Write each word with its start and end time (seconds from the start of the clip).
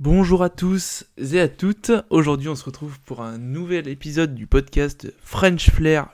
Bonjour 0.00 0.44
à 0.44 0.48
tous 0.48 1.06
et 1.16 1.40
à 1.40 1.48
toutes. 1.48 1.90
Aujourd'hui, 2.08 2.48
on 2.48 2.54
se 2.54 2.64
retrouve 2.64 3.00
pour 3.00 3.20
un 3.20 3.36
nouvel 3.36 3.88
épisode 3.88 4.32
du 4.32 4.46
podcast 4.46 5.12
French 5.20 5.70
Flair, 5.70 6.06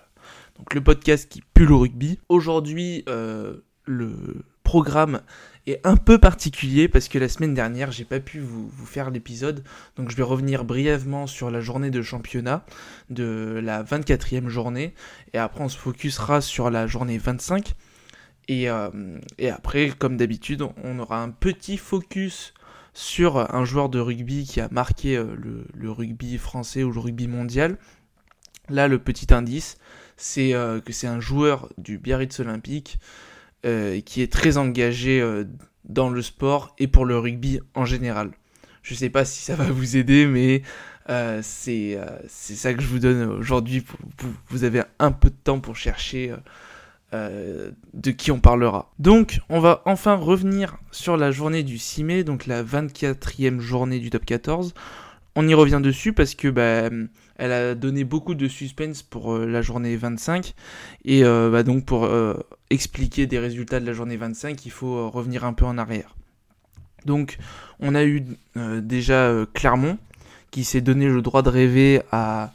donc 0.57 0.73
le 0.73 0.81
podcast 0.81 1.29
qui 1.29 1.43
pue 1.53 1.67
le 1.67 1.75
rugby. 1.75 2.19
Aujourd'hui, 2.31 3.05
euh, 3.11 3.59
le 3.85 4.43
programme 4.63 5.21
est 5.67 5.87
un 5.87 5.99
peu 5.99 6.17
particulier 6.17 6.89
parce 6.89 7.09
que 7.09 7.19
la 7.19 7.29
semaine 7.29 7.53
dernière, 7.53 7.93
j'ai 7.93 8.07
pas 8.07 8.21
pu 8.21 8.41
vous, 8.41 8.71
faire 8.87 9.11
l'épisode, 9.11 9.63
donc 9.97 10.11
je 10.11 10.17
vais 10.17 10.23
revenir 10.23 10.65
brièvement 10.65 11.27
sur 11.27 11.51
la 11.51 11.61
journée 11.61 11.91
de 11.91 12.01
championnat 12.01 12.65
de 13.11 13.61
la 13.63 13.85
24e 13.85 14.49
journée 14.49 14.95
et 15.35 15.39
après 15.39 15.63
on 15.63 15.69
se 15.69 15.77
focusera 15.77 16.41
sur 16.41 16.71
la 16.71 16.87
journée 16.87 17.19
25. 17.19 17.75
Et, 18.49 18.71
euh, 18.71 18.89
et 19.37 19.51
après, 19.51 19.91
comme 19.91 20.17
d'habitude, 20.17 20.63
on 20.83 20.99
aura 20.99 21.23
un 21.23 21.29
petit 21.29 21.77
focus 21.77 22.55
sur 22.95 23.53
un 23.53 23.65
joueur 23.65 23.89
de 23.89 23.99
rugby 23.99 24.45
qui 24.45 24.61
a 24.61 24.69
marqué 24.71 25.17
euh, 25.17 25.35
le, 25.75 25.91
rugby 25.91 26.39
français 26.39 26.85
ou 26.85 26.93
le 26.93 27.01
rugby 27.01 27.27
mondial. 27.27 27.77
Là, 28.69 28.89
le 28.89 28.99
petit 28.99 29.35
indice, 29.35 29.77
c'est 30.17 30.55
euh, 30.55 30.81
que 30.81 30.93
c'est 30.93 31.09
un 31.09 31.21
joueur 31.21 31.69
du 31.77 31.99
Biarritz 31.99 32.39
Olympique 32.41 32.99
euh, 33.67 34.01
qui 34.01 34.23
est 34.23 34.33
très 34.33 34.57
engagé 34.57 35.23
dans 35.85 36.09
le 36.09 36.23
sport 36.23 36.75
et 36.79 36.87
pour 36.87 37.05
le 37.05 37.19
rugby 37.19 37.61
en 37.75 37.85
général. 37.85 38.31
Je 38.83 38.95
ne 38.95 38.99
sais 38.99 39.11
pas 39.11 39.25
si 39.25 39.43
ça 39.43 39.57
va 39.57 39.65
vous 39.65 39.97
aider, 39.97 40.27
mais 40.27 40.63
c'est 41.43 41.99
ça 42.31 42.73
que 42.73 42.81
je 42.81 42.87
vous 42.87 43.01
donne 43.01 43.25
aujourd'hui. 43.25 43.85
Vous 44.49 44.65
avez 44.65 44.83
un 45.01 45.11
peu 45.11 45.31
de 45.31 45.37
temps 45.43 45.59
pour 45.59 45.75
chercher 45.75 46.33
euh, 47.15 47.71
de 47.93 48.11
qui 48.11 48.33
on 48.33 48.41
parlera. 48.41 48.91
Donc, 48.99 49.39
on 49.49 49.61
va 49.61 49.83
enfin 49.85 50.17
revenir 50.17 50.79
sur 50.91 51.17
la 51.17 51.31
journée 51.31 51.63
du 51.63 51.79
6 51.79 52.03
mai, 52.03 52.25
donc 52.25 52.47
la 52.47 52.65
24e 52.65 53.61
journée 53.61 54.01
du 54.01 54.11
top 54.11 54.25
14. 54.25 54.75
On 55.37 55.47
y 55.47 55.55
revient 55.55 55.81
dessus 55.81 56.13
parce 56.13 56.35
que 56.35 56.49
bah, 56.49 56.91
elle 57.37 57.53
a 57.53 57.77
donné 57.77 58.03
beaucoup 58.03 58.35
de 58.35 58.49
suspense 58.49 59.05
pour 59.05 59.33
euh, 59.33 59.47
la 59.47 59.63
journée 59.63 59.97
25 59.97 60.55
et 61.05 61.25
euh, 61.25 61.51
bah, 61.51 61.63
donc 61.63 61.85
pour 61.85 62.09
expliquer 62.71 63.27
des 63.29 63.39
résultats 63.39 63.79
de 63.79 63.87
la 63.87 63.93
journée 63.93 64.17
25, 64.17 64.67
il 64.67 64.73
faut 64.73 65.09
revenir 65.09 65.45
un 65.45 65.53
peu 65.53 65.67
en 65.67 65.79
arrière. 65.79 66.17
Donc, 67.05 67.39
on 67.79 67.95
a 67.95 68.05
eu 68.05 68.25
déjà 68.57 69.33
Clermont 69.53 69.99
qui 70.51 70.65
s'est 70.65 70.81
donné 70.81 71.07
le 71.07 71.23
droit 71.23 71.43
de 71.43 71.51
rêver 71.51 72.03
à 72.11 72.55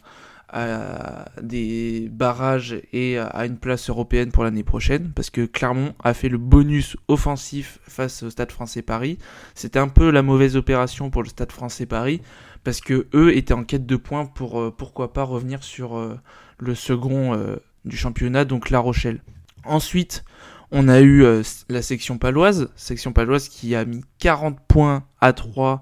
à 0.52 1.25
des 1.42 2.09
barrages 2.11 2.81
et 2.92 3.17
à 3.17 3.45
une 3.45 3.58
place 3.58 3.89
européenne 3.89 4.31
pour 4.31 4.44
l'année 4.44 4.64
prochaine, 4.64 5.11
parce 5.14 5.30
que 5.30 5.45
Clermont 5.45 5.94
a 6.03 6.14
fait 6.14 6.30
le 6.30 6.38
bonus 6.38 6.97
offensif 7.08 7.80
face 7.83 8.23
au 8.23 8.30
Stade 8.30 8.52
français 8.52 8.81
Paris. 8.81 9.17
C'était 9.53 9.80
un 9.80 9.88
peu 9.88 10.09
la 10.09 10.22
mauvaise 10.22 10.55
opération 10.55 11.09
pour 11.09 11.23
le 11.23 11.30
Stade 11.30 11.52
français 11.52 11.86
Paris, 11.86 12.22
parce 12.64 12.81
que 12.81 13.08
eux 13.14 13.36
étaient 13.36 13.53
en 13.53 13.64
quête 13.64 13.86
de 13.86 13.95
points 13.95 14.25
pour 14.25 14.59
euh, 14.59 14.73
pourquoi 14.75 15.14
pas 15.14 15.23
revenir 15.23 15.64
sur 15.64 15.97
euh, 15.97 16.20
le 16.58 16.75
second 16.75 17.33
euh, 17.33 17.58
du 17.86 17.97
championnat, 17.97 18.45
donc 18.45 18.70
La 18.70 18.80
Rochelle. 18.80 19.22
Ensuite, 19.66 20.23
on 20.72 20.88
a 20.88 21.02
eu 21.02 21.25
la 21.67 21.81
section 21.81 22.17
paloise, 22.17 22.70
section 22.75 23.11
paloise 23.11 23.50
qui 23.50 23.75
a 23.75 23.86
mis 23.86 24.03
40 24.20 24.59
points 24.67 25.03
à 25.20 25.33
3 25.33 25.80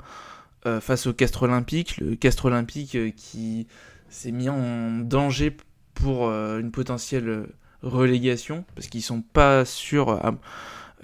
face 0.81 1.07
au 1.07 1.13
Castre 1.13 1.43
Olympique, 1.43 1.97
le 1.97 2.15
Castre 2.15 2.45
Olympique 2.45 2.97
qui 3.15 3.67
s'est 4.09 4.31
mis 4.31 4.49
en 4.49 4.99
danger 4.99 5.55
pour 5.93 6.27
euh, 6.27 6.59
une 6.59 6.71
potentielle 6.71 7.47
relégation, 7.81 8.65
parce 8.75 8.87
qu'ils 8.87 9.01
sont 9.01 9.21
pas 9.21 9.65
sûrs 9.65 10.21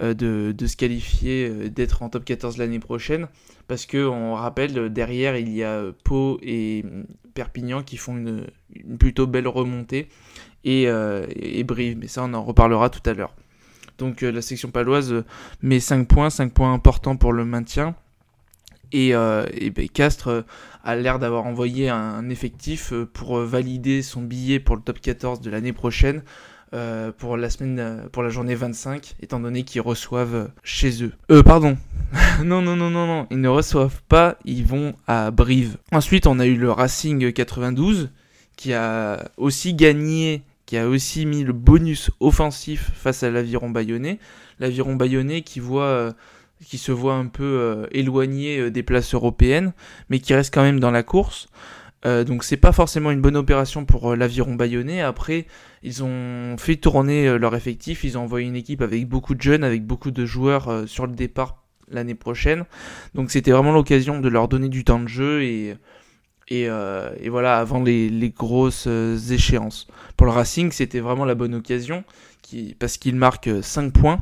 euh, 0.00 0.14
de, 0.14 0.66
se 0.66 0.76
qualifier, 0.76 1.48
euh, 1.48 1.68
d'être 1.68 2.02
en 2.02 2.08
top 2.08 2.24
14 2.24 2.58
l'année 2.58 2.80
prochaine, 2.80 3.28
parce 3.68 3.86
que 3.86 4.06
on 4.06 4.34
rappelle, 4.34 4.92
derrière, 4.92 5.36
il 5.36 5.50
y 5.50 5.62
a 5.62 5.84
Pau 6.04 6.38
et 6.42 6.84
Perpignan 7.34 7.82
qui 7.82 7.96
font 7.96 8.16
une, 8.16 8.46
plutôt 8.98 9.26
belle 9.26 9.48
remontée, 9.48 10.08
et, 10.64 10.84
et, 10.84 11.64
Brive, 11.64 11.98
mais 11.98 12.08
ça 12.08 12.24
on 12.24 12.32
en 12.32 12.42
reparlera 12.42 12.88
tout 12.88 13.02
à 13.04 13.12
l'heure. 13.12 13.34
Donc 13.98 14.22
la 14.22 14.40
section 14.40 14.70
paloise 14.70 15.24
met 15.60 15.78
5 15.78 16.08
points, 16.08 16.30
5 16.30 16.52
points 16.52 16.72
importants 16.72 17.16
pour 17.16 17.34
le 17.34 17.44
maintien, 17.44 17.94
et, 18.94 19.70
ben, 19.70 19.88
Castres 19.88 20.44
a 20.84 20.96
l'air 20.96 21.18
d'avoir 21.18 21.46
envoyé 21.46 21.88
un, 21.88 22.28
effectif 22.28 22.92
euh, 22.92 23.08
pour 23.10 23.38
euh, 23.38 23.46
valider 23.46 24.02
son 24.02 24.22
billet 24.22 24.60
pour 24.60 24.76
le 24.76 24.82
top 24.82 25.00
14 25.00 25.40
de 25.40 25.50
l'année 25.50 25.72
prochaine. 25.72 26.22
Euh, 26.72 27.12
pour 27.16 27.36
la 27.36 27.50
semaine, 27.50 28.08
pour 28.10 28.24
la 28.24 28.30
journée 28.30 28.56
25, 28.56 29.14
étant 29.20 29.38
donné 29.38 29.62
qu'ils 29.62 29.80
reçoivent 29.80 30.50
chez 30.64 31.04
eux. 31.04 31.12
Euh, 31.30 31.42
pardon. 31.42 31.76
non, 32.44 32.62
non, 32.62 32.74
non, 32.74 32.90
non, 32.90 33.06
non, 33.06 33.26
ils 33.30 33.40
ne 33.40 33.48
reçoivent 33.48 34.02
pas, 34.08 34.36
ils 34.44 34.64
vont 34.64 34.94
à 35.06 35.30
Brive. 35.30 35.76
Ensuite, 35.92 36.26
on 36.26 36.40
a 36.40 36.46
eu 36.46 36.56
le 36.56 36.72
Racing 36.72 37.32
92, 37.32 38.10
qui 38.56 38.72
a 38.72 39.30
aussi 39.36 39.74
gagné, 39.74 40.42
qui 40.66 40.76
a 40.76 40.88
aussi 40.88 41.26
mis 41.26 41.44
le 41.44 41.52
bonus 41.52 42.10
offensif 42.18 42.90
face 42.94 43.22
à 43.22 43.30
l'Aviron 43.30 43.70
Bayonnais. 43.70 44.18
L'Aviron 44.58 44.96
Bayonnais 44.96 45.42
qui 45.42 45.60
voit 45.60 46.12
qui 46.64 46.78
se 46.78 46.92
voit 46.92 47.14
un 47.14 47.26
peu 47.26 47.44
euh, 47.44 47.86
éloigné 47.92 48.58
euh, 48.58 48.70
des 48.70 48.82
places 48.82 49.14
européennes, 49.14 49.72
mais 50.08 50.18
qui 50.18 50.34
reste 50.34 50.52
quand 50.52 50.62
même 50.62 50.80
dans 50.80 50.90
la 50.90 51.02
course. 51.02 51.48
Euh, 52.06 52.24
donc 52.24 52.44
c'est 52.44 52.58
pas 52.58 52.72
forcément 52.72 53.10
une 53.10 53.20
bonne 53.20 53.36
opération 53.36 53.84
pour 53.84 54.14
l'aviron 54.14 54.54
bayonnais. 54.54 55.00
Après, 55.00 55.46
ils 55.82 56.04
ont 56.04 56.56
fait 56.58 56.76
tourner 56.76 57.38
leur 57.38 57.54
effectif, 57.54 58.04
ils 58.04 58.18
ont 58.18 58.22
envoyé 58.22 58.46
une 58.46 58.56
équipe 58.56 58.82
avec 58.82 59.08
beaucoup 59.08 59.34
de 59.34 59.42
jeunes, 59.42 59.64
avec 59.64 59.86
beaucoup 59.86 60.10
de 60.10 60.26
joueurs 60.26 60.84
sur 60.86 61.06
le 61.06 61.14
départ 61.14 61.64
l'année 61.90 62.14
prochaine. 62.14 62.64
Donc 63.14 63.30
c'était 63.30 63.52
vraiment 63.52 63.72
l'occasion 63.72 64.20
de 64.20 64.28
leur 64.28 64.48
donner 64.48 64.68
du 64.68 64.84
temps 64.84 65.00
de 65.00 65.08
jeu 65.08 65.42
et, 65.42 66.68
voilà, 67.28 67.58
avant 67.58 67.82
les, 67.82 68.34
grosses 68.36 68.86
échéances. 68.86 69.86
Pour 70.16 70.26
le 70.26 70.32
Racing, 70.32 70.72
c'était 70.72 71.00
vraiment 71.00 71.24
la 71.24 71.34
bonne 71.34 71.54
occasion 71.54 72.04
qui, 72.42 72.76
parce 72.78 72.98
qu'ils 72.98 73.16
marquent 73.16 73.62
5 73.62 73.92
points 73.92 74.20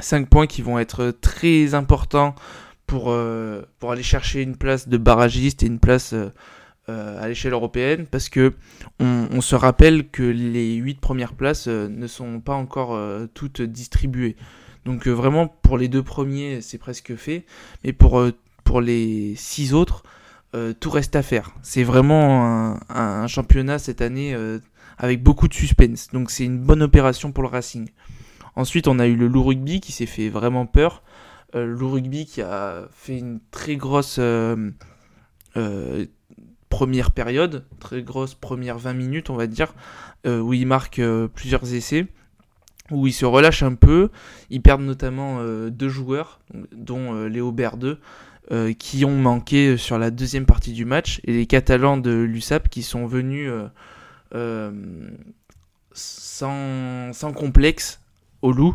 5 0.00 0.28
points 0.28 0.46
qui 0.46 0.62
vont 0.62 0.78
être 0.78 1.14
très 1.20 1.74
importants 1.74 2.34
pour, 2.90 3.12
euh, 3.12 3.62
pour 3.78 3.92
aller 3.92 4.02
chercher 4.02 4.42
une 4.42 4.56
place 4.56 4.88
de 4.88 4.96
barragiste 4.96 5.62
et 5.62 5.66
une 5.66 5.78
place 5.78 6.12
euh, 6.12 6.32
euh, 6.88 7.22
à 7.22 7.28
l'échelle 7.28 7.52
européenne 7.52 8.06
parce 8.10 8.28
que 8.28 8.52
on, 8.98 9.40
se 9.40 9.54
rappelle 9.54 10.08
que 10.08 10.24
les 10.24 10.74
8 10.74 11.00
premières 11.00 11.34
places 11.34 11.68
ne 11.68 12.06
sont 12.08 12.40
pas 12.40 12.54
encore 12.54 13.00
toutes 13.32 13.62
distribuées. 13.62 14.34
Donc 14.84 15.06
vraiment 15.06 15.46
pour 15.46 15.78
les 15.78 15.86
deux 15.86 16.02
premiers 16.02 16.60
c'est 16.62 16.78
presque 16.78 17.14
fait, 17.14 17.44
mais 17.84 17.92
pour, 17.92 18.20
les 18.80 19.34
6 19.36 19.72
autres 19.72 20.02
tout 20.80 20.90
reste 20.90 21.14
à 21.14 21.22
faire. 21.22 21.52
C'est 21.62 21.84
vraiment 21.84 22.76
un, 22.88 23.26
championnat 23.28 23.78
cette 23.78 24.00
année 24.00 24.36
avec 24.98 25.22
beaucoup 25.22 25.46
de 25.46 25.54
suspense. 25.54 26.08
Donc 26.12 26.30
c'est 26.32 26.44
une 26.44 26.58
bonne 26.58 26.82
opération 26.82 27.30
pour 27.30 27.44
le 27.44 27.48
Racing. 27.48 27.88
Ensuite, 28.60 28.88
on 28.88 28.98
a 28.98 29.06
eu 29.06 29.16
le 29.16 29.26
loup 29.26 29.42
rugby 29.42 29.80
qui 29.80 29.90
s'est 29.90 30.04
fait 30.04 30.28
vraiment 30.28 30.66
peur. 30.66 31.02
Euh, 31.54 31.64
le 31.64 31.72
loup 31.72 31.92
rugby 31.92 32.26
qui 32.26 32.42
a 32.42 32.88
fait 32.92 33.16
une 33.16 33.40
très 33.50 33.76
grosse 33.76 34.16
euh, 34.18 34.70
euh, 35.56 36.04
première 36.68 37.10
période, 37.10 37.64
très 37.78 38.02
grosse 38.02 38.34
première 38.34 38.76
20 38.76 38.92
minutes, 38.92 39.30
on 39.30 39.34
va 39.34 39.46
dire, 39.46 39.72
où 40.26 40.52
il 40.52 40.66
marque 40.66 41.00
plusieurs 41.34 41.72
essais, 41.72 42.06
où 42.90 43.06
il 43.06 43.14
se 43.14 43.24
relâche 43.24 43.62
un 43.62 43.74
peu. 43.74 44.10
Ils 44.50 44.60
perdent 44.60 44.82
notamment 44.82 45.42
deux 45.70 45.88
joueurs, 45.88 46.40
dont 46.72 47.24
Léo 47.24 47.52
Berdeux, 47.52 47.98
qui 48.78 49.06
ont 49.06 49.16
manqué 49.16 49.78
sur 49.78 49.98
la 49.98 50.10
deuxième 50.10 50.44
partie 50.44 50.74
du 50.74 50.84
match, 50.84 51.22
et 51.24 51.32
les 51.32 51.46
Catalans 51.46 51.96
de 51.96 52.12
l'USAP 52.12 52.68
qui 52.68 52.82
sont 52.82 53.06
venus 53.06 53.50
sans 55.94 57.32
complexe 57.34 58.00
au 58.42 58.52
loup 58.52 58.74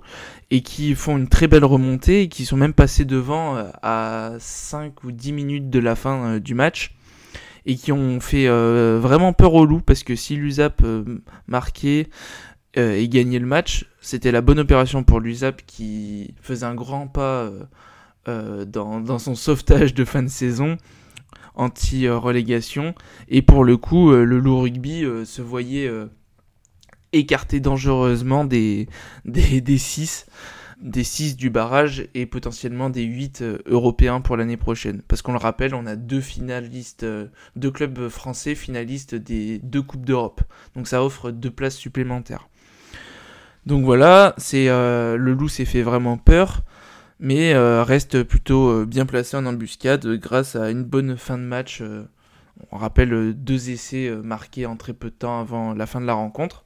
et 0.51 0.61
qui 0.61 0.95
font 0.95 1.17
une 1.17 1.27
très 1.27 1.47
belle 1.47 1.65
remontée 1.65 2.21
et 2.21 2.29
qui 2.29 2.45
sont 2.45 2.57
même 2.57 2.73
passés 2.73 3.05
devant 3.05 3.55
euh, 3.55 3.69
à 3.81 4.33
5 4.39 5.03
ou 5.03 5.11
10 5.11 5.33
minutes 5.33 5.69
de 5.69 5.79
la 5.79 5.95
fin 5.95 6.25
euh, 6.25 6.39
du 6.39 6.53
match 6.53 6.95
et 7.65 7.75
qui 7.75 7.91
ont 7.91 8.19
fait 8.19 8.47
euh, 8.47 8.99
vraiment 9.01 9.33
peur 9.33 9.53
au 9.55 9.65
loup 9.65 9.81
parce 9.81 10.03
que 10.03 10.15
si 10.15 10.35
l'USAP 10.35 10.83
marquait 11.47 12.07
et 12.75 13.07
gagnait 13.07 13.39
le 13.39 13.45
match, 13.45 13.85
c'était 14.01 14.33
la 14.33 14.41
bonne 14.41 14.59
opération 14.59 15.03
pour 15.03 15.21
l'USAP 15.21 15.61
qui 15.65 16.35
faisait 16.41 16.65
un 16.65 16.75
grand 16.75 17.07
pas 17.07 17.49
dans, 18.27 18.99
dans, 18.99 19.17
son 19.17 19.33
sauvetage 19.33 19.93
de 19.93 20.03
fin 20.03 20.21
de 20.21 20.27
saison 20.27 20.75
anti-relégation. 21.55 22.93
Et 23.29 23.41
pour 23.41 23.63
le 23.63 23.77
coup 23.77 24.11
le 24.11 24.39
loup 24.39 24.59
rugby 24.59 25.05
se 25.23 25.41
voyait 25.41 25.89
écarter 27.15 27.59
dangereusement 27.59 28.45
des, 28.45 28.87
des, 29.25 29.77
6 29.77 30.25
des 30.81 31.03
6 31.03 31.37
du 31.37 31.49
barrage 31.49 32.07
et 32.13 32.25
potentiellement 32.25 32.89
des 32.89 33.03
8 33.03 33.41
euh, 33.41 33.57
européens 33.65 34.21
pour 34.21 34.37
l'année 34.37 34.57
prochaine. 34.57 35.01
Parce 35.07 35.21
qu'on 35.21 35.31
le 35.31 35.37
rappelle, 35.37 35.73
on 35.73 35.85
a 35.85 35.95
deux 35.95 36.19
finalistes, 36.19 37.03
euh, 37.03 37.27
deux 37.55 37.71
clubs 37.71 38.09
français 38.09 38.55
finalistes 38.55 39.15
des 39.15 39.59
deux 39.59 39.81
Coupes 39.81 40.05
d'Europe. 40.05 40.41
Donc 40.75 40.87
ça 40.87 41.03
offre 41.03 41.31
deux 41.31 41.51
places 41.51 41.77
supplémentaires. 41.77 42.49
Donc 43.65 43.85
voilà, 43.85 44.35
c'est 44.37 44.67
euh, 44.69 45.15
le 45.17 45.33
loup 45.33 45.47
s'est 45.47 45.65
fait 45.65 45.81
vraiment 45.81 46.17
peur. 46.17 46.61
mais 47.19 47.55
reste 47.81 48.23
plutôt 48.23 48.85
bien 48.85 49.05
placé 49.05 49.37
en 49.37 49.45
embuscade 49.45 50.05
grâce 50.17 50.55
à 50.55 50.69
une 50.69 50.83
bonne 50.83 51.17
fin 51.17 51.37
de 51.37 51.43
match. 51.43 51.81
on 52.71 52.77
rappelle 52.77 53.33
deux 53.33 53.69
essais 53.69 54.11
marqués 54.23 54.65
en 54.65 54.75
très 54.75 54.93
peu 54.93 55.09
de 55.09 55.15
temps 55.15 55.39
avant 55.39 55.73
la 55.73 55.85
fin 55.85 56.01
de 56.01 56.05
la 56.05 56.13
rencontre. 56.13 56.64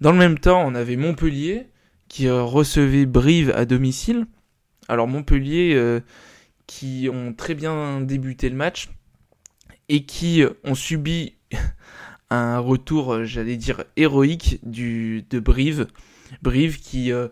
Dans 0.00 0.12
le 0.12 0.18
même 0.18 0.38
temps, 0.38 0.62
on 0.66 0.74
avait 0.74 0.96
Montpellier 0.96 1.68
qui 2.08 2.30
recevait 2.30 3.06
Brive 3.06 3.50
à 3.50 3.64
domicile. 3.64 4.26
Alors 4.88 5.08
Montpellier 5.08 6.00
qui 6.66 7.08
ont 7.12 7.32
très 7.32 7.54
bien 7.54 8.00
débuté 8.00 8.48
le 8.48 8.56
match 8.56 8.88
et 9.88 10.04
qui 10.04 10.44
ont 10.64 10.74
subi 10.74 11.34
un 12.30 12.58
retour, 12.58 13.14
euh, 13.14 13.24
j'allais 13.24 13.56
dire, 13.56 13.84
héroïque 13.96 14.60
de 14.62 15.40
Brive. 15.40 15.86
Brive 16.42 16.78
qui 16.78 17.10
euh, 17.10 17.28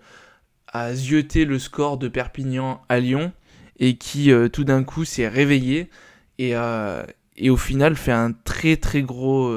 a 0.68 0.94
zioté 0.94 1.44
le 1.44 1.58
score 1.58 1.98
de 1.98 2.08
Perpignan 2.08 2.82
à 2.88 2.98
Lyon 2.98 3.32
et 3.78 3.98
qui 3.98 4.32
euh, 4.32 4.48
tout 4.48 4.64
d'un 4.64 4.84
coup 4.84 5.04
s'est 5.04 5.28
réveillé 5.28 5.90
et, 6.38 6.54
et 7.36 7.50
au 7.50 7.56
final 7.56 7.96
fait 7.96 8.12
un 8.12 8.32
très 8.32 8.76
très 8.76 9.02
gros, 9.02 9.50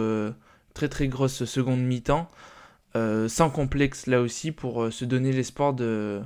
très 0.73 0.87
très 0.87 1.09
grosse 1.09 1.43
seconde 1.43 1.81
mi-temps. 1.81 2.29
Sans 2.95 3.49
complexe 3.49 4.07
là 4.07 4.21
aussi 4.21 4.51
pour 4.51 4.91
se 4.91 5.05
donner 5.05 5.31
l'espoir 5.31 5.73
de, 5.73 6.21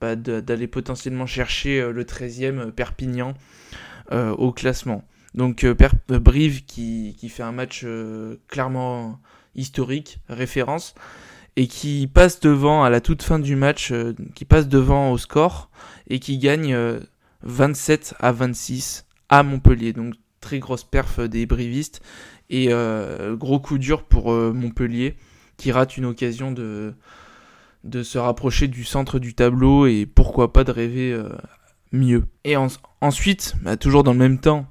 bah, 0.00 0.16
d'aller 0.16 0.66
potentiellement 0.66 1.26
chercher 1.26 1.92
le 1.92 2.04
13e 2.04 2.70
Perpignan 2.70 3.34
au 4.10 4.52
classement. 4.52 5.04
Donc 5.34 5.64
euh, 5.64 5.74
euh, 6.10 6.18
Brive 6.18 6.64
qui, 6.64 7.14
fait 7.28 7.42
un 7.42 7.52
match 7.52 7.82
euh, 7.84 8.36
clairement 8.48 9.20
historique, 9.54 10.18
référence, 10.28 10.94
et 11.56 11.66
qui 11.66 12.08
passe 12.12 12.40
devant 12.40 12.84
à 12.84 12.90
la 12.90 13.00
toute 13.00 13.22
fin 13.22 13.38
du 13.38 13.56
match, 13.56 13.92
qui 14.34 14.44
passe 14.44 14.68
devant 14.68 15.10
au 15.10 15.18
score, 15.18 15.70
et 16.08 16.20
qui 16.20 16.38
gagne 16.38 16.76
27 17.42 18.14
à 18.20 18.32
26 18.32 19.06
à 19.28 19.42
Montpellier. 19.42 19.92
Donc 19.92 20.14
très 20.40 20.60
grosse 20.60 20.84
perf 20.84 21.20
des 21.20 21.46
brivistes, 21.46 22.00
et 22.48 22.68
gros 23.32 23.58
coup 23.58 23.78
dur 23.78 24.04
pour 24.04 24.32
Montpellier, 24.32 25.16
qui 25.58 25.70
rate 25.70 25.98
une 25.98 26.06
occasion 26.06 26.50
de, 26.50 26.94
de 27.84 28.02
se 28.02 28.16
rapprocher 28.16 28.66
du 28.66 28.84
centre 28.84 29.18
du 29.18 29.34
tableau, 29.34 29.86
et 29.86 30.06
pourquoi 30.06 30.54
pas 30.54 30.64
de 30.64 30.70
rêver 30.72 31.22
mieux. 31.92 32.24
Et 32.44 32.56
ensuite, 33.00 33.54
bah, 33.62 33.76
toujours 33.76 34.02
dans 34.02 34.12
le 34.12 34.18
même 34.18 34.38
temps, 34.38 34.66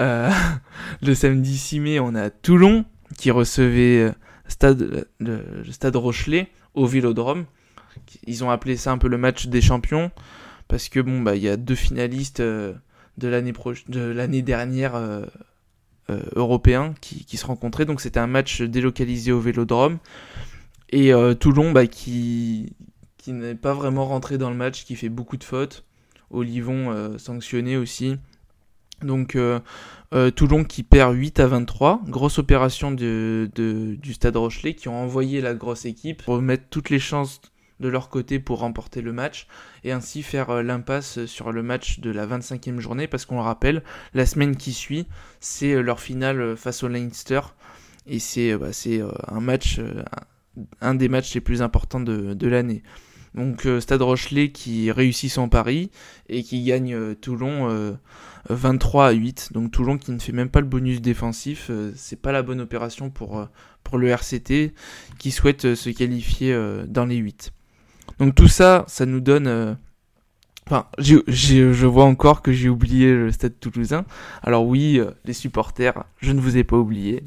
euh, 0.00 0.30
le 1.02 1.14
samedi 1.14 1.56
6 1.56 1.80
mai, 1.80 2.00
on 2.00 2.14
a 2.14 2.30
Toulon 2.30 2.84
qui 3.16 3.30
recevait 3.30 3.98
euh, 3.98 4.12
stade, 4.48 5.06
le, 5.18 5.64
stade 5.70 5.96
Rochelet 5.96 6.48
au 6.74 6.86
Vélodrome. 6.86 7.44
Ils 8.26 8.44
ont 8.44 8.50
appelé 8.50 8.76
ça 8.76 8.92
un 8.92 8.98
peu 8.98 9.08
le 9.08 9.18
match 9.18 9.46
des 9.46 9.60
champions 9.60 10.10
parce 10.68 10.88
que 10.88 11.00
bon 11.00 11.20
bah 11.20 11.34
il 11.34 11.42
y 11.42 11.48
a 11.48 11.56
deux 11.56 11.74
finalistes 11.74 12.38
euh, 12.38 12.72
de 13.18 13.26
l'année 13.26 13.52
de 13.88 14.00
l'année 14.00 14.42
dernière 14.42 14.92
européens 16.34 16.94
qui, 17.00 17.36
se 17.36 17.46
rencontraient 17.46 17.84
donc 17.84 18.00
c'était 18.00 18.20
un 18.20 18.26
match 18.26 18.62
délocalisé 18.62 19.32
au 19.32 19.40
Vélodrome. 19.40 19.98
Et 20.90 21.12
Toulon 21.38 21.72
bah, 21.72 21.86
qui 21.86 22.74
qui 23.16 23.32
n'est 23.32 23.54
pas 23.54 23.74
vraiment 23.74 24.06
rentré 24.06 24.38
dans 24.38 24.50
le 24.50 24.56
match 24.56 24.84
qui 24.84 24.96
fait 24.96 25.08
beaucoup 25.08 25.36
de 25.36 25.44
fautes. 25.44 25.84
Olivon 26.30 27.16
sanctionné 27.18 27.76
aussi. 27.76 28.16
Donc 29.02 29.36
euh, 29.36 29.60
euh, 30.12 30.30
Toulon 30.30 30.64
qui 30.64 30.82
perd 30.82 31.14
8 31.14 31.40
à 31.40 31.46
23, 31.46 32.02
grosse 32.06 32.38
opération 32.38 32.90
de, 32.90 33.50
du 33.54 34.12
Stade 34.12 34.36
Rochelet 34.36 34.74
qui 34.74 34.88
ont 34.88 35.02
envoyé 35.02 35.40
la 35.40 35.54
grosse 35.54 35.84
équipe. 35.84 36.22
Pour 36.24 36.40
mettre 36.42 36.64
toutes 36.70 36.90
les 36.90 36.98
chances 36.98 37.40
de 37.80 37.88
leur 37.88 38.08
côté 38.08 38.38
pour 38.38 38.60
remporter 38.60 39.02
le 39.02 39.12
match 39.12 39.46
et 39.84 39.92
ainsi 39.92 40.22
faire 40.22 40.50
euh, 40.50 40.62
l'impasse 40.62 41.24
sur 41.26 41.52
le 41.52 41.62
match 41.62 42.00
de 42.00 42.10
la 42.10 42.26
25e 42.26 42.78
journée 42.78 43.08
parce 43.08 43.26
qu'on 43.26 43.36
le 43.36 43.42
rappelle, 43.42 43.82
la 44.14 44.26
semaine 44.26 44.56
qui 44.56 44.72
suit, 44.72 45.06
c'est 45.40 45.82
leur 45.82 46.00
finale 46.00 46.56
face 46.56 46.82
au 46.82 46.88
Leinster 46.88 47.40
et 48.06 48.18
c'est 48.18 48.56
bah, 48.56 48.68
un 49.28 49.40
match, 49.40 49.80
un 50.80 50.94
des 50.94 51.08
matchs 51.08 51.34
les 51.34 51.40
plus 51.40 51.62
importants 51.62 52.00
de, 52.00 52.46
l'année. 52.46 52.82
Donc 53.34 53.66
Stade 53.78 54.02
Rochelet 54.02 54.50
qui 54.50 54.90
réussit 54.90 55.30
son 55.30 55.48
pari 55.48 55.90
et 56.28 56.42
qui 56.42 56.64
gagne 56.64 57.14
Toulon 57.16 57.96
23 58.48 59.08
à 59.08 59.10
8. 59.12 59.52
Donc 59.52 59.70
Toulon 59.70 59.98
qui 59.98 60.12
ne 60.12 60.18
fait 60.18 60.32
même 60.32 60.48
pas 60.48 60.60
le 60.60 60.66
bonus 60.66 61.00
défensif, 61.00 61.68
euh, 61.70 61.92
c'est 61.96 62.20
pas 62.20 62.32
la 62.32 62.42
bonne 62.42 62.60
opération 62.60 63.10
pour, 63.10 63.38
euh, 63.38 63.46
pour 63.84 63.98
le 63.98 64.08
RCT 64.08 64.72
qui 65.18 65.30
souhaite 65.30 65.64
euh, 65.66 65.74
se 65.74 65.90
qualifier 65.90 66.56
dans 66.88 67.06
les 67.06 67.16
8. 67.16 67.52
Donc 68.20 68.34
tout 68.34 68.48
ça, 68.48 68.84
ça 68.86 69.06
nous 69.06 69.20
donne... 69.20 69.76
Enfin, 70.66 70.86
je 70.98 71.86
vois 71.86 72.04
encore 72.04 72.42
que 72.42 72.52
j'ai 72.52 72.68
oublié 72.68 73.12
le 73.12 73.32
stade 73.32 73.58
toulousain. 73.58 74.04
Alors 74.42 74.64
oui, 74.66 75.00
les 75.24 75.32
supporters, 75.32 76.04
je 76.18 76.30
ne 76.30 76.40
vous 76.40 76.56
ai 76.56 76.62
pas 76.62 76.76
oublié. 76.76 77.24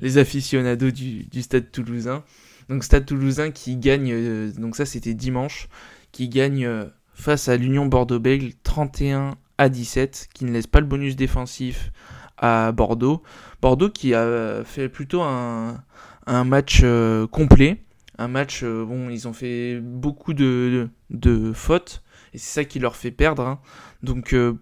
Les 0.00 0.16
aficionados 0.16 0.90
du, 0.90 1.42
stade 1.42 1.70
toulousain. 1.70 2.24
Donc 2.70 2.82
stade 2.82 3.04
toulousain 3.04 3.50
qui 3.50 3.76
gagne, 3.76 4.52
donc 4.52 4.76
ça 4.76 4.86
c'était 4.86 5.12
dimanche, 5.12 5.68
qui 6.12 6.30
gagne 6.30 6.66
face 7.14 7.48
à 7.48 7.56
l'Union 7.56 7.86
Bordeaux-Bègles 7.86 8.52
31 8.62 9.36
à 9.58 9.68
17, 9.68 10.28
qui 10.34 10.44
ne 10.44 10.52
laisse 10.52 10.66
pas 10.66 10.80
le 10.80 10.86
bonus 10.86 11.16
défensif 11.16 11.92
à 12.36 12.72
Bordeaux. 12.72 13.22
Bordeaux 13.60 13.90
qui 13.90 14.14
a 14.14 14.64
fait 14.64 14.88
plutôt 14.88 15.22
un, 15.22 15.84
match 16.26 16.80
euh, 16.82 17.26
complet. 17.26 17.82
Un 18.18 18.28
match, 18.28 18.62
euh, 18.62 18.84
bon, 18.84 19.08
ils 19.08 19.26
ont 19.26 19.32
fait 19.32 19.80
beaucoup 19.80 20.34
de, 20.34 20.88
de, 21.10 21.52
fautes, 21.52 22.02
et 22.34 22.38
c'est 22.38 22.52
ça 22.52 22.64
qui 22.64 22.78
leur 22.78 22.96
fait 22.96 23.10
perdre. 23.10 23.46
Hein. 23.46 23.60
Donc 24.02 24.32
euh, 24.32 24.54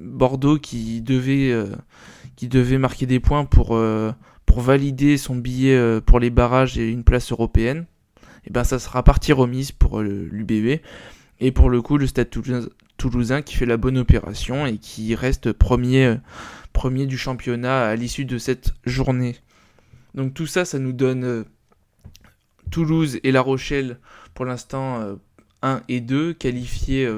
Bordeaux 0.00 0.58
qui 0.58 1.00
devait, 1.00 1.54
qui 2.36 2.48
devait 2.48 2.78
marquer 2.78 3.06
des 3.06 3.20
points 3.20 3.44
pour, 3.44 3.78
pour 4.46 4.60
valider 4.60 5.16
son 5.16 5.36
billet 5.36 6.00
pour 6.02 6.20
les 6.20 6.30
barrages 6.30 6.78
et 6.78 6.88
une 6.88 7.04
place 7.04 7.32
européenne, 7.32 7.86
et 8.44 8.50
ben 8.50 8.64
ça 8.64 8.78
sera 8.78 9.02
partie 9.02 9.32
remise 9.32 9.72
pour 9.72 10.00
l'UBB. 10.00 10.80
Et 11.40 11.52
pour 11.52 11.70
le 11.70 11.80
coup, 11.82 11.98
le 11.98 12.06
Stade 12.06 12.30
Toulousain 12.96 13.42
qui 13.42 13.54
fait 13.54 13.66
la 13.66 13.76
bonne 13.76 13.98
opération 13.98 14.66
et 14.66 14.78
qui 14.78 15.14
reste 15.14 15.52
premier, 15.52 16.04
euh, 16.04 16.16
premier 16.72 17.06
du 17.06 17.16
championnat 17.16 17.86
à 17.86 17.94
l'issue 17.94 18.24
de 18.24 18.38
cette 18.38 18.72
journée. 18.84 19.36
Donc 20.14 20.34
tout 20.34 20.46
ça, 20.46 20.64
ça 20.64 20.78
nous 20.78 20.92
donne 20.92 21.24
euh, 21.24 21.44
Toulouse 22.70 23.18
et 23.22 23.32
La 23.32 23.40
Rochelle 23.40 23.98
pour 24.34 24.44
l'instant 24.44 25.00
1 25.62 25.76
euh, 25.76 25.80
et 25.88 26.00
2 26.00 26.32
qualifiés 26.32 27.08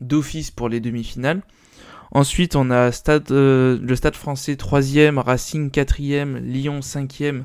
d'office 0.00 0.50
pour 0.50 0.68
les 0.68 0.80
demi-finales. 0.80 1.42
Ensuite, 2.12 2.56
on 2.56 2.70
a 2.70 2.92
stade, 2.92 3.30
le 3.30 3.94
Stade 3.94 4.14
français 4.14 4.54
3e, 4.54 5.18
Racing 5.18 5.70
4e, 5.70 6.38
Lyon 6.38 6.80
5e, 6.80 7.44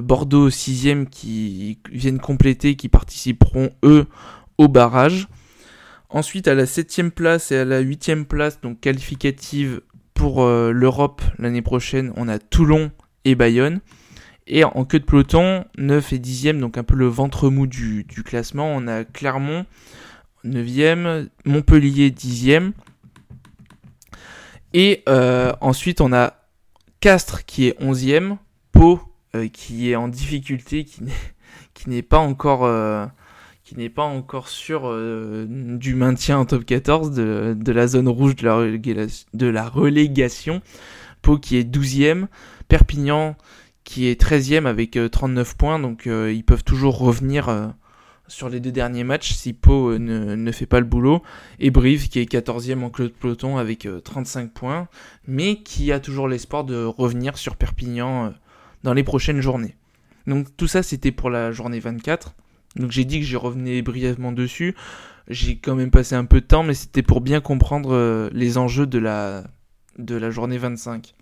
Bordeaux 0.00 0.50
6e 0.50 1.06
qui 1.06 1.78
viennent 1.90 2.18
compléter, 2.18 2.76
qui 2.76 2.88
participeront 2.88 3.70
eux 3.84 4.06
au 4.58 4.68
barrage. 4.68 5.28
Ensuite, 6.10 6.46
à 6.46 6.54
la 6.54 6.66
7 6.66 7.14
place 7.14 7.52
et 7.52 7.58
à 7.58 7.64
la 7.64 7.80
8 7.80 8.24
place, 8.28 8.60
donc 8.60 8.80
qualificative 8.80 9.80
pour 10.12 10.42
euh, 10.42 10.70
l'Europe 10.70 11.22
l'année 11.38 11.62
prochaine, 11.62 12.12
on 12.16 12.28
a 12.28 12.38
Toulon 12.38 12.92
et 13.24 13.34
Bayonne. 13.34 13.80
Et 14.46 14.64
en 14.64 14.84
queue 14.84 14.98
de 14.98 15.04
peloton, 15.04 15.64
9 15.78 16.12
et 16.12 16.18
10e, 16.18 16.58
donc 16.58 16.76
un 16.76 16.82
peu 16.82 16.96
le 16.96 17.06
ventre 17.06 17.48
mou 17.48 17.66
du, 17.66 18.04
classement, 18.24 18.72
on 18.74 18.88
a 18.88 19.04
Clermont 19.04 19.66
9e, 20.44 21.28
Montpellier 21.44 22.10
10e. 22.10 22.72
Et 24.74 25.02
euh, 25.08 25.52
ensuite, 25.60 26.00
on 26.00 26.12
a 26.12 26.34
Castres 27.00 27.44
qui 27.44 27.66
est 27.66 27.80
11e, 27.80 28.36
Pau 28.72 29.00
euh, 29.34 29.48
qui 29.48 29.90
est 29.90 29.96
en 29.96 30.08
difficulté, 30.08 30.84
qui 30.84 31.88
n'est 31.88 32.02
pas 32.02 32.18
encore 32.18 32.66
n'est 33.76 33.88
pas 33.88 34.02
encore 34.02 34.48
sûr 34.48 34.82
euh, 34.84 35.46
du 35.48 35.94
maintien 35.94 36.38
en 36.38 36.44
top 36.44 36.64
14 36.64 37.12
de, 37.12 37.72
la 37.72 37.86
zone 37.86 38.08
rouge 38.08 38.36
de 38.36 38.46
la, 38.46 39.06
de 39.34 39.46
la 39.46 39.68
relégation. 39.68 40.62
Pau 41.22 41.38
qui 41.38 41.56
est 41.56 41.64
12e, 41.64 42.26
Perpignan 42.68 43.36
qui 43.84 44.06
est 44.06 44.20
13e 44.20 44.66
avec 44.66 44.98
39 45.10 45.48
euh, 45.48 45.54
points, 45.56 45.78
donc 45.78 46.06
euh, 46.06 46.32
ils 46.32 46.44
peuvent 46.44 46.64
toujours 46.64 46.98
revenir 46.98 47.74
sur 48.28 48.48
les 48.48 48.60
deux 48.60 48.72
derniers 48.72 49.04
matchs 49.04 49.32
si 49.32 49.52
Pau 49.52 49.98
ne, 49.98 50.52
fait 50.52 50.66
pas 50.66 50.80
le 50.80 50.86
boulot, 50.86 51.22
et 51.58 51.70
Brive 51.70 52.08
qui 52.08 52.18
est 52.18 52.30
14e 52.30 52.82
en 52.82 52.90
clos 52.90 53.06
de 53.06 53.12
peloton 53.12 53.58
avec 53.58 53.86
35 54.04 54.52
points, 54.52 54.88
mais 55.26 55.56
qui 55.56 55.92
a 55.92 56.00
toujours 56.00 56.28
l'espoir 56.28 56.64
de 56.64 56.84
revenir 56.84 57.36
sur 57.36 57.56
Perpignan 57.56 58.32
dans 58.84 58.94
les 58.94 59.04
prochaines 59.04 59.40
journées. 59.40 59.76
Donc 60.26 60.56
tout 60.56 60.68
ça 60.68 60.82
c'était 60.82 61.12
pour 61.12 61.30
la 61.30 61.52
journée 61.52 61.80
24. 61.80 62.34
Donc 62.76 62.90
j'ai 62.90 63.04
dit 63.04 63.20
que 63.20 63.26
j'y 63.26 63.36
revenais 63.36 63.82
brièvement 63.82 64.32
dessus. 64.32 64.74
J'ai 65.28 65.56
quand 65.56 65.74
même 65.74 65.90
passé 65.90 66.14
un 66.14 66.24
peu 66.24 66.40
de 66.40 66.46
temps, 66.46 66.62
mais 66.62 66.74
c'était 66.74 67.02
pour 67.02 67.20
bien 67.20 67.40
comprendre 67.40 67.94
euh, 67.94 68.28
les 68.32 68.58
enjeux 68.58 68.86
de 68.86 68.98
la, 68.98 69.44
de 69.98 70.16
la 70.16 70.30
journée 70.30 70.58
25. 70.58 71.14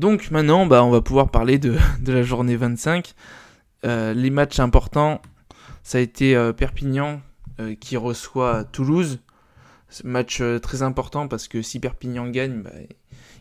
Donc 0.00 0.30
maintenant, 0.30 0.64
bah, 0.64 0.82
on 0.82 0.88
va 0.90 1.02
pouvoir 1.02 1.30
parler 1.30 1.58
de, 1.58 1.76
la 2.06 2.22
journée 2.22 2.56
25. 2.56 3.12
Euh, 3.84 4.14
les 4.14 4.30
matchs 4.30 4.58
importants, 4.58 5.20
ça 5.82 5.98
a 5.98 6.00
été 6.00 6.34
euh, 6.34 6.54
Perpignan 6.54 7.20
qui 7.78 7.98
reçoit 7.98 8.64
Toulouse. 8.64 9.18
Match 10.02 10.42
très 10.62 10.80
important 10.80 11.28
parce 11.28 11.46
que 11.46 11.60
si 11.60 11.78
Perpignan 11.78 12.26
gagne, 12.30 12.62
bah, 12.62 12.70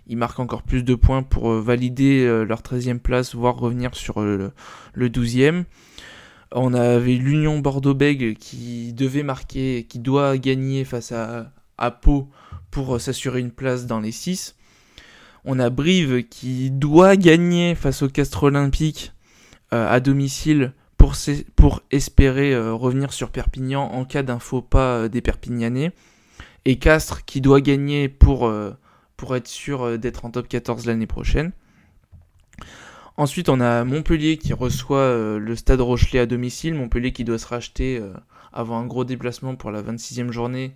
ils 0.08 0.18
marquent 0.18 0.42
encore 0.42 0.64
plus 0.64 0.84
de 0.84 0.94
points 0.94 1.24
pour 1.24 1.54
valider 1.54 2.26
leur 2.46 2.62
13e 2.62 3.00
place, 3.00 3.34
voire 3.34 3.56
revenir 3.56 3.96
sur 3.96 4.20
le, 4.20 4.52
12e. 4.98 5.64
On 6.52 6.74
avait 6.74 7.14
l'Union 7.14 7.60
Bordeaux-Bègles 7.60 8.34
qui 8.34 8.92
devait 8.92 9.24
marquer, 9.24 9.86
qui 9.88 10.00
doit 10.00 10.38
gagner 10.38 10.84
face 10.84 11.14
à, 11.14 11.54
à 11.78 11.92
Pau 11.92 12.28
pour 12.70 13.00
s'assurer 13.00 13.40
une 13.40 13.52
place 13.52 13.86
dans 13.86 14.02
les 14.02 14.12
6. 14.12 14.58
On 15.46 15.60
a 15.60 15.70
Brive 15.70 16.28
qui 16.28 16.72
doit 16.72 17.16
gagner 17.16 17.76
face 17.76 18.02
au 18.02 18.10
Castre 18.10 18.44
Olympique 18.44 19.14
à 19.72 20.00
domicile 20.00 20.74
pour, 21.56 21.82
espérer 21.92 22.54
euh, 22.54 22.74
revenir 22.74 23.14
sur 23.14 23.32
Perpignan 23.32 23.84
en 23.92 24.06
cas 24.06 24.24
d'un 24.24 24.40
faux 24.40 24.62
pas 24.62 24.98
euh, 24.98 25.08
des 25.08 25.22
Perpignanais. 25.22 25.92
Et 26.66 26.78
Castres 26.78 27.26
qui 27.26 27.42
doit 27.42 27.62
gagner 27.62 28.10
pour, 28.10 28.48
euh, 28.48 28.72
pour 29.18 29.36
être 29.36 29.48
sûr 29.48 29.98
d'être 29.98 30.26
en 30.26 30.32
top 30.32 30.48
14 30.48 30.86
l'année 30.86 31.08
prochaine. 31.08 31.52
Ensuite, 33.18 33.50
on 33.50 33.60
a 33.60 33.84
Montpellier 33.84 34.38
qui 34.38 34.54
reçoit 34.54 35.38
le 35.38 35.56
Stade 35.56 35.82
Rochelet 35.82 36.20
à 36.20 36.26
domicile. 36.26 36.74
Montpellier 36.74 37.12
qui 37.12 37.26
doit 37.26 37.38
se 37.38 37.48
racheter 37.48 38.02
avant 38.54 38.80
un 38.80 38.86
gros 38.86 39.04
déplacement 39.04 39.56
pour 39.56 39.72
la 39.72 39.82
26e 39.82 40.32
journée 40.32 40.74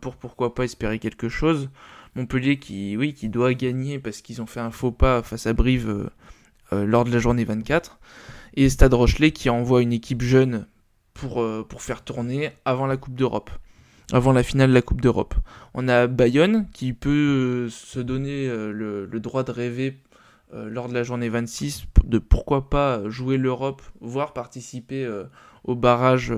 pour 0.00 0.16
pourquoi 0.16 0.54
pas 0.54 0.64
espérer 0.64 0.98
quelque 0.98 1.28
chose. 1.28 1.68
Montpellier 2.14 2.58
qui, 2.58 2.96
oui, 2.96 3.14
qui 3.14 3.28
doit 3.28 3.54
gagner 3.54 3.98
parce 3.98 4.20
qu'ils 4.20 4.40
ont 4.40 4.46
fait 4.46 4.60
un 4.60 4.70
faux 4.70 4.92
pas 4.92 5.22
face 5.22 5.46
à 5.46 5.52
Brive 5.52 6.10
lors 6.72 7.04
de 7.04 7.10
la 7.10 7.18
journée 7.18 7.44
24 7.44 7.98
et 8.56 8.68
Stade 8.68 8.94
Rochelet 8.94 9.32
qui 9.32 9.50
envoie 9.50 9.82
une 9.82 9.92
équipe 9.92 10.22
jeune 10.22 10.66
pour, 11.12 11.42
euh, 11.42 11.66
pour 11.68 11.82
faire 11.82 12.02
tourner 12.02 12.50
avant 12.64 12.86
la 12.86 12.96
Coupe 12.96 13.14
d'Europe, 13.14 13.50
avant 14.12 14.32
la 14.32 14.42
finale 14.42 14.70
de 14.70 14.74
la 14.74 14.82
Coupe 14.82 15.00
d'Europe. 15.00 15.34
On 15.74 15.88
a 15.88 16.06
Bayonne 16.06 16.68
qui 16.72 16.92
peut 16.92 17.66
euh, 17.66 17.70
se 17.70 18.00
donner 18.00 18.46
euh, 18.48 18.72
le, 18.72 19.20
droit 19.20 19.44
de 19.44 19.50
rêver 19.50 20.00
lors 20.52 20.88
de 20.88 20.94
la 20.94 21.02
journée 21.02 21.28
26 21.28 21.86
de 22.04 22.18
pourquoi 22.18 22.70
pas 22.70 23.08
jouer 23.08 23.38
l'Europe, 23.38 23.82
voire 24.00 24.32
participer 24.32 25.04
au 25.64 25.74
barrage 25.74 26.32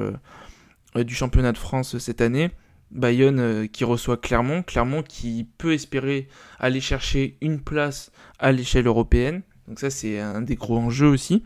du 0.94 1.14
championnat 1.14 1.52
de 1.52 1.58
France 1.58 1.98
cette 1.98 2.22
année. 2.22 2.50
Bayonne 2.90 3.68
qui 3.68 3.84
reçoit 3.84 4.16
Clermont, 4.16 4.62
Clermont 4.62 5.02
qui 5.02 5.48
peut 5.58 5.72
espérer 5.72 6.28
aller 6.58 6.80
chercher 6.80 7.36
une 7.40 7.60
place 7.60 8.10
à 8.38 8.52
l'échelle 8.52 8.86
européenne. 8.86 9.42
Donc 9.68 9.80
ça 9.80 9.90
c'est 9.90 10.20
un 10.20 10.42
des 10.42 10.54
gros 10.54 10.78
enjeux 10.78 11.08
aussi. 11.08 11.42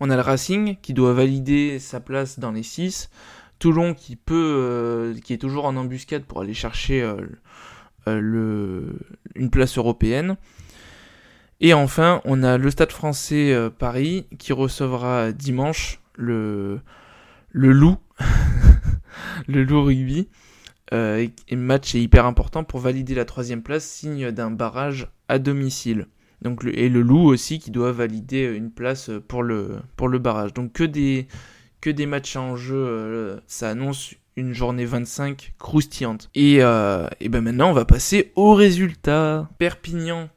On 0.00 0.08
a 0.08 0.16
le 0.16 0.22
Racing 0.22 0.76
qui 0.80 0.94
doit 0.94 1.12
valider 1.12 1.78
sa 1.78 2.00
place 2.00 2.38
dans 2.38 2.52
les 2.52 2.62
6. 2.62 3.10
Toulon 3.58 3.92
qui 3.92 4.16
peut, 4.16 4.54
euh, 4.56 5.14
qui 5.22 5.34
est 5.34 5.38
toujours 5.38 5.66
en 5.66 5.76
embuscade 5.76 6.24
pour 6.24 6.40
aller 6.40 6.54
chercher 6.54 7.02
euh, 7.02 7.16
euh, 8.08 8.98
une 9.34 9.50
place 9.50 9.76
européenne. 9.76 10.38
Et 11.60 11.74
enfin, 11.74 12.22
on 12.24 12.42
a 12.42 12.56
le 12.56 12.70
Stade 12.70 12.90
français 12.90 13.54
Paris 13.78 14.26
qui 14.38 14.54
recevra 14.54 15.30
dimanche 15.30 16.00
le 16.14 16.80
Loup, 17.52 17.98
le 19.46 19.64
Loup 19.64 19.84
Rugby. 19.84 20.28
et 20.92 21.30
le 21.50 21.56
match 21.56 21.94
est 21.94 22.02
hyper 22.02 22.26
important 22.26 22.64
pour 22.64 22.80
valider 22.80 23.14
la 23.14 23.24
troisième 23.24 23.62
place, 23.62 23.84
signe 23.84 24.30
d'un 24.30 24.50
barrage 24.50 25.08
à 25.28 25.38
domicile. 25.38 26.06
Donc 26.42 26.64
et 26.64 26.88
le 26.88 27.02
loup 27.02 27.26
aussi 27.26 27.58
qui 27.58 27.70
doit 27.70 27.92
valider 27.92 28.44
une 28.44 28.70
place 28.70 29.10
pour 29.28 29.42
le, 29.42 29.78
pour 29.96 30.08
le 30.08 30.18
barrage. 30.18 30.54
Donc 30.54 30.72
que 30.72 30.84
des, 30.84 31.26
que 31.80 31.90
des 31.90 32.06
matchs 32.06 32.36
en 32.36 32.56
jeu, 32.56 32.76
euh, 32.76 33.40
ça 33.46 33.70
annonce 33.70 34.14
une 34.36 34.54
journée 34.54 34.86
25 34.86 35.54
croustillante. 35.58 36.30
Et, 36.34 36.58
euh, 36.60 37.06
et 37.20 37.28
ben 37.28 37.42
maintenant 37.42 37.70
on 37.70 37.74
va 37.74 37.84
passer 37.84 38.32
aux 38.36 38.54
résultats. 38.54 39.48
Perpignan 39.58 40.28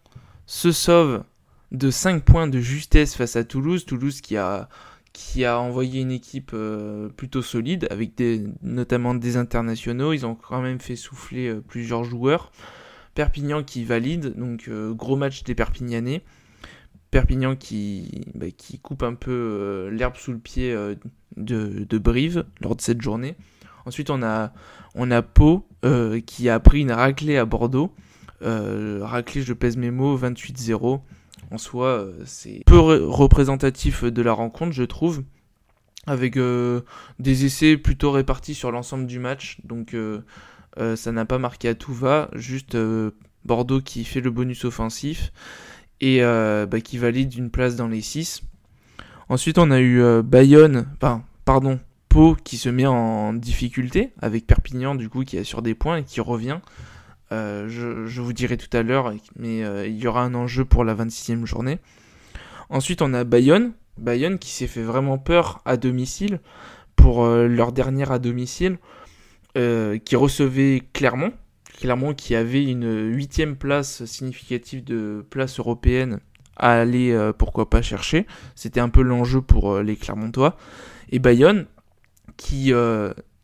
se 0.45 0.71
sauve 0.71 1.23
de 1.71 1.89
5 1.89 2.23
points 2.23 2.47
de 2.47 2.59
justesse 2.59 3.15
face 3.15 3.35
à 3.37 3.45
Toulouse. 3.45 3.85
Toulouse 3.85 4.19
qui 4.19 4.35
a, 4.35 4.67
qui 5.13 5.45
a 5.45 5.59
envoyé 5.59 6.01
une 6.01 6.11
équipe 6.11 6.51
euh, 6.53 7.07
plutôt 7.09 7.41
solide 7.41 7.87
avec 7.91 8.21
notamment 8.61 9.13
des 9.13 9.37
internationaux. 9.37 10.11
Ils 10.11 10.25
ont 10.25 10.35
quand 10.35 10.61
même 10.61 10.79
fait 10.79 10.95
souffler 10.95 11.53
plusieurs 11.67 12.03
joueurs. 12.03 12.51
Perpignan 13.15 13.63
qui 13.63 13.83
valide, 13.83 14.35
donc 14.35 14.67
euh, 14.67 14.93
gros 14.93 15.15
match 15.15 15.43
des 15.43 15.53
Perpignanais. 15.53 16.23
Perpignan 17.11 17.55
qui, 17.55 18.25
bah, 18.33 18.47
qui 18.49 18.79
coupe 18.79 19.03
un 19.03 19.13
peu 19.13 19.31
euh, 19.31 19.91
l'herbe 19.91 20.15
sous 20.15 20.31
le 20.31 20.39
pied 20.39 20.73
euh, 20.73 20.95
de, 21.37 21.97
Brive 21.99 22.45
lors 22.61 22.75
de 22.75 22.81
cette 22.81 23.01
journée. 23.01 23.35
Ensuite, 23.85 24.09
on 24.09 24.23
a, 24.23 24.51
on 24.95 25.11
a 25.11 25.21
Pau 25.21 25.67
qui 26.25 26.47
a 26.47 26.59
pris 26.61 26.81
une 26.81 26.91
raclée 26.93 27.37
à 27.37 27.45
Bordeaux. 27.45 27.93
raclée, 28.41 29.41
je 29.41 29.53
pèse 29.53 29.75
mes 29.75 29.91
mots, 29.91 30.17
28-0. 30.17 31.01
En 31.51 31.57
soi, 31.57 32.07
c'est 32.25 32.63
peu 32.65 32.79
représentatif 32.79 34.03
de 34.03 34.21
la 34.21 34.33
rencontre, 34.33 34.71
je 34.71 34.83
trouve 34.83 35.23
avec 36.05 36.37
des 37.19 37.45
essais 37.45 37.77
plutôt 37.77 38.11
répartis 38.11 38.55
sur 38.55 38.71
l'ensemble 38.71 39.05
du 39.05 39.19
match. 39.19 39.57
Donc 39.63 39.95
euh, 40.79 40.95
ça 40.95 41.11
n'a 41.11 41.25
pas 41.25 41.37
marqué 41.37 41.67
à 41.69 41.75
tout 41.75 41.93
va, 41.93 42.29
juste 42.33 42.75
euh, 42.75 43.11
Bordeaux 43.45 43.81
qui 43.81 44.05
fait 44.05 44.21
le 44.21 44.31
bonus 44.31 44.65
offensif 44.65 45.31
et 46.01 46.23
euh, 46.23 46.65
bah, 46.65 46.81
qui 46.81 46.97
valide 46.97 47.35
une 47.35 47.49
place 47.49 47.75
dans 47.75 47.87
les 47.87 48.01
6. 48.01 48.41
Ensuite, 49.29 49.57
on 49.57 49.71
a 49.71 49.79
eu 49.79 50.21
Bayonne, 50.21 50.85
pardon, 51.45 51.79
Pau 52.09 52.35
qui 52.43 52.57
se 52.57 52.69
met 52.69 52.85
en 52.85 53.33
difficulté 53.33 54.11
avec 54.21 54.45
Perpignan, 54.45 54.95
du 54.95 55.09
coup, 55.09 55.23
qui 55.23 55.37
assure 55.37 55.61
des 55.61 55.73
points 55.75 55.97
et 55.97 56.03
qui 56.03 56.19
revient. 56.19 56.59
Je, 57.33 58.05
je, 58.05 58.21
vous 58.21 58.33
dirai 58.33 58.57
tout 58.57 58.75
à 58.75 58.83
l'heure, 58.83 59.13
mais 59.37 59.59
il 59.87 59.97
y 59.97 60.07
aura 60.07 60.21
un 60.23 60.33
enjeu 60.33 60.65
pour 60.65 60.83
la 60.83 60.95
26e 60.95 61.45
journée. 61.45 61.79
Ensuite, 62.69 63.01
on 63.01 63.13
a 63.13 63.23
Bayonne, 63.23 63.73
Bayonne 63.97 64.39
qui 64.39 64.51
s'est 64.51 64.67
fait 64.67 64.83
vraiment 64.83 65.17
peur 65.17 65.61
à 65.65 65.77
domicile 65.77 66.39
pour 66.95 67.25
leur 67.25 67.71
dernière 67.71 68.11
à 68.11 68.19
domicile. 68.19 68.77
Euh, 69.55 69.99
qui 69.99 70.15
recevait 70.15 70.81
Clermont. 70.93 71.31
Clermont 71.79 72.15
qui 72.15 72.33
avait 72.33 72.63
une 72.63 73.13
huitième 73.13 73.55
place 73.55 74.03
significative 74.05 74.83
de 74.83 75.23
place 75.29 75.59
européenne 75.59 76.21
à 76.57 76.71
aller, 76.71 77.11
euh, 77.11 77.33
pourquoi 77.33 77.69
pas, 77.69 77.83
chercher. 77.83 78.25
C'était 78.55 78.79
un 78.79 78.89
peu 78.89 79.03
l'enjeu 79.03 79.41
pour 79.41 79.73
euh, 79.73 79.83
les 79.83 79.95
Clermontois. 79.95 80.57
Et 81.11 81.19
Bayonne 81.19 81.67
qui 82.35 82.73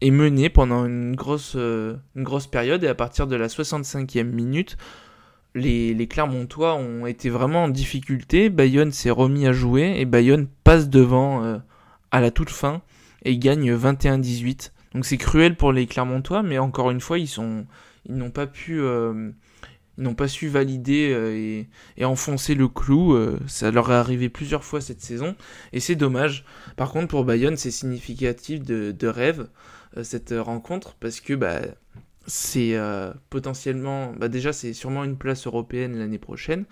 est 0.02 0.12
mené 0.12 0.50
pendant 0.50 0.86
une 0.86 1.16
grosse, 1.16 1.56
une 1.56 2.24
grosse 2.24 2.48
période 2.48 2.84
et 2.84 2.88
à 2.88 2.96
partir 2.96 3.28
de 3.28 3.36
la 3.36 3.48
65e 3.48 4.24
minute, 4.24 4.78
les, 5.56 5.94
les, 5.94 6.08
Clermontois 6.08 6.76
ont 6.76 7.06
été 7.06 7.30
vraiment 7.30 7.66
en 7.66 7.70
difficulté. 7.70 8.50
Bayonne 8.50 8.92
s'est 8.92 9.10
remis 9.10 9.48
à 9.48 9.52
jouer 9.52 9.96
et 9.98 10.06
Bayonne 10.06 10.48
passe 10.64 10.90
devant 10.90 11.60
à 12.12 12.22
la 12.22 12.32
toute 12.32 12.50
fin 12.50 12.82
et 13.26 13.38
gagne 13.38 13.74
21-18. 13.76 14.72
Donc 14.94 15.06
c'est 15.06 15.18
cruel 15.18 15.56
pour 15.56 15.72
les 15.72 15.86
Clermontois, 15.86 16.44
mais 16.44 16.58
encore 16.58 16.92
une 16.92 17.02
fois, 17.02 17.20
ils 17.20 17.30
ils 18.06 18.16
n'ont 18.16 18.32
pas 18.32 18.48
pu, 18.48 18.80
euh, 18.80 19.32
n'ont 19.98 20.16
pas 20.16 20.28
su 20.28 20.48
valider 20.48 21.12
euh, 21.14 21.64
et, 21.98 22.06
enfoncer 22.06 22.56
le 22.56 22.68
clou. 22.68 23.14
Euh, 23.14 23.40
ça 23.48 23.72
leur 23.72 23.92
est 23.92 23.96
arrivé 23.96 24.30
plusieurs 24.30 24.64
fois 24.64 24.82
cette 24.82 25.02
saison, 25.02 25.36
et 25.74 25.80
c'est 25.80 25.96
dommage. 25.96 26.46
Par 26.76 26.92
contre, 26.92 27.08
pour 27.08 27.24
Bayonne, 27.24 27.58
c'est 27.58 27.72
significatif 27.72 28.62
de, 28.64 29.08
rêve 29.08 29.48
cette 30.04 30.34
rencontre 30.38 30.96
parce 31.00 31.20
que 31.20 31.34
bah, 31.34 31.62
c'est 32.28 32.78
potentiellement, 33.30 34.14
bah, 34.14 34.28
déjà 34.28 34.54
c'est 34.54 34.74
sûrement 34.74 35.04
une 35.04 35.18
place 35.18 35.48
européenne 35.48 35.98
l'année 35.98 36.20
prochaine, 36.20 36.66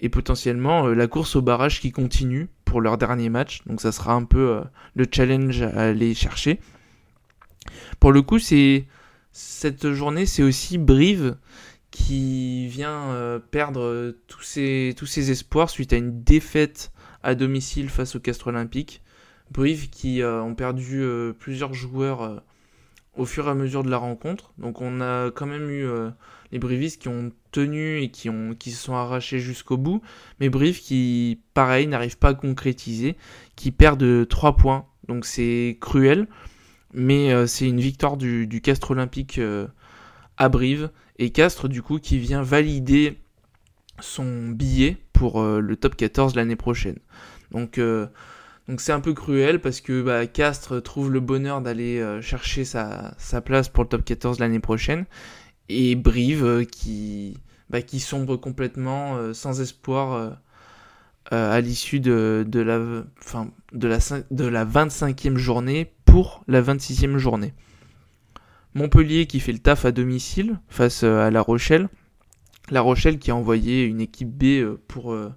et 0.00 0.08
potentiellement 0.08 0.86
la 0.86 1.06
course 1.06 1.36
au 1.36 1.42
barrage 1.42 1.80
qui 1.80 1.92
continue 1.92 2.48
pour 2.64 2.80
leur 2.80 2.96
dernier 2.96 3.28
match. 3.28 3.62
Donc 3.66 3.80
ça 3.80 3.92
sera 3.92 4.14
un 4.14 4.24
peu 4.24 4.62
le 4.94 5.06
challenge 5.10 5.62
à 5.62 5.88
aller 5.88 6.14
chercher. 6.14 6.60
Pour 7.98 8.12
le 8.12 8.22
coup, 8.22 8.38
c'est 8.38 8.86
cette 9.32 9.92
journée, 9.92 10.26
c'est 10.26 10.42
aussi 10.42 10.78
Brive 10.78 11.36
qui 11.90 12.68
vient 12.68 13.10
euh, 13.10 13.38
perdre 13.38 14.14
tous 14.28 14.42
ses, 14.42 14.94
tous 14.96 15.06
ses 15.06 15.30
espoirs 15.30 15.70
suite 15.70 15.92
à 15.92 15.96
une 15.96 16.22
défaite 16.22 16.92
à 17.22 17.34
domicile 17.34 17.90
face 17.90 18.16
au 18.16 18.20
Castre 18.20 18.48
Olympique. 18.48 19.02
Brive 19.50 19.90
qui 19.90 20.22
euh, 20.22 20.42
ont 20.42 20.54
perdu 20.54 21.02
euh, 21.02 21.32
plusieurs 21.32 21.74
joueurs 21.74 22.42
au 23.16 23.24
fur 23.24 23.46
et 23.48 23.50
à 23.50 23.54
mesure 23.54 23.82
de 23.82 23.90
la 23.90 23.98
rencontre. 23.98 24.52
Donc 24.58 24.80
on 24.80 25.00
a 25.00 25.30
quand 25.30 25.46
même 25.46 25.68
eu 25.70 25.86
les 26.52 26.58
Brivistes 26.58 27.00
qui 27.00 27.08
ont 27.08 27.32
tenu 27.52 28.00
et 28.00 28.10
qui, 28.10 28.30
se 28.70 28.82
sont 28.82 28.94
arrachés 28.94 29.38
jusqu'au 29.38 29.76
bout. 29.76 30.02
Mais 30.40 30.48
Brive 30.48 30.80
qui, 30.80 31.40
pareil, 31.54 31.86
n'arrive 31.86 32.18
pas 32.18 32.30
à 32.30 32.34
concrétiser, 32.34 33.16
qui 33.56 33.70
perd 33.70 33.98
de 33.98 34.26
3 34.28 34.56
points. 34.56 34.86
Donc 35.08 35.24
c'est 35.24 35.78
cruel. 35.80 36.26
Mais 36.92 37.32
euh, 37.32 37.46
c'est 37.46 37.68
une 37.68 37.80
victoire 37.80 38.16
du, 38.16 38.60
Castre 38.62 38.92
Olympique 38.92 39.38
euh, 39.38 39.66
à 40.36 40.48
Brive. 40.48 40.90
Et 41.18 41.30
Castre, 41.30 41.68
du 41.68 41.82
coup, 41.82 41.98
qui 41.98 42.18
vient 42.18 42.42
valider 42.42 43.18
son 44.00 44.48
billet 44.48 44.96
pour 45.12 45.40
euh, 45.40 45.60
le 45.60 45.76
top 45.76 45.94
14 45.94 46.34
l'année 46.34 46.56
prochaine. 46.56 46.98
Donc, 47.52 47.80
Donc 48.70 48.80
c'est 48.80 48.92
un 48.92 49.00
peu 49.00 49.12
cruel 49.12 49.60
parce 49.60 49.80
que 49.80 50.00
bah, 50.00 50.26
Castres 50.26 50.80
trouve 50.82 51.10
le 51.10 51.20
bonheur 51.20 51.60
d'aller 51.60 52.20
chercher 52.22 52.64
sa, 52.64 53.16
place 53.44 53.68
pour 53.68 53.82
le 53.84 53.88
top 53.88 54.04
14 54.04 54.38
l'année 54.38 54.60
prochaine. 54.60 55.06
Et 55.68 55.96
Brive 55.96 56.64
qui, 56.70 57.36
bah, 57.68 57.82
qui 57.82 58.00
sombre 58.00 58.36
complètement 58.36 59.34
sans 59.34 59.60
espoir 59.60 60.38
à 61.32 61.60
l'issue 61.60 62.00
de, 62.00 62.46
de, 62.46 62.60
la, 62.60 62.78
de, 62.78 63.88
la, 63.88 63.98
de 64.30 64.46
la 64.46 64.64
25e 64.64 65.36
journée 65.36 65.92
pour 66.10 66.42
la 66.48 66.60
26e 66.60 67.18
journée. 67.18 67.54
Montpellier 68.74 69.26
qui 69.26 69.40
fait 69.40 69.52
le 69.52 69.58
taf 69.58 69.84
à 69.84 69.92
domicile 69.92 70.58
face 70.68 71.02
euh, 71.04 71.26
à 71.26 71.30
La 71.30 71.40
Rochelle. 71.40 71.88
La 72.70 72.80
Rochelle 72.80 73.18
qui 73.18 73.30
a 73.30 73.36
envoyé 73.36 73.84
une 73.84 74.00
équipe 74.00 74.30
B 74.30 74.44
euh, 74.44 74.80
pour, 74.88 75.12
euh, 75.12 75.32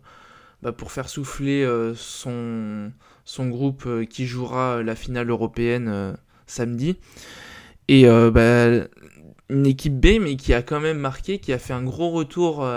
bah, 0.62 0.72
pour 0.72 0.92
faire 0.92 1.10
souffler 1.10 1.68
son, 1.96 2.92
son 3.26 3.48
groupe 3.48 3.88
qui 4.10 4.26
jouera 4.26 4.84
la 4.84 4.96
finale 4.96 5.30
européenne 5.30 6.18
samedi. 6.48 6.98
Et 7.88 8.06
bah, 8.06 8.70
une 9.50 9.66
équipe 9.66 10.00
B, 10.00 10.20
mais 10.22 10.36
qui 10.36 10.54
a 10.54 10.62
quand 10.62 10.80
même 10.80 10.98
marqué, 10.98 11.40
qui 11.40 11.54
a 11.54 11.60
fait 11.60 11.74
un 11.74 11.84
gros 11.84 12.12
retour 12.12 12.68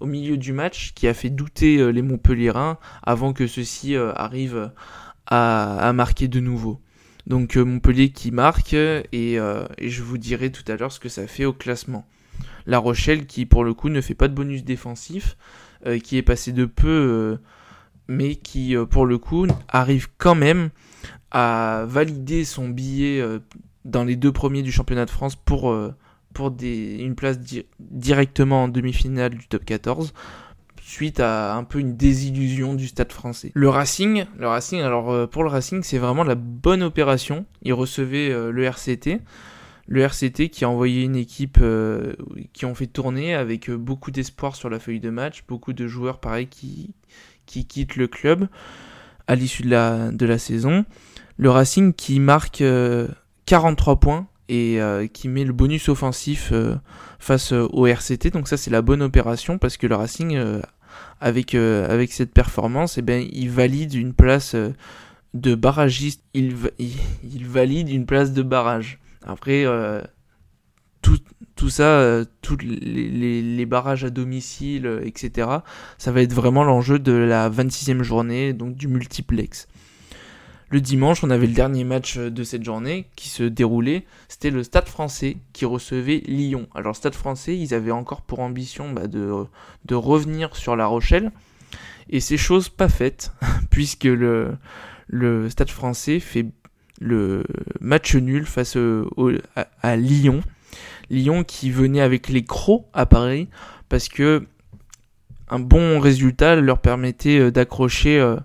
au 0.00 0.06
milieu 0.06 0.36
du 0.36 0.52
match, 0.52 0.92
qui 0.94 1.06
a 1.08 1.14
fait 1.14 1.30
douter 1.30 1.92
les 1.92 2.02
Montpellierins 2.02 2.78
avant 3.02 3.32
que 3.32 3.46
ceux-ci 3.46 3.96
arrivent 3.96 4.70
à, 5.26 5.92
marquer 5.94 6.28
de 6.28 6.40
nouveau. 6.40 6.80
Donc 7.26 7.56
euh, 7.56 7.64
Montpellier 7.64 8.10
qui 8.10 8.30
marque 8.30 8.74
euh, 8.74 9.02
et, 9.12 9.38
je 9.80 10.02
vous 10.02 10.18
dirai 10.18 10.52
tout 10.52 10.70
à 10.70 10.76
l'heure 10.76 10.92
ce 10.92 11.00
que 11.00 11.08
ça 11.08 11.26
fait 11.26 11.44
au 11.44 11.52
classement. 11.52 12.06
La 12.66 12.78
Rochelle 12.78 13.26
qui 13.26 13.46
pour 13.46 13.64
le 13.64 13.74
coup 13.74 13.88
ne 13.88 14.00
fait 14.00 14.14
pas 14.14 14.28
de 14.28 14.34
bonus 14.34 14.64
défensif, 14.64 15.36
euh, 15.86 15.98
qui 15.98 16.16
est 16.16 16.22
passé 16.22 16.52
de 16.52 16.64
peu, 16.64 17.38
mais 18.08 18.36
qui 18.36 18.74
pour 18.90 19.06
le 19.06 19.18
coup 19.18 19.46
arrive 19.68 20.08
quand 20.18 20.34
même 20.34 20.70
à 21.30 21.84
valider 21.88 22.44
son 22.44 22.68
billet 22.68 23.24
dans 23.84 24.04
les 24.04 24.16
deux 24.16 24.32
premiers 24.32 24.62
du 24.62 24.72
championnat 24.72 25.04
de 25.04 25.10
France 25.10 25.36
pour, 25.36 25.74
pour 26.32 26.50
des, 26.50 26.96
une 26.98 27.14
place 27.14 27.38
directement 27.80 28.64
en 28.64 28.68
demi-finale 28.68 29.30
du 29.30 29.48
top 29.48 29.64
14 29.64 30.12
suite 30.84 31.18
à 31.18 31.54
un 31.54 31.64
peu 31.64 31.78
une 31.78 31.96
désillusion 31.96 32.74
du 32.74 32.86
stade 32.88 33.10
français. 33.10 33.50
Le 33.54 33.68
Racing, 33.68 34.26
le 34.38 34.46
Racing, 34.46 34.80
alors 34.80 35.10
euh, 35.10 35.26
pour 35.26 35.42
le 35.42 35.48
Racing, 35.48 35.82
c'est 35.82 35.98
vraiment 35.98 36.24
la 36.24 36.34
bonne 36.34 36.82
opération. 36.82 37.46
Il 37.62 37.72
recevait 37.72 38.30
euh, 38.30 38.50
le 38.50 38.64
RCT, 38.64 39.20
le 39.86 40.00
RCT 40.02 40.50
qui 40.50 40.64
a 40.64 40.68
envoyé 40.68 41.02
une 41.02 41.16
équipe 41.16 41.58
euh, 41.60 42.14
qui 42.52 42.66
ont 42.66 42.74
fait 42.74 42.86
tourner 42.86 43.34
avec 43.34 43.70
beaucoup 43.70 44.10
d'espoir 44.10 44.56
sur 44.56 44.68
la 44.68 44.78
feuille 44.78 45.00
de 45.00 45.10
match, 45.10 45.44
beaucoup 45.48 45.72
de 45.72 45.86
joueurs 45.86 46.20
pareil 46.20 46.46
qui, 46.48 46.94
qui 47.46 47.66
quittent 47.66 47.96
le 47.96 48.08
club 48.08 48.48
à 49.26 49.34
l'issue 49.34 49.62
de 49.62 49.70
la, 49.70 50.10
de 50.10 50.26
la 50.26 50.38
saison. 50.38 50.84
Le 51.36 51.50
Racing 51.50 51.92
qui 51.92 52.20
marque 52.20 52.62
43 53.46 54.00
points 54.00 54.26
et 54.48 54.78
qui 55.12 55.28
met 55.28 55.44
le 55.44 55.52
bonus 55.52 55.88
offensif 55.88 56.52
face 57.18 57.52
au 57.52 57.86
RCT. 57.86 58.30
Donc 58.30 58.48
ça 58.48 58.56
c'est 58.56 58.70
la 58.70 58.82
bonne 58.82 59.02
opération 59.02 59.58
parce 59.58 59.76
que 59.76 59.86
le 59.86 59.96
Racing 59.96 60.60
avec, 61.20 61.54
euh, 61.54 61.88
avec 61.88 62.12
cette 62.12 62.32
performance, 62.32 62.98
eh 62.98 63.02
ben, 63.02 63.26
il 63.32 63.50
valide 63.50 63.94
une 63.94 64.14
place 64.14 64.54
euh, 64.54 64.70
de 65.32 65.54
barragiste, 65.54 66.22
il, 66.34 66.54
il, 66.78 67.46
valide 67.46 67.88
une 67.88 68.06
place 68.06 68.32
de 68.32 68.42
barrage. 68.42 68.98
Après, 69.24 69.64
euh, 69.64 70.00
tout, 71.02 71.18
tout, 71.56 71.70
ça, 71.70 72.24
tous 72.42 72.58
les, 72.60 73.66
barrages 73.66 74.04
à 74.04 74.10
domicile, 74.10 75.00
etc., 75.04 75.48
ça 75.98 76.12
va 76.12 76.22
être 76.22 76.32
vraiment 76.32 76.64
l'enjeu 76.64 76.98
de 76.98 77.12
la 77.12 77.48
26e 77.48 78.02
journée, 78.02 78.52
donc 78.52 78.76
du 78.76 78.88
multiplex. 78.88 79.68
Le 80.70 80.80
dimanche, 80.80 81.22
on 81.22 81.30
avait 81.30 81.46
le 81.46 81.52
dernier 81.52 81.84
match 81.84 82.18
de 82.18 82.42
cette 82.42 82.64
journée 82.64 83.06
qui 83.14 83.28
se 83.28 83.44
déroulait. 83.44 84.04
C'était 84.28 84.50
le 84.50 84.64
Stade 84.64 84.88
français 84.88 85.36
qui 85.52 85.66
recevait 85.66 86.22
Lyon. 86.26 86.66
Alors, 86.74 86.96
Stade 86.96 87.14
français, 87.14 87.56
ils 87.56 87.74
avaient 87.74 87.92
encore 87.92 88.22
pour 88.22 88.40
ambition 88.40 88.90
bah, 88.90 89.06
de, 89.06 89.44
de, 89.84 89.94
revenir 89.94 90.56
sur 90.56 90.74
La 90.74 90.86
Rochelle. 90.86 91.30
Et 92.10 92.18
c'est 92.18 92.36
chose 92.36 92.68
pas 92.68 92.88
faite, 92.88 93.32
puisque 93.70 94.02
le, 94.02 94.56
le 95.06 95.48
Stade 95.48 95.70
français 95.70 96.18
fait 96.18 96.46
le 97.00 97.44
match 97.80 98.16
nul 98.16 98.44
face 98.44 98.76
à, 99.82 99.96
Lyon. 99.96 100.42
Lyon 101.10 101.44
qui 101.44 101.70
venait 101.70 102.00
avec 102.00 102.28
les 102.28 102.44
crocs 102.44 102.86
à 102.92 103.06
Paris, 103.06 103.48
parce 103.88 104.08
que 104.08 104.46
un 105.48 105.58
bon 105.58 106.00
résultat 106.00 106.56
leur 106.56 106.80
permettait 106.80 107.38
euh, 107.38 107.50
d'accrocher 107.50 108.18
euh, 108.18 108.36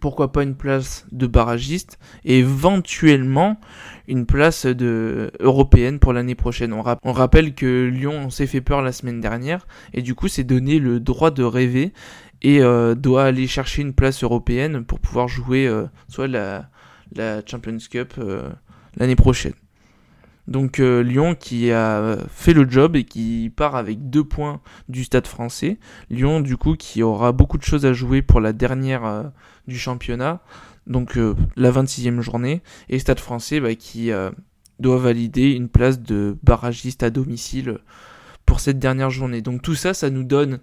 pourquoi 0.00 0.30
pas 0.30 0.44
une 0.44 0.54
place 0.54 1.06
de 1.10 1.26
barragiste 1.26 1.98
et 2.24 2.38
éventuellement 2.38 3.58
une 4.06 4.26
place 4.26 4.64
de 4.64 5.32
européenne 5.40 5.98
pour 5.98 6.12
l'année 6.12 6.36
prochaine. 6.36 6.72
On, 6.72 7.12
rappelle 7.12 7.54
que 7.54 7.86
Lyon 7.88 8.30
s'est 8.30 8.46
fait 8.46 8.60
peur 8.60 8.80
la 8.80 8.92
semaine 8.92 9.20
dernière 9.20 9.66
et 9.92 10.02
du 10.02 10.14
coup 10.14 10.28
s'est 10.28 10.44
donné 10.44 10.78
le 10.78 11.00
droit 11.00 11.32
de 11.32 11.42
rêver 11.42 11.92
et 12.42 12.62
euh, 12.62 12.94
doit 12.94 13.24
aller 13.24 13.48
chercher 13.48 13.82
une 13.82 13.92
place 13.92 14.22
européenne 14.22 14.84
pour 14.84 15.00
pouvoir 15.00 15.26
jouer 15.26 15.68
soit 16.06 16.28
la, 16.28 16.70
la, 17.16 17.42
Champions 17.44 17.78
Cup 17.90 18.14
l'année 18.96 19.16
prochaine. 19.16 19.54
Donc 20.48 20.78
Lyon 20.78 21.36
qui 21.36 21.70
a 21.70 22.16
fait 22.30 22.54
le 22.54 22.68
job 22.68 22.96
et 22.96 23.04
qui 23.04 23.52
part 23.54 23.76
avec 23.76 24.10
deux 24.10 24.24
points 24.24 24.60
du 24.88 25.04
stade 25.04 25.26
français. 25.26 25.78
Lyon 26.10 26.40
du 26.40 26.56
coup 26.56 26.74
qui 26.74 27.02
aura 27.02 27.32
beaucoup 27.32 27.58
de 27.58 27.62
choses 27.62 27.86
à 27.86 27.92
jouer 27.92 28.22
pour 28.22 28.40
la 28.40 28.52
dernière 28.52 29.30
du 29.68 29.78
championnat, 29.78 30.40
donc 30.88 31.16
euh, 31.16 31.36
la 31.54 31.70
26e 31.70 32.20
journée, 32.20 32.62
et 32.88 32.98
Stade 32.98 33.20
français 33.20 33.60
bah, 33.60 33.74
qui 33.76 34.10
euh, 34.10 34.30
doit 34.80 34.98
valider 34.98 35.52
une 35.52 35.68
place 35.68 36.00
de 36.00 36.36
barragiste 36.42 37.02
à 37.02 37.10
domicile 37.10 37.78
pour 38.46 38.58
cette 38.58 38.78
dernière 38.78 39.10
journée. 39.10 39.42
Donc 39.42 39.62
tout 39.62 39.74
ça, 39.74 39.94
ça 39.94 40.10
nous 40.10 40.24
donne 40.24 40.58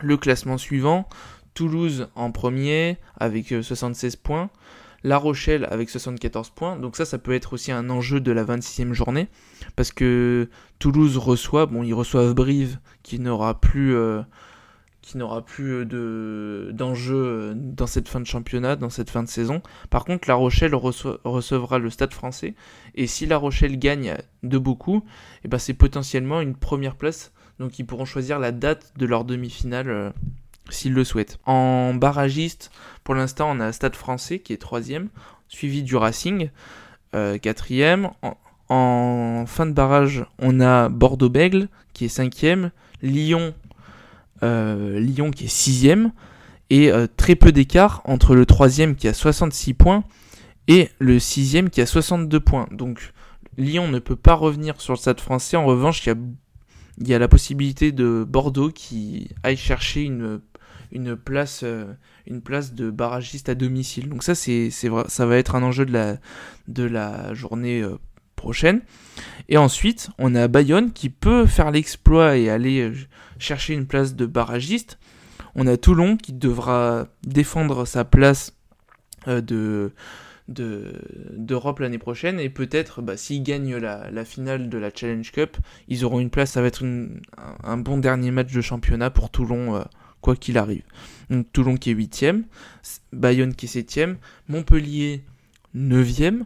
le 0.00 0.16
classement 0.16 0.56
suivant. 0.56 1.08
Toulouse 1.52 2.08
en 2.14 2.30
premier 2.30 2.98
avec 3.18 3.48
76 3.48 4.14
euh, 4.14 4.18
points. 4.22 4.50
La 5.02 5.18
Rochelle 5.18 5.66
avec 5.70 5.90
74 5.90 6.50
points. 6.50 6.76
Donc 6.76 6.96
ça, 6.96 7.04
ça 7.04 7.18
peut 7.18 7.32
être 7.34 7.52
aussi 7.52 7.72
un 7.72 7.90
enjeu 7.90 8.20
de 8.20 8.32
la 8.32 8.44
26e 8.44 8.92
journée. 8.92 9.28
Parce 9.76 9.92
que 9.92 10.48
Toulouse 10.78 11.16
reçoit, 11.16 11.66
bon, 11.66 11.82
ils 11.82 11.94
reçoivent 11.94 12.34
Brive 12.34 12.78
qui 13.02 13.18
n'aura 13.18 13.60
plus 13.60 13.94
plus 15.46 15.74
euh, 15.74 15.84
de 15.84 16.70
d'enjeu 16.72 17.16
euh, 17.16 17.52
dans 17.56 17.86
cette 17.86 18.08
fin 18.08 18.20
de 18.20 18.26
championnat, 18.26 18.76
dans 18.76 18.90
cette 18.90 19.10
fin 19.10 19.22
de 19.22 19.28
saison. 19.28 19.62
Par 19.90 20.04
contre, 20.04 20.28
La 20.28 20.34
Rochelle 20.34 20.74
recevra 20.74 21.78
le 21.78 21.90
Stade 21.90 22.12
français, 22.12 22.54
et 22.94 23.06
si 23.06 23.26
La 23.26 23.36
Rochelle 23.36 23.78
gagne 23.78 24.16
de 24.42 24.58
beaucoup, 24.58 25.04
eh 25.44 25.48
ben 25.48 25.58
c'est 25.58 25.74
potentiellement 25.74 26.40
une 26.40 26.54
première 26.54 26.96
place, 26.96 27.32
donc 27.58 27.78
ils 27.78 27.84
pourront 27.84 28.04
choisir 28.04 28.38
la 28.38 28.52
date 28.52 28.92
de 28.96 29.06
leur 29.06 29.24
demi-finale 29.24 29.90
euh, 29.90 30.10
s'ils 30.68 30.92
le 30.92 31.04
souhaitent. 31.04 31.38
En 31.46 31.94
barragiste, 31.94 32.70
pour 33.04 33.14
l'instant, 33.14 33.50
on 33.50 33.60
a 33.60 33.72
Stade 33.72 33.96
français 33.96 34.38
qui 34.38 34.52
est 34.52 34.58
troisième, 34.58 35.08
suivi 35.48 35.82
du 35.82 35.96
Racing, 35.96 36.50
quatrième. 37.12 38.10
En, 38.68 39.44
fin 39.46 39.66
de 39.66 39.72
barrage, 39.72 40.24
on 40.38 40.60
a 40.60 40.88
Bordeaux-Bègle 40.88 41.68
qui 41.92 42.04
est 42.04 42.08
cinquième, 42.08 42.70
Lyon 43.02 43.52
euh, 44.42 44.98
Lyon 44.98 45.30
qui 45.30 45.44
est 45.44 45.48
sixième, 45.48 46.12
et 46.70 46.90
euh, 46.90 47.06
très 47.14 47.34
peu 47.34 47.52
d'écart 47.52 48.00
entre 48.04 48.34
le 48.34 48.46
troisième 48.46 48.96
qui 48.96 49.06
a 49.06 49.12
66 49.12 49.74
points 49.74 50.04
et 50.66 50.88
le 50.98 51.18
sixième 51.18 51.68
qui 51.68 51.80
a 51.82 51.86
62 51.86 52.40
points. 52.40 52.66
Donc 52.70 53.12
Lyon 53.58 53.88
ne 53.88 53.98
peut 53.98 54.16
pas 54.16 54.34
revenir 54.34 54.80
sur 54.80 54.94
le 54.94 54.98
stade 54.98 55.20
français. 55.20 55.56
En 55.58 55.66
revanche, 55.66 56.06
il 56.06 57.08
y 57.08 57.12
a 57.12 57.18
la 57.18 57.28
possibilité 57.28 57.92
de 57.92 58.24
Bordeaux 58.26 58.70
qui 58.70 59.28
aille 59.42 59.56
chercher 59.58 60.04
une, 60.04 60.40
une, 60.92 61.16
place, 61.16 61.62
euh, 61.62 61.92
une 62.26 62.40
place 62.40 62.74
de 62.74 62.90
barragiste 62.90 63.48
à 63.48 63.54
domicile. 63.54 64.08
Donc 64.08 64.22
ça, 64.22 64.34
c'est, 64.34 64.70
vrai, 64.88 65.04
ça 65.08 65.26
va 65.26 65.36
être 65.36 65.54
un 65.54 65.62
enjeu 65.62 65.86
de 65.86 65.92
la, 65.92 66.18
de 66.68 66.84
la 66.84 67.34
journée 67.34 67.84
prochaine. 68.40 68.80
Et 69.48 69.58
ensuite, 69.58 70.08
on 70.18 70.34
a 70.34 70.48
Bayonne 70.48 70.92
qui 70.92 71.10
peut 71.10 71.44
faire 71.46 71.70
l'exploit 71.70 72.36
et 72.36 72.48
aller 72.48 72.80
euh, 72.80 72.94
chercher 73.38 73.74
une 73.74 73.86
place 73.86 74.16
de 74.16 74.26
barragiste. 74.26 74.98
On 75.54 75.66
a 75.66 75.76
Toulon 75.76 76.16
qui 76.16 76.32
devra 76.32 77.06
défendre 77.22 77.84
sa 77.84 78.04
place 78.04 78.56
euh, 79.28 79.40
de 79.40 79.92
d'Europe 80.48 81.78
l'année 81.78 81.98
prochaine 81.98 82.40
et 82.40 82.50
peut-être 82.50 83.02
bah, 83.02 83.16
s'ils 83.16 83.44
gagnent 83.44 83.76
la, 83.76 84.24
finale 84.24 84.68
de 84.68 84.78
la 84.78 84.90
Challenge 84.92 85.30
Cup 85.30 85.56
ils 85.86 86.04
auront 86.04 86.18
une 86.18 86.28
place 86.28 86.50
ça 86.50 86.60
va 86.60 86.66
être 86.66 86.84
un, 87.62 87.76
bon 87.76 87.98
dernier 87.98 88.32
match 88.32 88.52
de 88.52 88.60
championnat 88.60 89.10
pour 89.10 89.30
Toulon 89.30 89.76
euh, 89.76 89.82
quoi 90.20 90.36
qu'il 90.36 90.58
arrive 90.58 90.82
donc 91.30 91.46
Toulon 91.52 91.76
qui 91.76 91.90
est 91.90 91.94
8ème 91.94 92.42
Bayonne 93.12 93.54
qui 93.54 93.66
est 93.66 93.80
7ème 93.80 94.16
Montpellier 94.48 95.22
9ème 95.76 96.44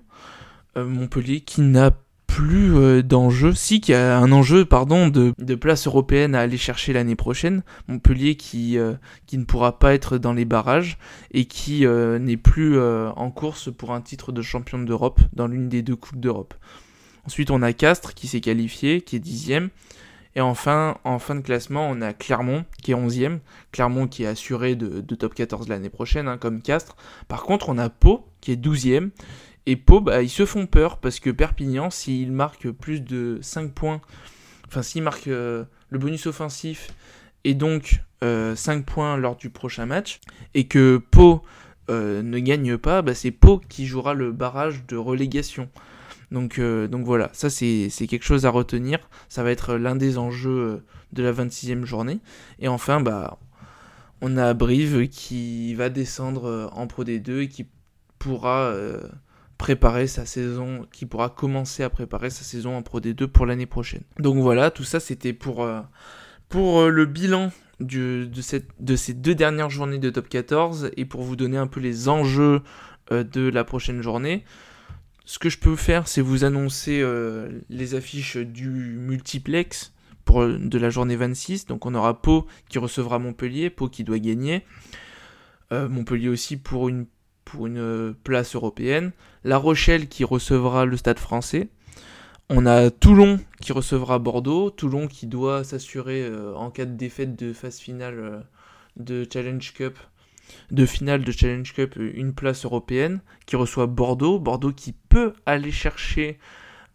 Montpellier 0.77 1.41
qui 1.41 1.61
n'a 1.61 1.93
plus 2.35 2.75
euh, 2.75 3.03
d'enjeu. 3.03 3.55
Si, 3.55 3.81
qu'il 3.81 3.95
y 3.95 3.97
a 3.97 4.19
un 4.19 4.33
enjeu, 4.33 4.65
pardon, 4.65 5.07
de, 5.07 5.33
de 5.39 5.55
place 5.55 5.87
européenne 5.87 6.35
à 6.35 6.41
aller 6.41 6.57
chercher 6.57 6.93
l'année 6.93 7.15
prochaine. 7.15 7.63
Montpellier 7.87 8.35
qui, 8.35 8.77
euh, 8.77 8.95
qui 9.27 9.39
ne 9.39 9.45
pourra 9.45 9.79
pas 9.79 9.95
être 9.95 10.19
dans 10.19 10.33
les 10.33 10.45
barrages 10.45 10.99
et 11.31 11.45
qui 11.45 11.87
euh, 11.87 12.19
n'est 12.19 12.37
plus 12.37 12.81
en 12.81 13.31
course 13.31 13.73
pour 13.73 13.93
un 13.93 14.01
titre 14.01 14.33
de 14.33 14.43
champion 14.43 14.81
d'Europe 14.81 15.21
dans 15.33 15.47
l'une 15.47 15.69
des 15.69 15.83
deux 15.83 15.95
Coupes 15.95 16.19
d'Europe. 16.19 16.55
Ensuite, 17.25 17.53
on 17.53 17.63
a 17.63 17.73
Castres 17.73 18.15
qui 18.15 18.27
s'est 18.27 18.41
qualifié, 18.41 19.01
qui 19.01 19.15
est 19.17 19.21
dixième. 19.21 19.71
Et 20.37 20.41
enfin, 20.41 20.99
en 21.05 21.19
fin 21.19 21.37
de 21.37 21.41
classement, 21.41 21.89
on 21.89 22.01
a 22.01 22.13
Clermont 22.13 22.65
qui 22.83 22.93
est 22.93 22.95
11e. 22.95 23.39
Clermont 23.73 24.09
qui 24.09 24.25
est 24.25 24.27
assuré 24.27 24.75
de, 24.75 25.01
top 25.15 25.35
14 25.35 25.69
l'année 25.69 25.91
prochaine, 25.91 26.27
hein, 26.27 26.39
comme 26.39 26.61
Castres. 26.61 26.97
Par 27.29 27.45
contre, 27.45 27.69
on 27.69 27.79
a 27.79 27.89
Pau 27.89 28.27
qui 28.41 28.53
est 28.53 28.57
12e. 28.57 29.11
Et 29.67 29.77
Pau, 29.77 30.01
bah, 30.01 30.23
ils 30.23 30.31
se 30.31 30.45
font 30.45 30.67
peur 30.67 30.99
parce 30.99 31.21
que 31.21 31.31
Perpignan, 31.31 31.91
s'il 31.91 32.33
marque 32.33 32.71
plus 32.71 33.01
de 33.01 33.39
5 33.41 33.73
points, 33.73 34.01
enfin 34.67 34.83
s'il 34.83 35.03
marque 35.03 35.29
euh, 35.29 35.65
le 35.89 35.99
bonus 35.99 36.27
offensif 36.27 36.91
et 37.45 37.55
donc 37.55 38.01
5 38.21 38.27
euh, 38.27 38.83
points 38.83 39.17
lors 39.17 39.37
du 39.37 39.51
prochain 39.51 39.87
match, 39.87 40.21
et 40.55 40.67
que 40.67 40.97
Pau 41.11 41.43
euh, 41.91 42.23
ne 42.23 42.39
gagne 42.39 42.77
pas, 42.79 43.03
bah, 43.03 43.15
c'est 43.15 43.31
Pau 43.31 43.61
qui 43.69 43.87
jouera 43.87 44.15
le 44.15 44.33
barrage 44.33 44.85
de 44.87 44.97
relégation. 44.97 45.69
Donc, 46.31 46.59
euh, 46.59 46.89
donc 46.89 47.05
voilà, 47.05 47.31
ça 47.33 47.51
c'est 47.51 47.91
quelque 48.09 48.25
chose 48.25 48.47
à 48.47 48.51
retenir. 48.51 48.99
Ça 49.29 49.43
va 49.43 49.51
être 49.51 49.75
l'un 49.75 49.97
des 49.97 50.19
enjeux 50.19 50.51
euh, 50.51 50.85
de 51.13 51.23
la 51.23 51.33
26e 51.33 51.85
journée. 51.85 52.21
Et 52.59 52.69
enfin, 52.69 53.01
bah, 53.01 53.39
on 54.21 54.37
a 54.37 54.55
Brive 54.55 55.09
qui 55.09 55.75
va 55.75 55.89
descendre 55.91 56.47
euh, 56.47 56.67
en 56.73 56.87
Pro 56.87 57.05
D2 57.05 57.43
et 57.43 57.49
qui 57.49 57.67
pourra 58.19 58.75
préparer 59.59 60.07
sa 60.07 60.25
saison, 60.25 60.87
qui 60.91 61.05
pourra 61.05 61.29
commencer 61.29 61.83
à 61.83 61.91
préparer 61.91 62.31
sa 62.31 62.43
saison 62.43 62.75
en 62.75 62.83
Pro 62.83 63.01
D2 63.01 63.27
pour 63.27 63.45
l'année 63.45 63.67
prochaine. 63.67 64.03
Donc 64.19 64.39
voilà, 64.39 64.71
tout 64.71 64.85
ça 64.85 64.99
c'était 64.99 65.35
pour, 65.35 65.67
le 65.67 67.05
bilan 67.05 67.53
de 67.81 68.31
ces 68.41 69.13
deux 69.13 69.35
dernières 69.35 69.69
journées 69.69 69.99
de 69.99 70.09
top 70.09 70.31
14 70.31 70.91
et 70.97 71.05
pour 71.05 71.23
vous 71.23 71.37
donner 71.37 71.59
un 71.59 71.67
peu 71.67 71.81
les 71.81 72.09
enjeux 72.09 72.63
de 73.11 73.49
la 73.51 73.65
prochaine 73.65 74.01
journée 74.01 74.43
ce 75.25 75.39
que 75.39 75.49
je 75.49 75.59
peux 75.59 75.77
faire, 75.77 76.07
c'est 76.07 76.21
vous 76.21 76.45
annoncer 76.45 77.01
euh, 77.03 77.61
les 77.71 77.95
affiches 77.95 78.37
du 78.37 78.69
multiplex 78.69 79.93
pour, 80.25 80.43
euh, 80.43 80.59
de 80.59 80.79
la 80.79 80.91
journée 80.91 81.17
26. 81.17 81.67
Donc 81.67 81.87
on 81.87 81.95
aura 81.95 82.21
Pau 82.21 82.47
qui 82.69 82.79
recevra 82.79 83.19
Montpellier, 83.19 83.71
Pau 83.71 83.89
qui 83.89 84.05
doit 84.05 84.19
gagner. 84.19 84.65
Euh, 85.73 85.89
Montpellier 85.89 86.29
aussi 86.29 86.59
pour 86.59 86.91
une, 86.91 87.07
pour 87.47 87.67
une 87.67 88.15
place 88.23 88.55
européenne. 88.55 89.13
La 89.45 89.57
Rochelle 89.57 90.09
qui 90.09 90.25
recevra 90.25 90.85
le 90.85 90.97
Stade 90.99 91.19
français. 91.19 91.69
On 92.51 92.67
a 92.67 92.91
Toulon 92.91 93.41
qui 93.63 93.73
recevra 93.73 94.19
Bordeaux. 94.19 94.69
Toulon 94.69 95.09
qui 95.09 95.27
doit 95.27 95.65
s'assurer 95.65 96.31
en 96.55 96.71
cas 96.71 96.85
de 96.85 96.95
défaite 96.95 97.35
de 97.37 97.55
phase 97.55 97.79
finale 97.79 98.45
de 98.97 99.27
Challenge 99.33 99.73
Cup 99.73 99.99
de 100.71 100.87
finale 100.87 101.25
de 101.25 101.33
Challenge 101.33 101.73
Cup 101.73 101.97
une 101.97 102.35
place 102.35 102.65
européenne 102.65 103.21
qui 103.47 103.57
reçoit 103.57 103.87
Bordeaux. 103.87 104.39
Bordeaux 104.39 104.73
qui 104.73 104.93
peut 104.93 105.33
aller 105.47 105.71
chercher 105.71 106.39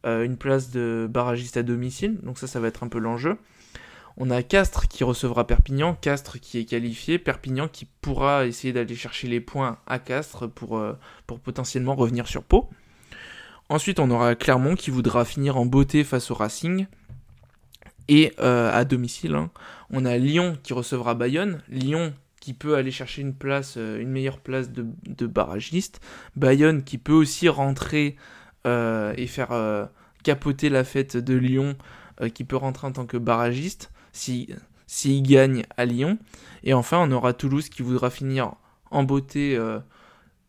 euh, 0.05 0.23
une 0.23 0.37
place 0.37 0.71
de 0.71 1.07
barragiste 1.09 1.57
à 1.57 1.63
domicile. 1.63 2.19
Donc 2.23 2.37
ça, 2.37 2.47
ça 2.47 2.59
va 2.59 2.67
être 2.67 2.83
un 2.83 2.87
peu 2.87 2.99
l'enjeu. 2.99 3.37
On 4.17 4.31
a 4.31 4.43
Castres 4.43 4.87
qui 4.87 5.03
recevra 5.03 5.47
Perpignan, 5.47 5.95
Castres 5.95 6.39
qui 6.39 6.57
est 6.57 6.65
qualifié, 6.65 7.19
Perpignan 7.19 7.67
qui 7.67 7.85
pourra 7.85 8.45
essayer 8.45 8.73
d'aller 8.73 8.95
chercher 8.95 9.27
les 9.27 9.39
points 9.39 9.77
à 9.87 9.97
Castres 9.99 10.49
pour, 10.49 10.77
euh, 10.77 10.97
pour 11.25 11.39
potentiellement 11.39 11.95
revenir 11.95 12.27
sur 12.27 12.43
Pau. 12.43 12.69
Ensuite, 13.69 13.99
on 13.99 14.09
aura 14.09 14.35
Clermont 14.35 14.75
qui 14.75 14.89
voudra 14.89 15.23
finir 15.25 15.57
en 15.57 15.65
beauté 15.65 16.03
face 16.03 16.31
au 16.31 16.33
Racing. 16.33 16.87
Et 18.07 18.33
euh, 18.39 18.71
à 18.73 18.85
domicile, 18.85 19.35
hein. 19.35 19.51
on 19.91 20.03
a 20.03 20.17
Lyon 20.17 20.57
qui 20.63 20.73
recevra 20.73 21.13
Bayonne. 21.13 21.61
Lyon 21.69 22.13
peut 22.53 22.75
aller 22.75 22.91
chercher 22.91 23.21
une 23.21 23.33
place, 23.33 23.75
euh, 23.77 23.99
une 23.99 24.09
meilleure 24.09 24.39
place 24.39 24.71
de, 24.71 25.27
barragiste. 25.27 26.01
Bayonne 26.35 26.83
qui 26.83 26.97
peut 26.97 27.13
aussi 27.13 27.49
rentrer 27.49 28.15
euh, 28.67 29.13
et 29.17 29.27
faire 29.27 29.51
euh, 29.51 29.85
capoter 30.23 30.69
la 30.69 30.83
fête 30.83 31.17
de 31.17 31.35
Lyon, 31.35 31.75
qui 32.33 32.43
peut 32.43 32.57
rentrer 32.57 32.85
en 32.85 32.91
tant 32.91 33.05
que 33.05 33.15
barragiste 33.15 33.91
s'il 34.11 34.59
si, 34.87 35.21
gagne 35.21 35.63
à 35.77 35.85
Lyon. 35.85 36.17
Et 36.63 36.73
enfin, 36.73 36.99
on 36.99 37.13
aura 37.13 37.31
Toulouse 37.31 37.69
qui 37.69 37.81
voudra 37.81 38.09
finir 38.09 38.55
en 38.91 39.03
beauté 39.03 39.57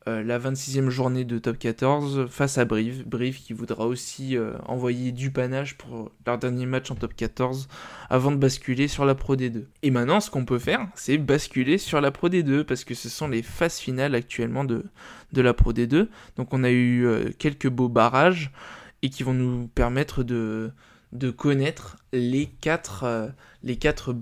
euh, 0.09 0.23
la 0.23 0.39
26e 0.39 0.89
journée 0.89 1.27
de 1.27 1.39
top 1.39 1.59
14 1.59 2.27
face 2.31 2.57
à 2.57 2.65
Brive. 2.65 3.07
Brive 3.07 3.39
qui 3.39 3.53
voudra 3.53 3.87
aussi 3.87 4.35
euh, 4.35 4.55
envoyer 4.65 5.13
du 5.13 5.31
panache 5.31 5.77
pour 5.77 6.11
leur 6.27 6.39
dernier 6.39 6.65
match 6.65 6.91
en 6.91 6.95
top 6.95 7.15
14 7.15 7.69
avant 8.09 8.31
de 8.31 8.39
basculer 8.39 8.89
sur 8.89 9.05
la 9.05 9.15
Pro 9.15 9.37
D2. 9.37 9.65
Et 9.83 9.91
maintenant, 9.91 10.21
ce 10.21 10.31
qu'on 10.31 10.47
peut 10.47 10.59
faire, 10.59 10.89
c'est 10.95 11.19
basculer 11.19 11.77
sur 11.77 12.01
la 12.01 12.11
Pro 12.11 12.31
D2 12.31 12.65
parce 12.65 12.85
que 12.85 12.95
ce 12.95 13.11
sont 13.11 13.29
les 13.29 13.43
phases 13.43 13.77
finales 13.77 14.15
actuellement 14.15 14.65
de, 14.65 14.85
la 15.35 15.53
Pro 15.53 15.75
D2. 15.75 16.09
Donc 16.37 16.55
on 16.55 16.65
a 16.65 16.71
eu 16.71 17.05
euh, 17.05 17.31
quelques 17.39 17.69
beaux 17.69 17.91
barrages 17.91 18.53
et 19.03 19.11
qui 19.11 19.23
vont 19.23 19.35
nous 19.35 19.69
permettre 19.69 20.23
de, 20.23 20.71
de 21.13 21.31
connaître 21.31 21.99
les 22.15 22.47
quatre, 22.47 23.33
les 23.63 23.77
quatre 23.77 24.17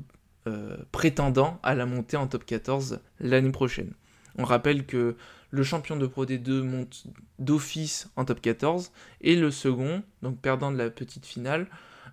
prétendants 0.93 1.61
à 1.63 1.75
la 1.75 1.85
montée 1.85 2.17
en 2.17 2.27
top 2.27 2.47
14 2.47 3.01
l'année 3.21 3.51
prochaine. 3.51 3.93
On 4.39 4.45
rappelle 4.45 4.87
que 4.87 5.17
le 5.51 5.63
champion 5.63 5.97
de 5.97 6.07
Pro 6.07 6.27
D2 6.27 6.63
monte 6.63 7.05
d'office 7.39 8.11
en 8.17 8.25
top 8.25 8.41
14 8.41 8.93
et 9.21 9.37
le 9.37 9.51
second, 9.51 10.03
donc 10.23 10.39
perdant 10.41 10.71
de 10.71 10.77
la 10.77 10.91
petite 10.91 11.27
finale, 11.27 11.67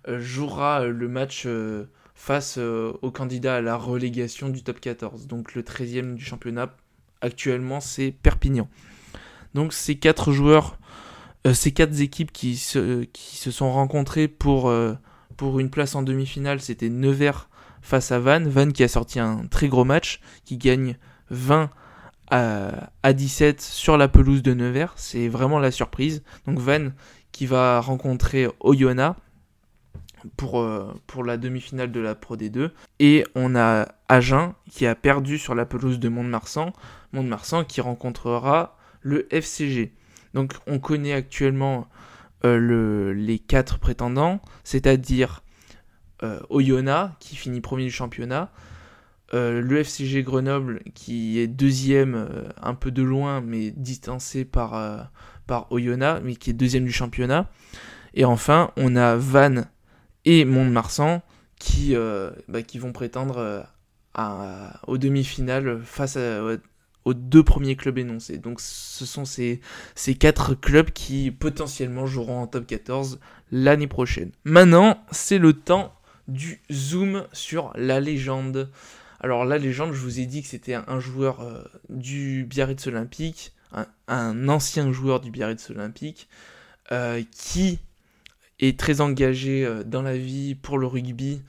euh, 0.08 0.20
jouera 0.20 0.82
euh, 0.82 0.88
le 0.90 1.08
match 1.08 1.44
euh, 1.46 1.84
face 2.14 2.56
au 2.56 3.10
candidat 3.10 3.56
à 3.56 3.60
la 3.60 3.76
relégation 3.76 4.48
du 4.48 4.62
top 4.62 4.80
14. 4.80 5.26
Donc 5.26 5.54
le 5.54 5.62
13e 5.62 6.14
du 6.14 6.24
championnat 6.24 6.74
actuellement 7.20 7.80
c'est 7.80 8.10
Perpignan. 8.10 8.70
Donc 9.52 9.74
ces 9.74 9.96
quatre 9.96 10.32
joueurs, 10.32 10.78
ces 11.52 11.72
quatre 11.72 12.00
équipes 12.00 12.32
qui 12.32 12.56
se, 12.56 13.06
sont 13.50 13.70
rencontrées 13.70 14.28
pour, 14.28 14.72
pour 15.36 15.60
une 15.60 15.68
place 15.68 15.94
en 15.94 16.02
demi-finale, 16.02 16.62
c'était 16.62 16.88
Nevers 16.88 17.50
face 17.82 18.10
à 18.12 18.18
Vannes. 18.18 18.48
Vannes 18.48 18.72
qui 18.72 18.82
a 18.82 18.88
sorti 18.88 19.20
un 19.20 19.46
très 19.46 19.68
gros 19.68 19.84
match, 19.84 20.20
qui 20.46 20.56
gagne 20.56 20.96
20 21.28 21.70
à, 22.30 23.12
17 23.12 23.60
sur 23.60 23.96
la 23.96 24.08
pelouse 24.08 24.42
de 24.42 24.54
Nevers. 24.54 24.92
C'est 24.96 25.28
vraiment 25.28 25.58
la 25.58 25.70
surprise. 25.70 26.22
Donc 26.46 26.58
Van 26.58 26.90
qui 27.32 27.46
va 27.46 27.80
rencontrer 27.80 28.48
pour, 30.36 30.60
euh, 30.60 30.92
pour 31.06 31.24
la 31.24 31.36
demi-finale 31.36 31.92
de 31.92 32.00
la 32.00 32.14
Pro 32.14 32.36
D2. 32.36 32.70
Et 32.98 33.24
on 33.34 33.54
a 33.54 33.88
Agen 34.08 34.54
qui 34.70 34.86
a 34.86 34.94
perdu 34.94 35.38
sur 35.38 35.54
la 35.54 35.66
pelouse 35.66 35.98
de 35.98 36.08
Mont-de-Marsan. 36.08 36.72
Mont-de-Marsan 37.12 37.64
qui 37.64 37.80
rencontrera 37.80 38.76
le 39.02 39.32
FCG. 39.32 39.92
Donc 40.34 40.52
on 40.66 40.78
connaît 40.78 41.12
actuellement 41.12 41.88
euh, 42.44 42.58
le, 42.58 43.12
les 43.12 43.38
quatre 43.38 43.78
prétendants, 43.78 44.40
c'est-à-dire 44.64 45.42
euh, 46.22 46.40
Oyonnax 46.50 47.14
qui 47.20 47.36
finit 47.36 47.60
premier 47.60 47.84
du 47.84 47.90
championnat, 47.90 48.50
euh, 49.34 49.60
le 49.60 49.78
FCG 49.82 50.22
Grenoble 50.22 50.82
qui 50.94 51.40
est 51.40 51.48
deuxième 51.48 52.14
euh, 52.14 52.48
un 52.62 52.74
peu 52.74 52.92
de 52.92 53.02
loin 53.02 53.40
mais 53.40 53.72
distancé 53.72 54.44
par, 54.44 54.74
euh, 54.74 54.98
par 55.48 55.68
mais 56.22 56.36
qui 56.36 56.50
est 56.50 56.52
deuxième 56.52 56.84
du 56.84 56.92
championnat. 56.92 57.50
Et 58.14 58.24
enfin 58.24 58.70
on 58.76 58.94
a 58.94 59.16
Vannes 59.16 59.66
et 60.24 60.44
Mont-de-Marsan 60.44 61.22
qui, 61.58 61.94
bah, 62.48 62.60
vont 62.74 62.92
prétendre 62.92 63.66
aux 64.86 64.98
demi-finales 64.98 65.80
face 65.82 66.18
aux 67.04 67.14
deux 67.14 67.42
premiers 67.42 67.76
clubs 67.76 67.98
énoncés. 67.98 68.38
Donc 68.38 68.60
ce 68.60 69.06
sont 69.06 69.24
ces, 69.24 69.60
ces 69.94 70.14
quatre 70.14 70.54
clubs 70.54 70.90
qui 70.90 71.30
potentiellement 71.30 72.06
joueront 72.06 72.40
en 72.40 72.46
top 72.46 72.66
14 72.66 73.20
l'année 73.50 73.86
prochaine. 73.86 74.30
Maintenant 74.44 74.98
c'est 75.10 75.38
le 75.38 75.52
temps 75.52 75.94
du 76.28 76.60
zoom 76.70 77.26
sur 77.32 77.72
la 77.74 78.00
légende. 78.00 78.70
Alors 79.20 79.44
la 79.44 79.58
légende, 79.58 79.92
je 79.92 80.00
vous 80.00 80.20
ai 80.20 80.26
dit 80.26 80.42
que 80.42 80.48
c'était 80.48 80.74
un 80.74 81.00
joueur 81.00 81.40
euh, 81.40 81.62
du 81.88 82.44
Biarritz 82.44 82.86
Olympique, 82.86 83.52
un, 84.08 84.48
ancien 84.48 84.92
joueur 84.92 85.20
du 85.20 85.30
Biarritz 85.30 85.70
Olympique, 85.70 86.28
euh, 86.92 87.22
qui 87.30 87.78
est 88.60 88.78
très 88.78 89.00
engagé 89.00 89.64
euh, 89.64 89.82
dans 89.84 90.02
la 90.02 90.16
vie 90.16 90.54
pour 90.54 90.78
le 90.78 90.86
rugby 90.86 91.42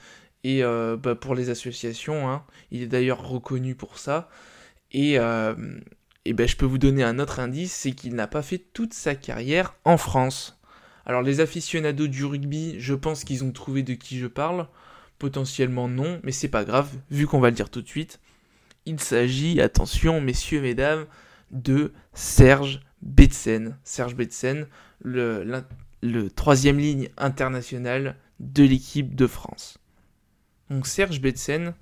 et 0.43 0.62
bah, 0.62 1.15
pour 1.15 1.36
les 1.36 1.49
associations. 1.49 2.30
Hein. 2.30 2.41
Il 2.71 2.82
est 2.82 2.88
d'ailleurs 2.88 3.27
reconnu 3.27 3.75
pour 3.75 3.97
ça. 3.99 4.30
Et, 4.93 5.17
ben, 5.17 6.47
je 6.47 6.56
peux 6.56 6.65
vous 6.65 6.77
donner 6.77 7.03
un 7.03 7.19
autre 7.19 7.41
indice, 7.41 7.73
c'est 7.73 7.91
qu'il 7.91 8.15
n'a 8.15 8.27
pas 8.27 8.41
fait 8.41 8.60
toute 8.60 8.93
sa 8.93 9.13
carrière 9.13 9.75
en 9.84 9.97
France. 9.97 10.58
Alors 11.06 11.21
les 11.21 11.41
aficionados 11.41 12.08
du 12.08 12.23
rugby, 12.23 12.75
je 12.80 12.93
pense 12.93 13.25
qu'ils 13.25 13.43
ont 13.43 13.51
trouvé 13.51 13.84
de 13.84 13.93
qui 13.93 14.19
je 14.19 14.27
parle. 14.27 14.67
Potentiellement 15.19 15.88
non, 15.88 16.19
mais 16.23 16.32
c'est 16.32 16.47
pas 16.47 16.63
grave, 16.63 16.89
vu 17.10 17.27
qu'on 17.27 17.39
va 17.39 17.49
le 17.49 17.56
dire 17.56 17.69
tout 17.69 17.82
de 17.82 17.88
suite. 17.88 18.19
Il 18.86 18.99
s'agit, 18.99 19.60
attention 19.62 20.21
messieurs, 20.21 20.62
mesdames, 20.62 21.06
de 21.51 21.93
Serge 22.13 22.82
Betsen. 23.01 23.77
Serge 23.84 24.15
Betsen, 24.15 24.67
le 25.01 26.30
troisième 26.30 26.77
ligne 26.77 27.10
international 27.17 28.15
de 28.39 28.63
l'équipe 28.63 29.15
de 29.15 29.27
France. 29.27 29.80
Donc 30.69 30.88
Serge 30.88 31.21
Betsen, 31.21 31.73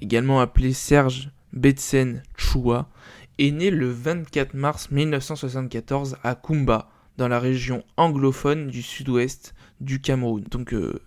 également 0.00 0.40
appelé 0.40 0.72
Serge 0.72 1.30
Betsen 1.52 2.22
Chua, 2.36 2.88
est 3.38 3.50
né 3.50 3.70
le 3.70 3.90
24 3.90 4.54
mars 4.54 4.90
1974 4.90 6.18
à 6.22 6.34
Kumba, 6.34 6.90
dans 7.16 7.28
la 7.28 7.38
région 7.38 7.84
anglophone 7.96 8.68
du 8.68 8.82
sud-ouest 8.82 9.54
du 9.80 10.00
Cameroun. 10.00 10.44
Donc 10.50 10.74
euh, 10.74 11.00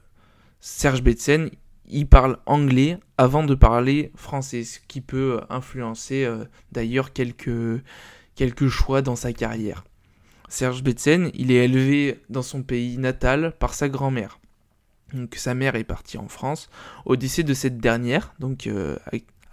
Serge 0.69 1.01
Betsen, 1.01 1.49
il 1.88 2.08
parle 2.08 2.39
anglais 2.45 2.99
avant 3.17 3.45
de 3.45 3.56
parler 3.56 4.12
français, 4.15 4.65
ce 4.65 4.80
qui 4.86 4.99
peut 4.99 5.39
influencer 5.49 6.25
euh, 6.25 6.43
d'ailleurs 6.73 7.13
quelques, 7.13 7.82
quelques 8.36 8.67
choix 8.67 9.01
dans 9.01 9.15
sa 9.15 9.32
carrière. 9.32 9.86
Serge 10.49 10.84
Betsen, 10.84 11.32
il 11.34 11.53
est 11.53 11.63
élevé 11.63 12.19
dans 12.30 12.41
son 12.41 12.63
pays 12.63 12.97
natal 12.97 13.53
par 13.58 13.73
sa 13.73 13.88
grand-mère. 13.88 14.39
Donc 15.13 15.36
sa 15.36 15.53
mère 15.53 15.75
est 15.75 15.86
partie 15.86 16.17
en 16.17 16.27
France. 16.27 16.69
Au 17.06 17.15
décès 17.15 17.43
de 17.43 17.53
cette 17.53 17.77
dernière, 17.77 18.36
donc 18.38 18.67
euh, 18.67 18.97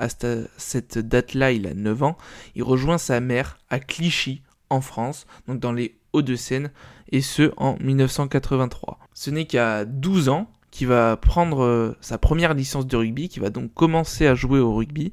à 0.01 0.09
cette 0.09 0.99
date-là, 0.99 1.53
il 1.53 1.69
a 1.69 1.75
9 1.75 2.03
ans, 2.03 2.19
il 2.57 2.65
rejoint 2.65 2.99
sa 2.99 3.21
mère 3.21 3.59
à 3.71 3.79
Clichy, 3.79 4.43
en 4.69 4.81
France, 4.81 5.27
donc 5.47 5.61
dans 5.61 5.73
les 5.73 5.97
Hauts-de-Seine, 6.13 6.73
et 7.13 7.21
ce 7.21 7.53
en 7.57 7.77
1983. 7.79 8.99
Ce 9.15 9.31
n'est 9.31 9.47
qu'à 9.47 9.85
12 9.85 10.29
ans 10.29 10.51
qu'il 10.75 10.89
va 10.89 11.17
prendre 11.17 11.63
euh, 11.63 11.97
sa 12.01 12.19
première 12.19 12.53
licence 12.53 12.89
de 12.89 12.97
rugby, 12.97 13.29
qui 13.29 13.39
va 13.39 13.51
donc 13.51 13.73
commencer 13.75 14.27
à 14.27 14.35
jouer 14.35 14.59
au 14.59 14.75
rugby. 14.75 15.13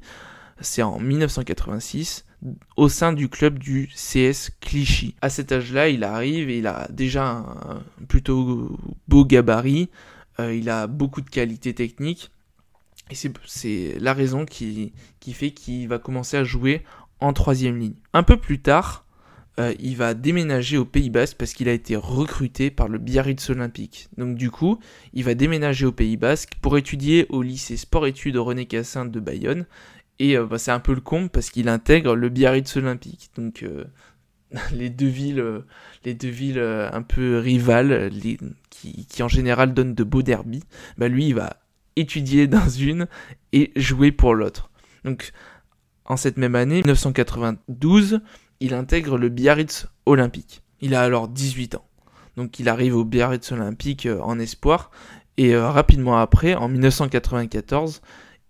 C'est 0.60 0.82
en 0.82 0.98
1986 0.98 2.24
au 2.76 2.88
sein 2.88 3.12
du 3.12 3.28
club 3.28 3.60
du 3.60 3.88
CS 3.94 4.50
Clichy. 4.60 5.14
À 5.22 5.30
cet 5.30 5.52
âge-là, 5.52 5.88
il 5.88 6.02
arrive 6.02 6.50
et 6.50 6.58
il 6.58 6.66
a 6.66 6.88
déjà 6.90 7.28
un 7.28 7.80
plutôt 8.08 8.76
beau 9.06 9.24
gabarit, 9.24 9.88
euh, 10.40 10.52
il 10.52 10.68
a 10.68 10.88
beaucoup 10.88 11.20
de 11.20 11.30
qualités 11.30 11.72
techniques. 11.72 12.32
Et 13.10 13.14
c'est 13.14 13.98
la 14.00 14.14
raison 14.14 14.44
qui, 14.44 14.92
qui 15.20 15.32
fait 15.32 15.52
qu'il 15.52 15.86
va 15.86 16.00
commencer 16.00 16.36
à 16.36 16.42
jouer 16.42 16.82
en 17.20 17.32
troisième 17.32 17.78
ligne. 17.78 17.94
Un 18.14 18.24
peu 18.24 18.36
plus 18.36 18.60
tard, 18.60 19.01
euh, 19.60 19.74
il 19.78 19.96
va 19.96 20.14
déménager 20.14 20.78
au 20.78 20.84
Pays 20.84 21.10
Basque 21.10 21.36
parce 21.36 21.52
qu'il 21.52 21.68
a 21.68 21.72
été 21.72 21.94
recruté 21.94 22.70
par 22.70 22.88
le 22.88 22.98
Biarritz 22.98 23.50
Olympique. 23.50 24.08
Donc 24.16 24.36
du 24.36 24.50
coup, 24.50 24.78
il 25.12 25.24
va 25.24 25.34
déménager 25.34 25.84
au 25.84 25.92
Pays 25.92 26.16
Basque 26.16 26.52
pour 26.62 26.78
étudier 26.78 27.26
au 27.28 27.42
lycée 27.42 27.76
sport-études 27.76 28.36
René 28.36 28.66
Cassin 28.66 29.04
de 29.04 29.20
Bayonne. 29.20 29.66
Et 30.18 30.38
euh, 30.38 30.46
bah, 30.46 30.58
c'est 30.58 30.70
un 30.70 30.80
peu 30.80 30.94
le 30.94 31.00
comble 31.00 31.28
parce 31.28 31.50
qu'il 31.50 31.68
intègre 31.68 32.14
le 32.14 32.28
Biarritz 32.30 32.76
Olympique. 32.76 33.30
Donc 33.36 33.62
euh, 33.62 33.84
les 34.72 34.88
deux 34.88 35.06
villes, 35.06 35.44
les 36.04 36.14
deux 36.14 36.30
villes 36.30 36.60
un 36.60 37.02
peu 37.02 37.38
rivales, 37.38 38.10
qui, 38.70 39.22
en 39.22 39.28
général 39.28 39.74
donnent 39.74 39.94
de 39.94 40.04
beaux 40.04 40.22
derbies, 40.22 40.64
bah 40.98 41.08
lui 41.08 41.28
il 41.28 41.34
va 41.34 41.56
étudier 41.96 42.46
dans 42.46 42.68
une 42.68 43.06
et 43.52 43.70
jouer 43.76 44.12
pour 44.12 44.34
l'autre. 44.34 44.70
Donc 45.04 45.32
en 46.04 46.16
cette 46.16 46.36
même 46.36 46.54
année, 46.54 46.76
1992, 46.76 48.20
il 48.62 48.74
intègre 48.74 49.18
le 49.18 49.28
Biarritz 49.28 49.88
Olympique. 50.06 50.62
Il 50.80 50.94
a 50.94 51.02
alors 51.02 51.26
18 51.26 51.74
ans. 51.74 51.84
Donc 52.36 52.60
il 52.60 52.68
arrive 52.68 52.96
au 52.96 53.04
Biarritz 53.04 53.50
Olympique 53.50 54.06
euh, 54.06 54.20
en 54.20 54.38
espoir 54.38 54.92
et 55.36 55.56
euh, 55.56 55.68
rapidement 55.68 56.18
après, 56.18 56.54
en 56.54 56.68
1994, 56.68 58.02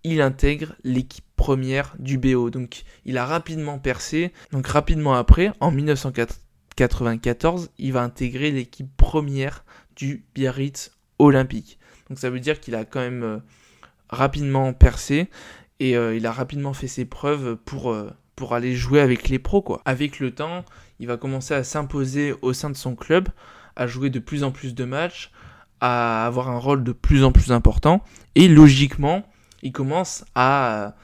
il 0.05 0.21
intègre 0.21 0.75
l'équipe 0.85 1.25
première 1.35 1.97
du 1.99 2.19
BO. 2.19 2.51
Donc 2.51 2.83
il 3.07 3.17
a 3.17 3.25
rapidement 3.25 3.79
percé. 3.79 4.35
Donc 4.53 4.67
rapidement 4.67 5.15
après, 5.15 5.53
en 5.61 5.71
1994, 5.71 7.71
il 7.79 7.95
va 7.95 8.03
intégrer 8.03 8.51
l'équipe 8.51 8.95
première 8.99 9.65
du 9.97 10.27
Biarritz 10.35 10.93
Olympique. 11.19 11.79
Donc 12.11 12.19
ça 12.19 12.29
veut 12.29 12.41
dire 12.41 12.61
qu'il 12.61 12.75
a 12.75 12.85
quand 12.85 13.01
même 13.01 13.23
euh, 13.23 13.39
rapidement 14.11 14.75
percé 14.75 15.31
et 15.81 15.95
il 15.95 16.27
a 16.27 16.33
rapidement 16.33 16.75
fait 16.75 16.87
ses 16.87 17.05
preuves 17.05 17.57
pour 17.57 17.93
pour 18.37 18.55
aller 18.55 18.75
jouer 18.75 19.01
avec 19.01 19.29
les 19.29 19.39
pros 19.39 19.63
quoi. 19.63 19.83
Avec 19.85 20.19
le 20.19 20.35
temps, 20.35 20.65
il 20.99 21.07
va 21.07 21.17
commencer 21.17 21.55
à 21.55 21.65
s'imposer 21.65 22.35
au 22.43 22.53
sein 22.53 22.71
de 22.71 22.77
son 22.77 22.95
club, 22.95 23.29
à 23.77 23.87
jouer 23.87 24.11
de 24.11 24.19
plus 24.19 24.45
en 24.45 24.51
plus 24.51 24.75
de 24.75 24.85
matchs, 24.85 25.31
à 25.81 26.27
avoir 26.27 26.49
un 26.49 26.59
rôle 26.59 26.85
de 26.85 26.93
plus 26.93 27.25
en 27.25 27.33
plus 27.33 27.53
important 27.53 28.03
et 28.35 28.49
logiquement, 28.49 29.25
il 29.63 29.73
commence 29.73 30.25
à 30.35 30.95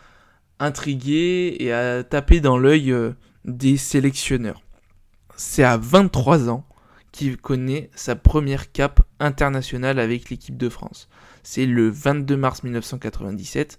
intriguer 0.59 1.57
et 1.61 1.73
à 1.73 2.03
taper 2.05 2.41
dans 2.41 2.59
l'œil 2.59 2.93
euh, 2.93 3.12
des 3.45 3.77
sélectionneurs. 3.77 4.62
C'est 5.37 5.64
à 5.64 5.77
23 5.77 6.49
ans 6.49 6.64
qu'il 7.12 7.37
connaît 7.37 7.91
sa 7.95 8.17
première 8.17 8.73
cape 8.73 9.01
internationale 9.21 9.99
avec 9.99 10.31
l'équipe 10.31 10.57
de 10.57 10.69
France. 10.69 11.09
C'est 11.43 11.67
le 11.67 11.88
22 11.88 12.37
mars 12.37 12.62
1997. 12.62 13.79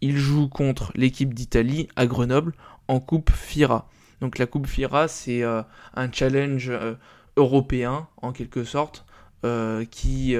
Il 0.00 0.16
joue 0.16 0.48
contre 0.48 0.92
l'équipe 0.94 1.34
d'Italie 1.34 1.88
à 1.96 2.06
Grenoble 2.06 2.54
en 2.88 3.00
Coupe 3.00 3.30
FIRA. 3.30 3.88
Donc 4.20 4.38
la 4.38 4.46
Coupe 4.46 4.66
FIRA, 4.66 5.08
c'est 5.08 5.42
euh, 5.42 5.62
un 5.94 6.10
challenge 6.10 6.68
euh, 6.70 6.94
européen, 7.36 8.08
en 8.22 8.32
quelque 8.32 8.64
sorte, 8.64 9.04
euh, 9.44 9.84
qui, 9.84 10.34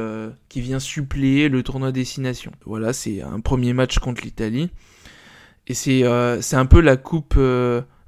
qui 0.49 0.61
vient 0.61 0.79
suppléer 0.79 1.49
le 1.49 1.63
tournoi 1.63 1.93
Destination. 1.93 2.53
Voilà, 2.65 2.93
c'est 2.93 3.21
un 3.21 3.41
premier 3.41 3.73
match 3.73 3.99
contre 3.99 4.23
l'Italie. 4.23 4.71
Et 5.67 5.75
c'est 5.75 6.05
un 6.05 6.67
peu 6.67 6.81
la 6.81 6.97
coupe, 6.97 7.39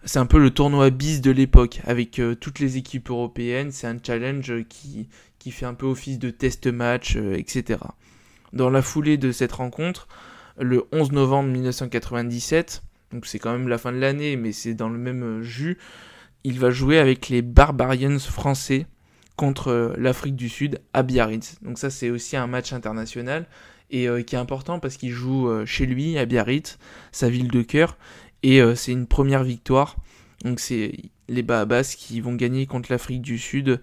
c'est 0.05 0.19
un 0.19 0.27
peu 0.27 0.39
le 0.39 0.51
tournoi 0.51 0.91
bis 0.91 1.21
de 1.21 1.31
l'époque, 1.31 1.81
avec 1.85 2.21
toutes 2.41 2.59
les 2.61 2.77
équipes 2.77 3.11
européennes. 3.11 3.73
C'est 3.73 3.87
un 3.87 3.97
challenge 4.03 4.53
qui, 4.69 5.09
qui 5.39 5.51
fait 5.51 5.67
un 5.67 5.75
peu 5.75 5.87
office 5.87 6.19
de 6.19 6.31
test 6.31 6.67
match, 6.67 7.17
etc. 7.17 7.81
Dans 8.53 8.71
la 8.71 8.83
foulée 8.83 9.19
de 9.19 9.33
cette 9.33 9.53
rencontre, 9.53 10.07
le 10.59 10.87
11 10.93 11.13
novembre 11.13 11.51
1997, 11.51 12.83
donc 13.17 13.25
c'est 13.25 13.39
quand 13.39 13.53
même 13.53 13.67
la 13.67 13.79
fin 13.79 13.93
de 13.93 13.97
l'année, 13.97 14.37
mais 14.37 14.53
c'est 14.53 14.75
dans 14.75 14.91
le 14.91 14.99
même 14.99 15.23
euh, 15.23 15.43
jus. 15.43 15.79
Il 16.45 16.61
va 16.61 16.69
jouer 16.69 16.99
avec 16.99 17.31
les 17.31 17.41
Barbarians 17.41 18.19
français 18.19 18.87
contre 19.37 19.69
euh, 19.69 19.95
l'Afrique 19.97 20.37
du 20.37 20.51
Sud 20.51 20.83
à 20.93 21.03
Biarritz. 21.03 21.57
Donc 21.63 21.79
ça 21.79 21.89
c'est 21.89 22.11
aussi 22.11 22.37
un 22.37 22.47
match 22.47 22.75
international 22.75 23.47
et 23.91 24.07
euh, 24.07 24.21
qui 24.21 24.35
est 24.35 24.39
important 24.39 24.81
parce 24.81 24.99
qu'il 24.99 25.13
joue 25.13 25.49
chez 25.65 25.87
lui 25.87 26.19
à 26.19 26.27
Biarritz, 26.27 26.77
sa 27.11 27.31
ville 27.31 27.51
de 27.51 27.63
cœur, 27.63 27.97
et 28.43 28.61
c'est 28.75 28.93
une 28.93 29.07
première 29.07 29.45
victoire. 29.45 29.97
Donc 30.45 30.61
c'est 30.61 30.93
les 31.29 31.43
Bahabas 31.43 31.95
qui 31.97 32.21
vont 32.21 32.35
gagner 32.35 32.67
contre 32.67 32.93
l'Afrique 32.93 33.23
du 33.23 33.39
Sud 33.39 33.81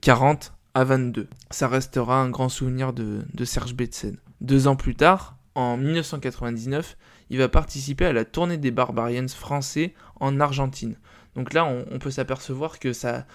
40 0.00 0.54
à 0.74 0.82
22. 0.82 1.28
Ça 1.50 1.68
restera 1.68 2.20
un 2.20 2.30
grand 2.30 2.48
souvenir 2.48 2.92
de, 2.92 3.22
de 3.32 3.44
Serge 3.44 3.74
Betsen. 3.74 4.16
Deux 4.40 4.66
ans 4.66 4.74
plus 4.74 4.96
tard, 4.96 5.36
en 5.54 5.76
1999, 5.76 6.96
il 7.30 7.38
va 7.38 7.48
participer 7.48 8.06
à 8.06 8.12
la 8.12 8.24
tournée 8.24 8.56
des 8.56 8.70
Barbarians 8.70 9.28
français 9.28 9.94
en 10.20 10.40
Argentine. 10.40 10.96
Donc 11.34 11.52
là, 11.52 11.66
on, 11.66 11.98
peut 11.98 12.10
s'apercevoir 12.10 12.78
que 12.78 12.92
ça, 12.92 13.26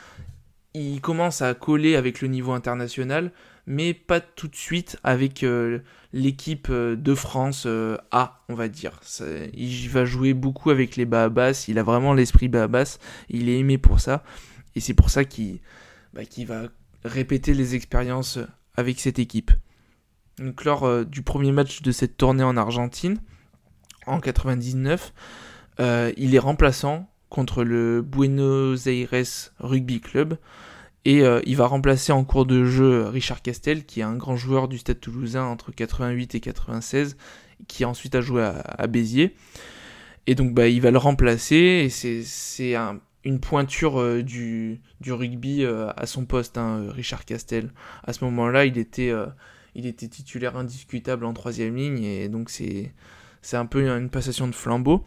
il 0.73 1.01
commence 1.01 1.41
à 1.41 1.53
coller 1.53 1.95
avec 1.95 2.21
le 2.21 2.27
niveau 2.27 2.51
international, 2.51 3.31
mais 3.67 3.93
pas 3.93 4.19
tout 4.19 4.47
de 4.47 4.55
suite 4.55 4.97
avec 5.03 5.43
euh, 5.43 5.79
l'équipe 6.13 6.67
euh, 6.71 6.95
de 6.95 7.13
France 7.13 7.65
euh, 7.67 7.97
A, 8.09 8.41
on 8.49 8.55
va 8.55 8.69
dire. 8.69 8.99
il 9.53 9.87
va 9.89 10.05
jouer 10.05 10.33
beaucoup 10.33 10.71
avec 10.71 10.95
les 10.95 11.05
Bahabas, 11.05 11.65
il 11.67 11.77
a 11.77 11.83
vraiment 11.83 12.13
l'esprit 12.13 12.47
Bahabas, 12.47 12.97
il 13.29 13.49
est 13.49 13.59
aimé 13.59 13.77
pour 13.77 13.99
ça, 13.99 14.23
et 14.75 14.79
c'est 14.79 14.95
pour 14.95 15.11
ça 15.11 15.23
qu'il 15.23 15.59
bah, 16.13 16.21
va 16.47 16.63
répéter 17.03 17.53
les 17.53 17.75
expériences 17.75 18.39
avec 18.75 18.99
cette 18.99 19.19
équipe. 19.19 19.51
Donc 20.39 20.63
lors 20.63 21.05
du 21.05 21.21
premier 21.21 21.51
match 21.51 21.83
de 21.83 21.91
cette 21.91 22.17
tournée 22.17 22.43
en 22.43 22.57
Argentine, 22.57 23.19
en 24.07 24.19
99, 24.19 25.13
euh, 25.79 26.11
il 26.17 26.35
est 26.35 26.39
remplaçant 26.39 27.09
contre 27.29 27.63
le 27.63 28.01
Buenos 28.01 28.87
Aires 28.87 29.51
Rugby 29.59 30.01
Club. 30.01 30.37
Et 31.03 31.23
euh, 31.23 31.41
il 31.45 31.57
va 31.57 31.65
remplacer 31.65 32.11
en 32.11 32.23
cours 32.23 32.45
de 32.45 32.65
jeu 32.65 33.07
Richard 33.07 33.41
Castel, 33.41 33.85
qui 33.85 34.01
est 34.01 34.03
un 34.03 34.15
grand 34.15 34.35
joueur 34.35 34.67
du 34.67 34.77
Stade 34.77 34.99
toulousain 34.99 35.43
entre 35.43 35.71
88 35.71 36.35
et 36.35 36.39
96, 36.39 37.17
qui 37.67 37.85
ensuite 37.85 38.13
a 38.13 38.21
joué 38.21 38.43
à, 38.43 38.85
Béziers. 38.87 39.35
Et 40.27 40.35
donc 40.35 40.53
bah, 40.53 40.67
il 40.67 40.81
va 40.81 40.91
le 40.91 40.99
remplacer, 40.99 41.55
et 41.55 41.89
c'est 41.89 42.75
une 43.23 43.39
pointure 43.39 43.99
euh, 43.99 44.21
du, 44.21 44.81
du, 44.99 45.11
rugby 45.11 45.65
à 45.65 46.05
son 46.05 46.25
poste, 46.25 46.59
hein, 46.59 46.85
Richard 46.89 47.25
Castel. 47.25 47.71
À 48.03 48.13
ce 48.13 48.23
moment-là, 48.25 48.65
il, 48.65 48.77
était 48.77 49.11
il 49.73 49.87
était 49.87 50.07
titulaire 50.07 50.55
indiscutable 50.55 51.25
en 51.25 51.33
troisième 51.33 51.75
ligne, 51.75 52.03
et 52.03 52.29
donc 52.29 52.51
c'est 52.51 52.93
c'est 53.41 53.57
un 53.57 53.65
peu 53.65 53.87
une 53.87 54.09
passation 54.09 54.47
de 54.47 54.55
flambeau. 54.55 55.03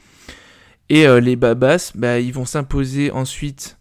Et 0.88 1.06
euh, 1.06 1.20
les 1.20 1.36
Babas, 1.36 1.92
bah, 1.94 2.20
ils 2.20 2.32
vont 2.32 2.44
s'imposer 2.44 3.10
ensuite 3.10 3.78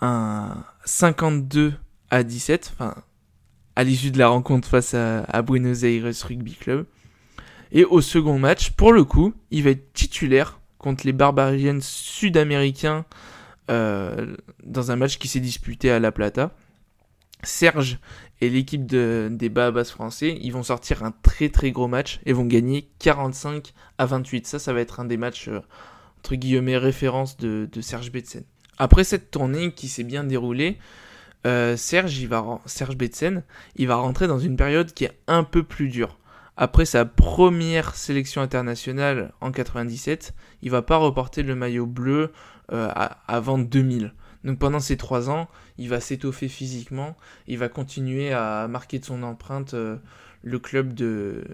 un 0.00 0.64
52 0.84 1.74
à 2.10 2.22
17, 2.22 2.72
enfin, 2.74 2.94
à 3.76 3.84
l'issue 3.84 4.10
de 4.10 4.18
la 4.18 4.28
rencontre 4.28 4.68
face 4.68 4.94
à, 4.94 5.42
Buenos 5.42 5.82
Aires 5.82 6.12
Rugby 6.26 6.54
Club. 6.54 6.86
Et 7.72 7.84
au 7.84 8.00
second 8.00 8.38
match, 8.38 8.70
pour 8.70 8.92
le 8.92 9.04
coup, 9.04 9.34
il 9.50 9.64
va 9.64 9.70
être 9.70 9.92
titulaire 9.92 10.60
contre 10.78 11.04
les 11.06 11.12
Barbarians 11.12 11.80
sud-américains 11.80 13.04
euh, 13.70 14.36
dans 14.64 14.90
un 14.90 14.96
match 14.96 15.18
qui 15.18 15.28
s'est 15.28 15.40
disputé 15.40 15.90
à 15.90 15.98
La 15.98 16.12
Plata. 16.12 16.54
Serge 17.42 17.98
et 18.40 18.48
l'équipe 18.48 18.86
de, 18.86 19.28
des 19.30 19.48
Bahamas 19.48 19.90
français, 19.90 20.38
ils 20.40 20.52
vont 20.52 20.62
sortir 20.62 21.02
un 21.02 21.12
très 21.22 21.48
très 21.48 21.70
gros 21.70 21.88
match 21.88 22.20
et 22.26 22.32
vont 22.32 22.44
gagner 22.44 22.88
45 22.98 23.72
à 23.98 24.06
28. 24.06 24.46
Ça, 24.46 24.58
ça 24.58 24.72
va 24.72 24.80
être 24.80 25.00
un 25.00 25.04
des 25.04 25.16
matchs, 25.16 25.48
euh, 25.48 25.60
entre 26.18 26.34
guillemets, 26.34 26.76
référence 26.76 27.36
de, 27.36 27.68
Serge 27.80 28.12
Betsen. 28.12 28.44
Après 28.78 29.04
cette 29.04 29.30
tournée 29.30 29.72
qui 29.72 29.88
s'est 29.88 30.04
bien 30.04 30.24
déroulée, 30.24 30.78
euh, 31.46 31.76
Serge, 31.76 32.18
il 32.18 32.28
va, 32.28 32.60
Serge 32.66 32.96
Betsen, 32.96 33.42
il 33.76 33.88
va 33.88 33.96
rentrer 33.96 34.26
dans 34.26 34.38
une 34.38 34.56
période 34.56 34.92
qui 34.92 35.04
est 35.04 35.18
un 35.26 35.44
peu 35.44 35.62
plus 35.62 35.88
dure. 35.88 36.18
Après 36.56 36.84
sa 36.84 37.04
première 37.04 37.94
sélection 37.94 38.42
internationale 38.42 39.32
en 39.40 39.52
97, 39.52 40.34
il 40.62 40.70
va 40.70 40.82
pas 40.82 40.96
reporter 40.96 41.44
le 41.44 41.54
maillot 41.54 41.86
bleu 41.86 42.32
euh, 42.72 42.90
avant 43.28 43.58
2000. 43.58 44.12
Donc 44.44 44.58
pendant 44.58 44.80
ces 44.80 44.96
trois 44.96 45.30
ans, 45.30 45.48
il 45.78 45.88
va 45.88 46.00
s'étoffer 46.00 46.48
physiquement, 46.48 47.16
il 47.46 47.58
va 47.58 47.68
continuer 47.68 48.32
à 48.32 48.68
marquer 48.68 48.98
de 48.98 49.04
son 49.04 49.22
empreinte 49.22 49.74
euh, 49.74 49.96
le 50.42 50.58
club 50.58 50.92
de, 50.94 51.44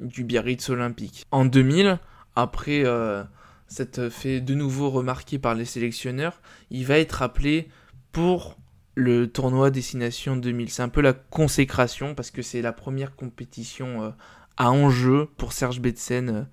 du 0.00 0.24
Biarritz 0.24 0.68
Olympique. 0.68 1.24
En 1.30 1.44
2000, 1.44 1.98
après 2.36 2.84
euh, 2.84 3.22
s'être 3.68 4.08
fait 4.08 4.40
de 4.40 4.54
nouveau 4.54 4.90
remarqué 4.90 5.38
par 5.38 5.54
les 5.54 5.64
sélectionneurs, 5.64 6.40
il 6.70 6.84
va 6.86 6.98
être 6.98 7.22
appelé 7.22 7.68
pour 8.10 8.58
le 8.94 9.26
tournoi 9.26 9.70
Destination 9.70 10.36
2000. 10.36 10.70
C'est 10.70 10.82
un 10.82 10.88
peu 10.88 11.00
la 11.00 11.12
consécration 11.12 12.14
parce 12.14 12.30
que 12.30 12.42
c'est 12.42 12.62
la 12.62 12.72
première 12.72 13.16
compétition 13.16 14.02
euh, 14.02 14.10
à 14.56 14.70
enjeu 14.70 15.28
pour 15.36 15.52
Serge 15.52 15.80
Betsen 15.80 16.46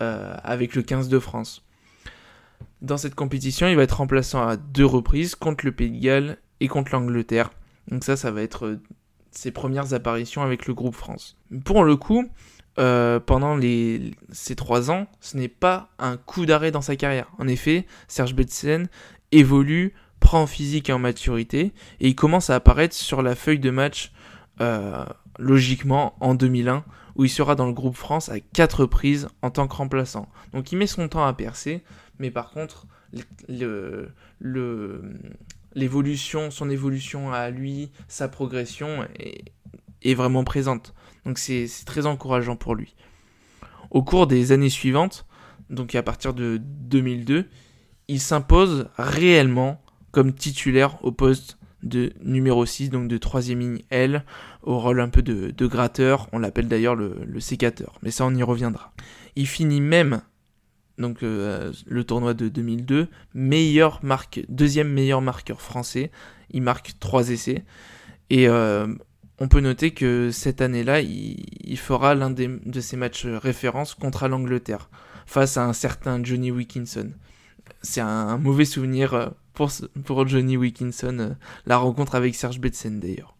euh, 0.00 0.36
avec 0.42 0.74
le 0.74 0.82
15 0.82 1.08
de 1.08 1.18
France. 1.18 1.64
Dans 2.80 2.96
cette 2.96 3.14
compétition, 3.14 3.66
il 3.68 3.76
va 3.76 3.82
être 3.82 3.98
remplaçant 3.98 4.46
à 4.46 4.56
deux 4.56 4.86
reprises 4.86 5.34
contre 5.34 5.64
le 5.64 5.72
Pays 5.72 5.90
de 5.90 6.02
Galles 6.02 6.38
et 6.60 6.68
contre 6.68 6.92
l'Angleterre. 6.92 7.50
Donc 7.90 8.04
ça, 8.04 8.16
ça 8.16 8.30
va 8.30 8.42
être 8.42 8.66
euh, 8.66 8.80
ses 9.30 9.50
premières 9.50 9.94
apparitions 9.94 10.42
avec 10.42 10.66
le 10.66 10.74
groupe 10.74 10.94
France. 10.94 11.36
Pour 11.64 11.84
le 11.84 11.96
coup, 11.96 12.28
pendant 13.26 13.56
les, 13.56 14.12
ces 14.30 14.54
trois 14.54 14.92
ans, 14.92 15.08
ce 15.20 15.36
n'est 15.36 15.48
pas 15.48 15.90
un 15.98 16.16
coup 16.16 16.46
d'arrêt 16.46 16.70
dans 16.70 16.80
sa 16.80 16.94
carrière. 16.94 17.26
En 17.38 17.48
effet, 17.48 17.86
Serge 18.06 18.36
Betsen 18.36 18.88
évolue 19.32 19.94
prend 20.20 20.42
en 20.42 20.46
physique 20.46 20.88
et 20.88 20.92
en 20.92 20.98
maturité, 20.98 21.72
et 22.00 22.08
il 22.08 22.14
commence 22.14 22.50
à 22.50 22.56
apparaître 22.56 22.94
sur 22.94 23.22
la 23.22 23.34
feuille 23.34 23.58
de 23.58 23.70
match 23.70 24.12
euh, 24.60 25.04
logiquement 25.38 26.14
en 26.20 26.34
2001, 26.34 26.84
où 27.16 27.24
il 27.24 27.30
sera 27.30 27.54
dans 27.54 27.66
le 27.66 27.72
groupe 27.72 27.96
France 27.96 28.28
à 28.28 28.40
quatre 28.40 28.82
reprises 28.82 29.28
en 29.42 29.50
tant 29.50 29.66
que 29.66 29.74
remplaçant. 29.74 30.28
Donc 30.52 30.72
il 30.72 30.78
met 30.78 30.86
son 30.86 31.08
temps 31.08 31.24
à 31.24 31.32
percer, 31.32 31.82
mais 32.18 32.30
par 32.30 32.50
contre, 32.50 32.86
le, 33.48 34.12
l'évolution, 35.74 36.50
son 36.50 36.70
évolution 36.70 37.32
à 37.32 37.50
lui, 37.50 37.90
sa 38.08 38.28
progression 38.28 39.06
est, 39.18 39.44
est 40.02 40.14
vraiment 40.14 40.44
présente. 40.44 40.94
Donc 41.24 41.38
c'est 41.38 41.68
très 41.86 42.06
encourageant 42.06 42.56
pour 42.56 42.74
lui. 42.74 42.94
Au 43.90 44.02
cours 44.02 44.26
des 44.26 44.52
années 44.52 44.70
suivantes, 44.70 45.26
donc 45.70 45.94
à 45.94 46.02
partir 46.02 46.34
de 46.34 46.60
2002, 46.60 47.48
il 48.08 48.20
s'impose 48.20 48.88
réellement 48.96 49.80
comme 50.10 50.32
titulaire 50.32 51.02
au 51.04 51.12
poste 51.12 51.58
de 51.82 52.12
numéro 52.22 52.66
6, 52.66 52.90
donc 52.90 53.08
de 53.08 53.18
troisième 53.18 53.60
ligne 53.60 53.82
L, 53.90 54.24
au 54.62 54.78
rôle 54.78 55.00
un 55.00 55.08
peu 55.08 55.22
de, 55.22 55.66
gratteur, 55.66 56.28
on 56.32 56.38
l'appelle 56.38 56.68
d'ailleurs 56.68 56.96
le, 56.96 57.40
sécateur, 57.40 57.98
mais 58.02 58.10
ça 58.10 58.24
on 58.24 58.34
y 58.34 58.42
reviendra. 58.42 58.92
Il 59.36 59.46
finit 59.46 59.80
même, 59.80 60.22
donc 60.98 61.22
euh, 61.22 61.72
le 61.86 62.04
tournoi 62.04 62.34
de 62.34 62.48
2002, 62.48 63.08
meilleur 63.34 64.00
marque, 64.02 64.44
deuxième 64.48 64.92
meilleur 64.92 65.22
marqueur 65.22 65.60
français, 65.60 66.10
il 66.50 66.62
marque 66.62 66.92
trois 66.98 67.30
essais, 67.30 67.64
et 68.30 68.48
euh, 68.48 68.86
on 69.38 69.48
peut 69.48 69.60
noter 69.60 69.92
que 69.92 70.30
cette 70.30 70.60
année-là, 70.60 71.00
il, 71.00 71.78
fera 71.78 72.14
l'un 72.14 72.30
de 72.30 72.80
ses 72.80 72.96
matchs 72.96 73.26
référence 73.26 73.94
contre 73.94 74.26
l'Angleterre, 74.28 74.90
face 75.26 75.56
à 75.56 75.64
un 75.64 75.72
certain 75.72 76.22
Johnny 76.22 76.50
Wilkinson. 76.50 77.12
C'est 77.82 78.00
un 78.00 78.38
mauvais 78.38 78.64
souvenir 78.64 79.14
euh, 79.14 79.28
pour, 79.54 80.26
Johnny 80.26 80.56
Wilkinson, 80.56 81.36
la 81.66 81.76
rencontre 81.76 82.14
avec 82.14 82.34
Serge 82.34 82.60
Betsen 82.60 82.98
d'ailleurs. 83.00 83.36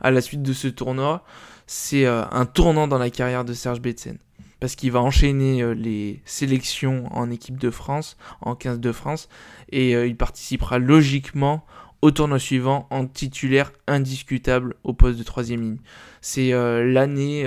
À 0.00 0.10
la 0.10 0.20
suite 0.20 0.42
de 0.42 0.52
ce 0.52 0.68
tournoi, 0.68 1.24
c'est 1.66 2.06
un 2.06 2.46
tournant 2.46 2.86
dans 2.86 2.98
la 2.98 3.10
carrière 3.10 3.44
de 3.44 3.52
Serge 3.52 3.80
Betsen. 3.80 4.18
Parce 4.60 4.74
qu'il 4.74 4.90
va 4.90 5.00
enchaîner 5.00 5.62
euh, 5.62 5.72
les 5.72 6.20
sélections 6.24 7.08
en 7.12 7.30
équipe 7.30 7.58
de 7.58 7.70
France, 7.70 8.16
en 8.40 8.54
15 8.54 8.80
de 8.80 8.92
France, 8.92 9.28
et 9.70 9.92
il 9.92 10.16
participera 10.16 10.78
logiquement 10.78 11.64
au 12.00 12.10
tournoi 12.10 12.38
suivant 12.38 12.86
en 12.90 13.06
titulaire 13.06 13.72
indiscutable 13.86 14.74
au 14.84 14.92
poste 14.92 15.18
de 15.18 15.24
troisième 15.24 15.60
ligne. 15.60 15.78
C'est 16.20 16.50
l'année 16.50 17.44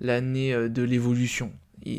l'année 0.00 0.68
de 0.68 0.82
l'évolution 0.82 1.52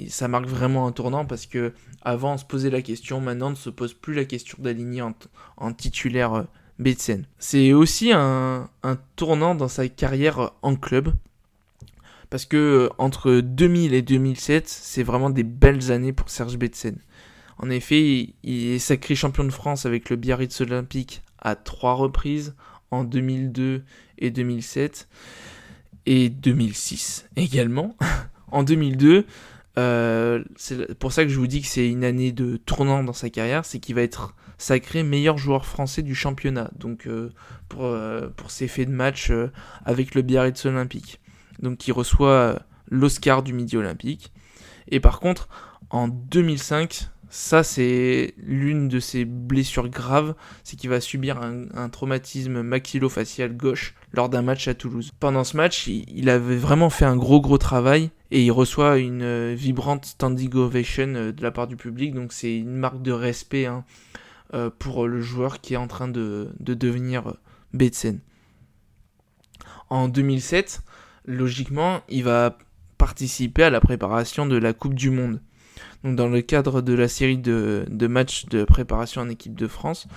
ça 0.09 0.27
marque 0.27 0.47
vraiment 0.47 0.87
un 0.87 0.91
tournant 0.91 1.25
parce 1.25 1.45
que 1.45 1.73
avant 2.01 2.33
on 2.33 2.37
se 2.37 2.45
posait 2.45 2.69
la 2.69 2.81
question, 2.81 3.21
maintenant 3.21 3.47
on 3.47 3.51
ne 3.51 3.55
se 3.55 3.69
pose 3.69 3.93
plus 3.93 4.13
la 4.13 4.25
question 4.25 4.57
d'aligner 4.61 5.01
en, 5.01 5.73
titulaire 5.73 6.33
euh. 6.33 6.43
C'est 7.39 7.73
aussi 7.73 8.11
un, 8.13 8.69
tournant 9.15 9.55
dans 9.55 9.67
sa 9.67 9.87
carrière 9.87 10.39
euh, 10.39 10.47
en 10.61 10.75
club 10.75 11.13
parce 12.29 12.45
que 12.45 12.57
euh, 12.57 12.89
entre 12.97 13.39
2000 13.39 13.93
et 13.93 14.01
2007, 14.01 14.67
c'est 14.67 15.03
vraiment 15.03 15.29
des 15.29 15.43
belles 15.43 15.91
années 15.91 16.13
pour 16.13 16.29
Serge 16.29 16.57
Betsen. 16.57 16.97
En 17.57 17.69
effet, 17.69 18.35
il 18.43 18.67
est 18.67 18.79
sacré 18.79 19.15
champion 19.15 19.43
de 19.43 19.49
France 19.49 19.85
avec 19.85 20.09
le 20.09 20.15
Biarritz 20.15 20.61
Olympique 20.61 21.23
à 21.39 21.55
trois 21.55 21.93
reprises 21.93 22.55
en 22.91 23.03
2002 23.03 23.83
et 24.19 24.29
2007 24.29 25.07
et 26.05 26.29
2006 26.29 27.27
également. 27.35 27.95
en 28.51 28.63
2002, 28.63 29.25
euh, 29.77 30.43
c'est 30.55 30.93
pour 30.99 31.11
ça 31.11 31.23
que 31.23 31.29
je 31.29 31.39
vous 31.39 31.47
dis 31.47 31.61
que 31.61 31.67
c'est 31.67 31.89
une 31.89 32.03
année 32.03 32.31
de 32.31 32.57
tournant 32.57 33.03
dans 33.03 33.13
sa 33.13 33.29
carrière, 33.29 33.65
c'est 33.65 33.79
qu'il 33.79 33.95
va 33.95 34.01
être 34.01 34.35
sacré 34.59 35.03
meilleur 35.03 35.37
joueur 35.37 35.65
français 35.65 36.03
du 36.03 36.15
championnat, 36.15 36.71
donc 36.77 37.07
euh, 37.07 37.31
pour, 37.69 37.95
pour 38.35 38.51
ses 38.51 38.67
faits 38.67 38.87
de 38.87 38.93
match 38.93 39.31
avec 39.85 40.13
le 40.13 40.21
Biarritz 40.21 40.65
Olympique. 40.65 41.19
Donc 41.59 41.87
il 41.87 41.91
reçoit 41.91 42.59
l'Oscar 42.89 43.43
du 43.43 43.53
Midi 43.53 43.77
Olympique. 43.77 44.31
Et 44.89 44.99
par 44.99 45.19
contre, 45.19 45.49
en 45.89 46.07
2005, 46.07 47.09
ça 47.29 47.63
c'est 47.63 48.33
l'une 48.37 48.87
de 48.87 48.99
ses 48.99 49.25
blessures 49.25 49.89
graves, 49.89 50.35
c'est 50.63 50.77
qu'il 50.77 50.89
va 50.89 51.01
subir 51.01 51.41
un, 51.41 51.89
traumatisme 51.89 52.61
maxillofacial 52.61 53.55
gauche 53.55 53.95
lors 54.13 54.29
d'un 54.29 54.41
match 54.41 54.67
à 54.67 54.73
Toulouse. 54.73 55.11
Pendant 55.19 55.43
ce 55.43 55.57
match, 55.57 55.87
il, 55.87 56.29
avait 56.29 56.57
vraiment 56.57 56.89
fait 56.89 57.05
un 57.05 57.17
gros 57.17 57.41
gros 57.41 57.57
travail 57.57 58.11
et 58.31 58.43
il 58.43 58.51
reçoit 58.51 58.97
une 58.97 59.23
euh, 59.23 59.55
vibrante 59.57 60.05
standing 60.05 60.53
ovation 60.55 61.13
euh, 61.15 61.31
de 61.31 61.41
la 61.43 61.51
part 61.51 61.67
du 61.67 61.77
public, 61.77 62.13
donc 62.13 62.33
c'est 62.33 62.57
une 62.57 62.75
marque 62.75 63.01
de 63.01 63.11
respect 63.11 63.65
hein, 63.65 63.85
euh, 64.53 64.69
pour 64.77 65.07
le 65.07 65.21
joueur 65.21 65.61
qui 65.61 65.73
est 65.73 65.77
en 65.77 65.87
train 65.87 66.07
de, 66.07 66.49
devenir 66.59 67.33
Betsen. 67.73 68.19
En 69.89 70.09
2007, 70.09 70.81
logiquement, 71.27 72.01
il 72.09 72.23
va 72.23 72.57
participer 72.97 73.63
à 73.63 73.69
la 73.69 73.81
préparation 73.81 74.45
de 74.47 74.57
la 74.57 74.73
Coupe 74.73 74.95
du 74.95 75.11
Monde. 75.11 75.41
Donc 76.03 76.15
dans 76.15 76.27
le 76.27 76.41
cadre 76.41 76.81
de 76.81 76.93
la 76.93 77.07
série 77.07 77.37
de, 77.37 77.85
matchs 78.07 78.45
de 78.45 78.63
préparation 78.63 79.21
en 79.21 79.29
équipe 79.29 79.55
de 79.55 79.67
France, 79.67 80.07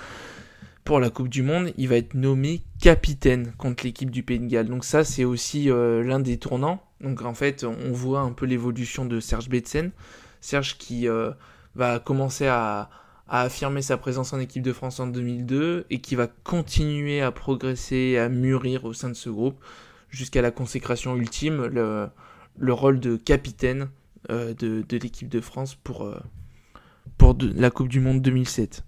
pour 0.85 0.99
la 0.99 1.11
Coupe 1.11 1.29
du 1.29 1.43
Monde, 1.43 1.73
il 1.77 1.89
va 1.89 1.97
être 1.97 2.15
nommé 2.15 2.63
capitaine 2.81 3.53
contre 3.59 3.85
l'équipe 3.85 4.11
du 4.11 4.23
Pays 4.23 4.39
de 4.39 4.47
Galles. 4.47 4.69
Donc 4.69 4.85
ça, 4.85 5.05
c'est 5.05 5.25
aussi 5.25 5.71
euh, 5.71 6.03
l'un 6.03 6.21
des 6.21 6.39
tournants. 6.39 6.83
Donc 7.01 7.23
en 7.23 7.35
fait, 7.35 7.65
on 7.65 7.93
voit 7.93 8.21
un 8.21 8.33
peu 8.33 8.47
l'évolution 8.47 9.05
de 9.05 9.21
Serge 9.21 9.49
Betsen. 9.49 9.91
Serge 10.41 10.79
qui 10.79 11.07
euh, 11.07 11.33
va 11.75 11.99
commencer 11.99 12.47
à, 12.47 12.89
affirmer 13.33 13.83
sa 13.83 13.97
présence 13.97 14.33
en 14.33 14.41
équipe 14.41 14.65
de 14.65 14.73
France 14.73 14.99
en 14.99 15.07
2002 15.07 15.87
et 15.89 16.01
qui 16.01 16.17
va 16.17 16.27
continuer 16.27 17.21
à 17.21 17.31
progresser, 17.31 18.19
à 18.19 18.29
mûrir 18.29 18.85
au 18.85 18.93
sein 18.93 19.09
de 19.09 19.15
ce 19.15 19.31
groupe 19.31 19.63
jusqu'à 20.11 20.43
la 20.43 20.51
consécration 20.51 21.17
ultime, 21.17 21.67
le, 21.67 22.73
rôle 22.73 23.01
de 23.01 23.17
capitaine 23.17 23.89
euh, 24.31 24.55
de, 24.55 24.85
l'équipe 24.97 25.29
de 25.29 25.41
France 25.41 25.75
pour, 25.75 26.13
pour 27.17 27.37
la 27.41 27.71
Coupe 27.71 27.89
du 27.89 28.01
Monde 28.01 28.21
2007 28.21 28.85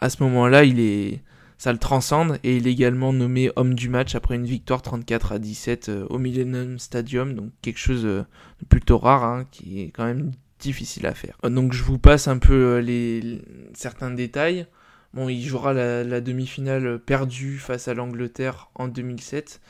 à, 0.00 0.10
ce 0.10 0.22
moment-là, 0.22 0.64
il 0.64 0.80
est, 0.80 1.22
ça 1.58 1.72
le 1.72 1.78
transcende 1.78 2.38
et 2.42 2.56
il 2.56 2.66
est 2.66 2.72
également 2.72 3.12
nommé 3.12 3.50
homme 3.56 3.74
du 3.74 3.88
match 3.88 4.14
après 4.14 4.36
une 4.36 4.46
victoire 4.46 4.82
34 4.82 5.32
à 5.32 5.38
17 5.38 5.88
euh, 5.88 6.06
au 6.08 6.18
Millennium 6.18 6.78
Stadium, 6.78 7.34
donc 7.34 7.50
quelque 7.62 7.78
chose 7.78 8.04
euh, 8.04 8.24
de 8.60 8.66
plutôt 8.66 8.98
rare, 8.98 9.24
hein, 9.24 9.44
qui 9.50 9.82
est 9.82 9.90
quand 9.90 10.04
même 10.04 10.32
difficile 10.58 11.06
à 11.06 11.14
faire. 11.14 11.36
Donc 11.44 11.72
je 11.72 11.82
vous 11.82 11.98
passe 11.98 12.28
un 12.28 12.38
peu 12.38 12.76
euh, 12.76 12.80
les, 12.80 13.42
certains 13.74 14.10
détails. 14.10 14.66
Bon, 15.12 15.28
il 15.28 15.42
jouera 15.42 15.72
la, 15.72 16.20
demi-finale 16.20 16.98
perdue 16.98 17.58
face 17.58 17.88
à 17.88 17.94
l'Angleterre 17.94 18.70
en 18.74 18.88
2007. 18.88 19.60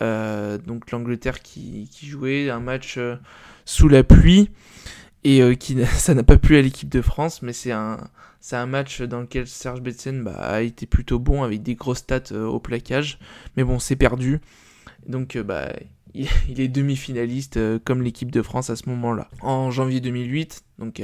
donc 0.00 0.90
l'Angleterre 0.90 1.40
qui, 1.40 1.88
jouait 2.02 2.50
un 2.50 2.60
match 2.60 2.98
sous 3.64 3.88
la 3.88 4.02
pluie 4.02 4.50
et 5.22 5.56
qui 5.56 5.84
ça 5.86 6.14
n'a 6.14 6.24
pas 6.24 6.38
plu 6.38 6.56
à 6.56 6.62
l'équipe 6.62 6.88
de 6.88 7.02
France, 7.02 7.42
mais 7.42 7.52
c'est 7.52 7.70
un, 7.70 7.98
match 8.66 9.02
dans 9.02 9.20
lequel 9.20 9.46
Serge 9.46 9.80
Betsen 9.80 10.24
bah, 10.24 10.32
a 10.32 10.62
été 10.62 10.86
plutôt 10.86 11.20
bon 11.20 11.44
avec 11.44 11.62
des 11.62 11.76
grosses 11.76 11.98
stats 11.98 12.32
au 12.32 12.58
plaquage, 12.58 13.20
mais 13.56 13.62
bon, 13.62 13.78
c'est 13.78 13.96
perdu. 13.96 14.40
Donc 15.06 15.38
bah, 15.38 15.68
il 16.14 16.60
est 16.60 16.68
demi-finaliste 16.68 17.60
comme 17.84 18.02
l'équipe 18.02 18.32
de 18.32 18.42
France 18.42 18.70
à 18.70 18.76
ce 18.76 18.88
moment-là. 18.88 19.28
En 19.40 19.70
janvier 19.70 20.00
2008, 20.00 20.64
donc 20.78 21.00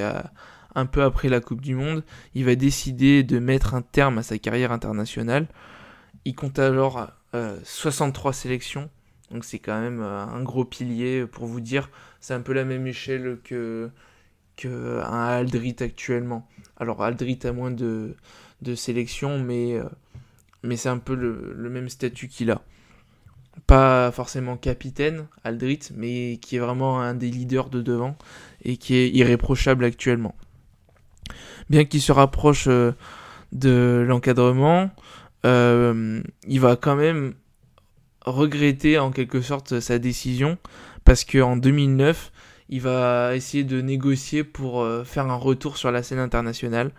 un 0.76 0.86
peu 0.86 1.02
après 1.02 1.28
la 1.28 1.40
Coupe 1.40 1.60
du 1.60 1.74
Monde, 1.74 2.04
il 2.34 2.44
va 2.44 2.54
décider 2.54 3.24
de 3.24 3.40
mettre 3.40 3.74
un 3.74 3.82
terme 3.82 4.18
à 4.18 4.22
sa 4.22 4.38
carrière 4.38 4.70
internationale. 4.70 5.48
Il 6.24 6.36
compte 6.36 6.60
alors 6.60 7.08
63 7.64 8.32
sélections 8.32 8.88
donc 9.30 9.44
c'est 9.44 9.58
quand 9.58 9.80
même 9.80 10.00
euh, 10.00 10.24
un 10.24 10.42
gros 10.42 10.64
pilier 10.64 11.26
pour 11.26 11.46
vous 11.46 11.60
dire, 11.60 11.90
c'est 12.20 12.34
un 12.34 12.40
peu 12.40 12.52
la 12.52 12.64
même 12.64 12.86
échelle 12.86 13.38
que, 13.42 13.90
que 14.56 15.00
un 15.02 15.26
Aldrit 15.26 15.76
actuellement. 15.80 16.48
Alors 16.76 17.02
Aldrit 17.02 17.38
a 17.44 17.52
moins 17.52 17.70
de, 17.70 18.14
sélections, 18.76 19.38
mais, 19.38 19.74
euh, 19.74 19.84
mais 20.62 20.76
c'est 20.76 20.88
un 20.88 20.98
peu 20.98 21.14
le, 21.14 21.70
même 21.70 21.88
statut 21.88 22.28
qu'il 22.28 22.50
a. 22.50 22.62
Pas 23.66 24.12
forcément 24.12 24.56
capitaine, 24.56 25.26
Aldrit, 25.42 25.80
mais 25.94 26.38
qui 26.40 26.56
est 26.56 26.60
vraiment 26.60 27.00
un 27.00 27.14
des 27.14 27.30
leaders 27.30 27.70
de 27.70 27.82
devant 27.82 28.16
et 28.62 28.76
qui 28.76 28.94
est 28.94 29.08
irréprochable 29.10 29.84
actuellement. 29.84 30.36
Bien 31.70 31.84
qu'il 31.84 32.00
se 32.00 32.12
rapproche 32.12 32.66
euh, 32.68 32.92
de 33.52 34.04
l'encadrement, 34.06 34.90
il 35.44 36.60
va 36.60 36.74
quand 36.74 36.96
même 36.96 37.34
regretter 38.24 38.98
en 38.98 39.12
quelque 39.12 39.40
sorte 39.40 39.78
sa 39.80 39.98
décision. 39.98 40.58
Parce 41.04 41.24
qu'en 41.24 41.56
2009, 41.56 42.32
il 42.68 42.80
va 42.80 43.36
essayer 43.36 43.64
de 43.64 43.80
négocier 43.80 44.44
pour 44.44 44.82
euh, 44.82 45.04
faire 45.04 45.30
un 45.30 45.36
retour 45.36 45.76
sur 45.76 45.92
la 45.92 46.02
scène 46.02 46.18
internationale, 46.18 46.90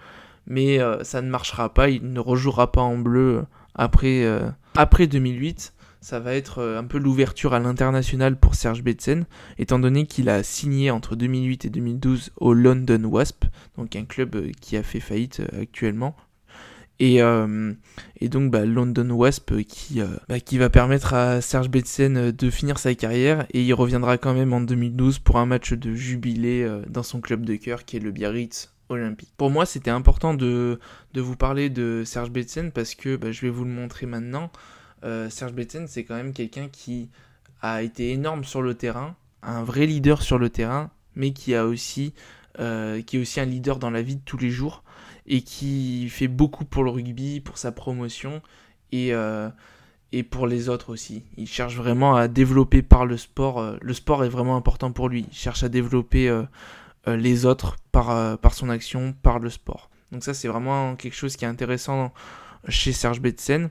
mais 0.46 0.80
euh, 0.80 1.04
ça 1.04 1.22
ne 1.22 1.30
marchera 1.30 1.74
pas, 1.74 1.90
il 1.90 2.12
ne 2.14 2.20
rejouera 2.20 2.72
pas 2.72 2.82
en 2.82 2.98
bleu 2.98 3.44
après, 3.76 4.24
euh, 4.24 4.50
après 4.76 5.08
2008. 5.08 5.74
Ça 6.08 6.22
va 6.22 6.36
être 6.36 6.64
un 6.64 6.86
peu 6.86 7.00
l'ouverture 7.00 7.54
à 7.54 7.60
l'international 7.60 8.40
pour 8.40 8.56
Serge 8.56 8.82
Betsen, 8.82 9.26
étant 9.58 9.78
donné 9.78 10.06
qu'il 10.06 10.30
a 10.30 10.42
signé 10.42 10.90
entre 10.90 11.18
2008 11.18 11.66
et 11.66 11.70
2012 11.70 12.32
au 12.38 12.54
London 12.54 13.04
Wasp, 13.04 13.44
donc 13.78 13.94
un 13.98 14.06
club 14.06 14.52
qui 14.62 14.78
a 14.78 14.84
fait 14.84 15.02
faillite 15.02 15.42
actuellement, 15.62 16.16
et, 17.00 17.22
euh, 17.22 17.74
donc 18.22 18.52
bah, 18.52 18.64
London 18.64 19.10
Wasp 19.10 19.62
qui, 19.64 20.00
euh, 20.00 20.08
bah, 20.30 20.40
qui 20.40 20.58
va 20.58 20.70
permettre 20.70 21.14
à 21.14 21.42
Serge 21.42 21.70
Betsen 21.70 22.32
de 22.32 22.50
finir 22.50 22.80
sa 22.80 22.96
carrière 22.96 23.46
et 23.52 23.62
il 23.62 23.74
reviendra 23.74 24.18
quand 24.18 24.34
même 24.34 24.54
en 24.54 24.62
2012 24.62 25.20
pour 25.20 25.36
un 25.36 25.46
match 25.46 25.74
de 25.74 25.94
jubilé 25.94 26.64
euh, 26.64 26.84
dans 26.88 27.04
son 27.04 27.20
club 27.20 27.46
de 27.46 27.58
cœur 27.58 27.84
qui 27.84 27.98
est 27.98 28.00
le 28.00 28.12
Biarritz 28.12 28.74
Olympique. 28.88 29.34
Pour 29.36 29.50
moi 29.50 29.66
c'était 29.66 29.92
important 29.92 30.34
de, 30.34 30.80
de, 31.14 31.20
vous 31.20 31.36
parler 31.36 31.70
de 31.70 32.04
Serge 32.06 32.32
Betsen 32.32 32.72
parce 32.72 32.96
que 32.96 33.18
bah, 33.18 33.34
je 33.34 33.42
vais 33.42 33.50
vous 33.50 33.66
le 33.66 33.72
montrer 33.72 34.06
maintenant. 34.06 34.50
Serge 35.30 35.54
Betsen 35.54 35.88
c'est 35.88 36.04
quand 36.04 36.16
même 36.16 36.34
quelqu'un 36.34 36.68
qui 36.70 37.10
a 37.62 37.82
été 37.82 38.12
énorme 38.12 38.44
sur 38.44 38.62
le 38.62 38.74
terrain, 38.74 39.16
un 39.44 39.64
vrai 39.64 39.86
leader 39.86 40.22
sur 40.22 40.38
le 40.38 40.50
terrain, 40.50 40.92
mais 41.16 41.32
qui 41.32 41.56
a 41.56 41.66
aussi 41.66 42.14
qui 42.58 43.18
est 43.18 43.20
aussi 43.20 43.40
un 43.40 43.46
leader 43.46 43.80
dans 43.80 43.92
la 43.92 44.02
vie 44.02 44.16
de 44.16 44.22
tous 44.26 44.38
les 44.38 44.50
jours 44.50 44.84
et 45.28 45.42
qui 45.42 46.10
fait 46.10 46.28
beaucoup 46.28 46.66
pour 46.66 46.84
le 46.84 46.90
rugby, 46.90 47.42
pour 47.42 47.58
sa 47.58 47.72
promotion 47.72 48.42
et, 48.92 49.14
euh, 49.14 49.50
et 50.12 50.24
pour 50.24 50.48
les 50.48 50.70
autres 50.70 50.92
aussi. 50.92 51.24
Il 51.36 51.48
cherche 51.48 51.76
vraiment 51.76 52.16
à 52.16 52.28
développer 52.28 52.82
par 52.82 53.06
le 53.06 53.18
sport. 53.18 53.60
Euh, 53.60 53.78
le 53.82 53.94
sport 53.94 54.24
est 54.24 54.30
vraiment 54.30 54.56
important 54.56 54.92
pour 54.92 55.10
lui. 55.10 55.26
Il 55.30 55.36
cherche 55.36 55.64
à 55.64 55.70
développer 55.70 56.30
euh, 56.30 56.44
les 57.06 57.46
autres 57.46 57.76
par, 57.92 58.38
par 58.40 58.54
son 58.54 58.70
action, 58.70 59.14
par 59.22 59.40
le 59.40 59.50
sport. 59.50 59.90
Donc 60.12 60.24
ça 60.24 60.34
c'est 60.34 60.48
vraiment 60.48 60.96
quelque 60.96 61.16
chose 61.16 61.36
qui 61.36 61.46
est 61.46 61.50
intéressant 61.50 62.14
chez 62.70 62.94
Serge 62.94 63.22
Betsen. 63.22 63.70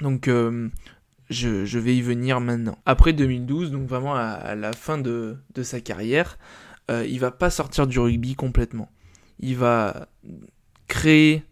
Donc 0.00 0.28
je, 0.28 1.64
je, 1.64 1.78
vais 1.78 1.96
y 1.96 2.02
venir 2.02 2.40
maintenant. 2.40 2.78
Après 2.86 3.12
2012, 3.12 3.70
donc 3.70 3.86
vraiment 3.88 4.14
à, 4.14 4.54
la 4.54 4.72
fin 4.72 4.98
de, 4.98 5.36
sa 5.62 5.80
carrière, 5.80 6.38
il 6.88 7.18
va 7.20 7.30
pas 7.30 7.50
sortir 7.50 7.86
du 7.86 7.98
rugby 7.98 8.34
complètement 8.34 8.90
il 9.40 9.56
va 9.56 10.08
créer 10.86 11.42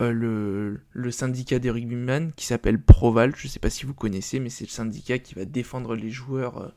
euh, 0.00 0.78
le, 0.92 1.10
syndicat 1.10 1.58
des 1.58 1.70
rugbymen 1.70 2.32
qui 2.32 2.46
s'appelle 2.46 2.80
Proval. 2.80 3.34
Je 3.36 3.46
ne 3.46 3.50
sais 3.50 3.58
pas 3.58 3.70
si 3.70 3.86
vous 3.86 3.94
connaissez, 3.94 4.40
mais 4.40 4.50
c'est 4.50 4.64
le 4.64 4.70
syndicat 4.70 5.18
qui 5.18 5.34
va 5.34 5.44
défendre 5.44 5.94
les 5.94 6.10
joueurs 6.10 6.58
euh, 6.58 6.68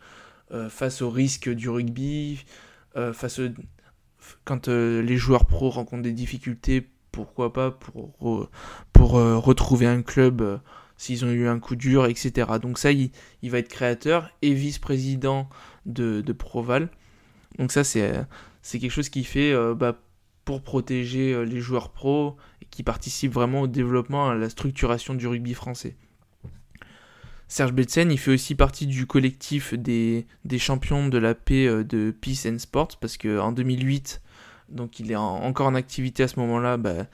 euh, 0.52 0.70
face 0.70 1.02
au 1.02 1.10
risque 1.10 1.50
du 1.50 1.70
rugby, 1.70 2.44
face 3.14 3.42
quand 4.46 4.68
les 4.68 5.18
joueurs 5.18 5.46
pro 5.46 5.70
rencontrent 5.70 6.04
des 6.04 6.14
difficultés, 6.14 6.88
pourquoi 7.12 7.52
pas 7.52 7.72
pour 7.72 8.20
retrouver 8.94 9.88
un 9.88 10.02
club 10.04 10.62
s'ils 11.04 11.26
ont 11.26 11.30
eu 11.30 11.48
un 11.48 11.60
coup 11.60 11.76
dur, 11.76 12.06
etc. 12.06 12.52
Donc 12.62 12.78
ça, 12.78 12.92
il, 12.92 13.12
va 13.44 13.60
être 13.60 13.70
créateur 13.70 14.30
et 14.42 14.54
vice-président 14.54 15.50
de, 15.86 16.22
Proval. 16.32 16.90
Donc 17.58 17.72
ça, 17.72 17.84
c'est 17.84 18.26
quelque 18.64 18.90
chose 18.90 19.10
qui 19.10 19.24
fait 19.24 19.54
bah, 19.76 19.98
pour 20.46 20.62
protéger 20.62 21.34
euh, 21.34 21.44
les 21.44 21.60
joueurs 21.60 21.90
pros 21.90 22.36
et 22.62 22.66
qui 22.66 22.84
participent 22.84 23.34
vraiment 23.34 23.62
au 23.62 23.68
développement, 23.68 24.30
à 24.30 24.36
la 24.36 24.50
structuration 24.50 25.14
du 25.14 25.28
rugby 25.28 25.54
français. 25.54 25.96
Serge 27.48 27.74
Betsen, 27.74 28.12
il 28.12 28.18
fait 28.18 28.32
aussi 28.32 28.56
partie 28.56 28.88
du 28.88 29.06
collectif 29.06 29.74
des, 29.74 30.26
des 30.44 30.60
champions 30.60 31.08
de 31.08 31.18
la 31.18 31.36
paix 31.36 31.68
euh, 31.68 31.84
de 31.84 32.12
Peace 32.12 32.48
and 32.48 32.60
Sport 32.60 32.98
parce 33.00 33.18
qu'en 33.18 33.52
2008, 33.52 34.22
donc 34.70 35.00
il 35.00 35.12
est 35.12 35.16
encore 35.16 35.68
en 35.68 35.76
activité 35.76 36.24
à 36.24 36.28
ce 36.28 36.40
moment-là, 36.40 36.78
bah, 36.78 37.06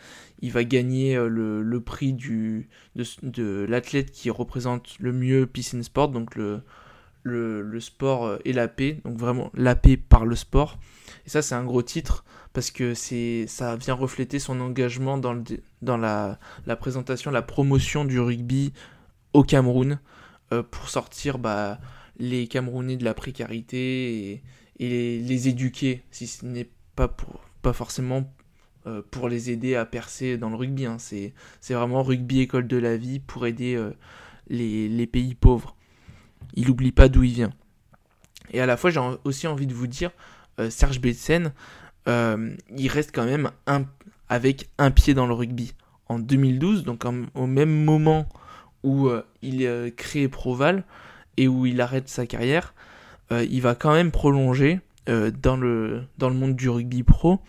il 0.42 0.52
va 0.52 0.64
gagner 0.64 1.16
euh, 1.16 1.28
le, 1.28 1.82
prix 1.82 2.14
du, 2.14 2.70
de, 2.96 3.66
l'athlète 3.68 4.12
qui 4.12 4.30
représente 4.30 4.98
le 5.00 5.12
mieux 5.12 5.50
and 5.74 5.84
Sport, 5.84 6.10
donc 6.10 6.36
le, 6.36 6.62
le, 7.24 7.80
sport 7.80 8.38
et 8.46 8.54
la 8.54 8.68
paix, 8.68 9.02
donc 9.04 9.18
vraiment 9.18 9.52
la 9.54 9.76
paix 9.76 9.98
par 9.98 10.26
le 10.26 10.36
sport. 10.36 10.80
Et 11.26 11.30
ça 11.30 11.42
c'est 11.42 11.56
un 11.56 11.66
gros 11.66 11.84
titre 11.84 12.24
parce 12.54 12.72
que 12.72 12.94
ça 12.94 13.76
vient 13.76 13.94
refléter 13.94 14.40
son 14.40 14.60
engagement 14.60 15.18
dans, 15.18 15.34
le, 15.34 15.44
dans 15.82 15.98
la, 15.98 16.40
la, 16.66 16.76
présentation, 16.76 17.32
la 17.32 17.42
promotion 17.42 18.06
du 18.06 18.20
rugby 18.20 18.74
au 19.34 19.44
Cameroun 19.44 20.00
euh, 20.52 20.64
pour 20.64 20.90
sortir 20.90 21.38
bah, 21.38 21.80
les 22.18 22.48
Camerounais 22.48 22.98
de 22.98 23.06
la 23.06 23.14
précarité 23.14 24.32
et, 24.32 24.44
et 24.80 25.20
les, 25.20 25.48
éduquer, 25.48 26.04
si 26.12 26.28
ce 26.28 26.46
n'est 26.46 26.70
pas, 27.00 27.08
pour, 27.08 27.40
pas 27.62 27.74
forcément 27.74 28.30
euh, 28.86 29.02
pour 29.10 29.30
les 29.30 29.52
aider 29.52 29.76
à 29.76 29.86
percer 29.86 30.38
dans 30.38 30.50
le 30.50 30.56
rugby. 30.56 30.86
Hein. 30.86 30.98
C'est 31.00 31.34
vraiment 31.70 32.04
rugby 32.04 32.42
école 32.42 32.68
de 32.68 32.78
la 32.78 32.98
vie 32.98 33.20
pour 33.20 33.48
aider 33.48 33.76
euh, 33.76 33.92
les, 34.50 34.90
les, 34.90 35.08
pays 35.08 35.34
pauvres. 35.34 35.76
Il 36.56 36.68
n'oublie 36.68 36.92
pas 36.92 37.08
d'où 37.08 37.24
il 37.24 37.34
vient. 37.34 37.52
Et 38.52 38.60
à 38.60 38.66
la 38.66 38.76
fois, 38.76 38.90
j'ai 38.90 39.00
aussi 39.24 39.48
envie 39.48 39.68
de 39.68 39.74
vous 39.74 39.88
dire, 39.88 40.12
Serge 40.70 41.00
Betsen, 41.00 41.54
euh, 42.10 42.56
il 42.76 42.88
reste 42.88 43.12
quand 43.14 43.26
même 43.26 43.52
un, 43.68 43.86
avec 44.28 44.70
un 44.78 44.92
pied 44.92 45.14
dans 45.14 45.28
le 45.28 45.34
rugby. 45.34 45.74
En 46.08 46.20
2012, 46.20 46.84
donc 46.84 47.06
au 47.36 47.46
même 47.46 47.84
moment 47.84 48.28
où 48.84 49.08
euh, 49.08 49.24
il 49.44 49.64
euh, 49.66 49.92
crée 49.96 50.28
Proval 50.28 50.84
et 51.38 51.48
où 51.48 51.68
il 51.68 51.80
arrête 51.82 52.10
sa 52.10 52.26
carrière, 52.26 52.74
il 53.32 53.62
va 53.62 53.76
quand 53.76 53.94
même 53.94 54.10
prolonger 54.10 54.80
dans, 55.10 55.58
le, 55.58 56.04
dans 56.18 56.30
le 56.30 56.36
monde 56.36 56.56
du 56.56 56.70
rugby 56.70 57.04
pro 57.04 57.40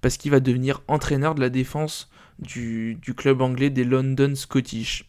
parce 0.00 0.16
qu'il 0.16 0.30
va 0.30 0.40
devenir 0.40 0.82
entraîneur 0.88 1.34
de 1.34 1.40
la 1.40 1.50
défense 1.50 2.10
du, 2.38 2.96
du 3.02 3.14
club 3.14 3.42
anglais 3.42 3.70
des 3.70 3.84
London 3.84 4.34
Scottish. 4.34 5.08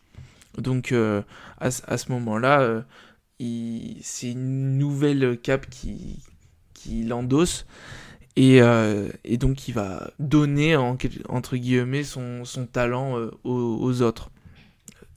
Donc 0.58 0.92
à, 0.92 1.24
à, 1.60 1.98
ce 1.98 2.12
moment-là, 2.12 2.84
c'est 3.40 4.32
une 4.32 4.78
nouvelle 4.78 5.40
cap 5.42 5.70
qui, 5.70 6.20
qui 6.74 7.04
l'endosse 7.04 7.66
euh, 8.40 9.10
et, 9.24 9.38
donc 9.38 9.68
il 9.68 9.74
va 9.74 10.12
donner 10.20 10.76
entre 10.76 11.58
guillemets 11.58 12.04
son, 12.04 12.44
talent 12.72 13.18
euh, 13.18 13.32
aux, 13.44 14.02
autres. 14.02 14.32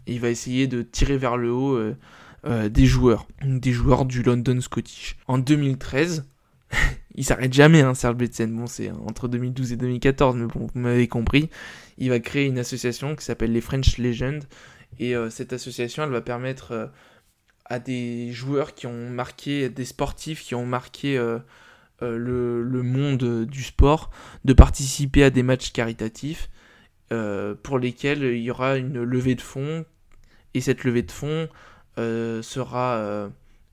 il 0.07 0.21
va 0.21 0.31
essayer 0.31 0.67
de 0.67 0.83
tirer 0.83 1.17
vers 1.17 1.37
le 1.37 1.53
haut 1.53 1.77
euh, 1.77 2.69
des 2.69 2.87
joueurs, 2.87 3.27
des 3.43 3.73
joueurs 3.73 4.05
du 4.05 4.23
London 4.23 4.61
Scottish. 4.61 5.17
En 5.29 5.39
2013, 5.39 6.25
il 7.15 7.25
s'arrête 7.25 7.53
jamais, 7.53 7.83
hein, 7.83 7.95
Serge 7.95 8.17
Betsen. 8.17 8.55
Bon, 8.55 8.67
c'est 8.67 8.91
entre 8.91 9.29
2012 9.29 9.73
et 9.73 9.77
2014, 9.77 10.37
mais 10.37 10.47
bon, 10.47 10.69
vous 10.73 10.81
m'avez 10.81 11.09
compris. 11.09 11.51
Il 11.99 12.11
va 12.11 12.21
créer 12.21 12.47
une 12.47 12.59
association 12.59 13.15
qui 13.17 13.25
s'appelle 13.25 13.53
les 13.53 13.61
French 13.61 13.99
Legends. 13.99 14.41
Et 15.01 15.15
cette 15.29 15.53
association, 15.53 16.05
elle 16.05 16.11
va 16.11 16.21
permettre 16.21 16.93
à 17.65 17.79
des 17.79 18.31
joueurs 18.33 18.75
qui 18.75 18.87
ont 18.87 19.11
marqué, 19.11 19.69
des 19.69 19.85
sportifs 19.85 20.43
qui 20.43 20.55
ont 20.55 20.67
marqué 20.67 21.17
euh, 21.17 21.39
le, 22.01 22.83
monde 22.83 23.45
du 23.47 23.63
sport 23.63 24.11
de 24.45 24.53
participer 24.53 25.25
à 25.25 25.31
des 25.31 25.43
matchs 25.43 25.73
caritatifs 25.73 26.51
euh, 27.13 27.55
pour 27.63 27.79
lesquels 27.79 28.23
il 28.23 28.43
y 28.43 28.51
aura 28.51 28.77
une 28.77 29.03
levée 29.03 29.35
de 29.35 29.41
fonds 29.41 29.85
et 30.55 30.61
cette 30.61 30.85
levée 30.85 31.03
de 31.03 31.13
fonds 31.13 31.49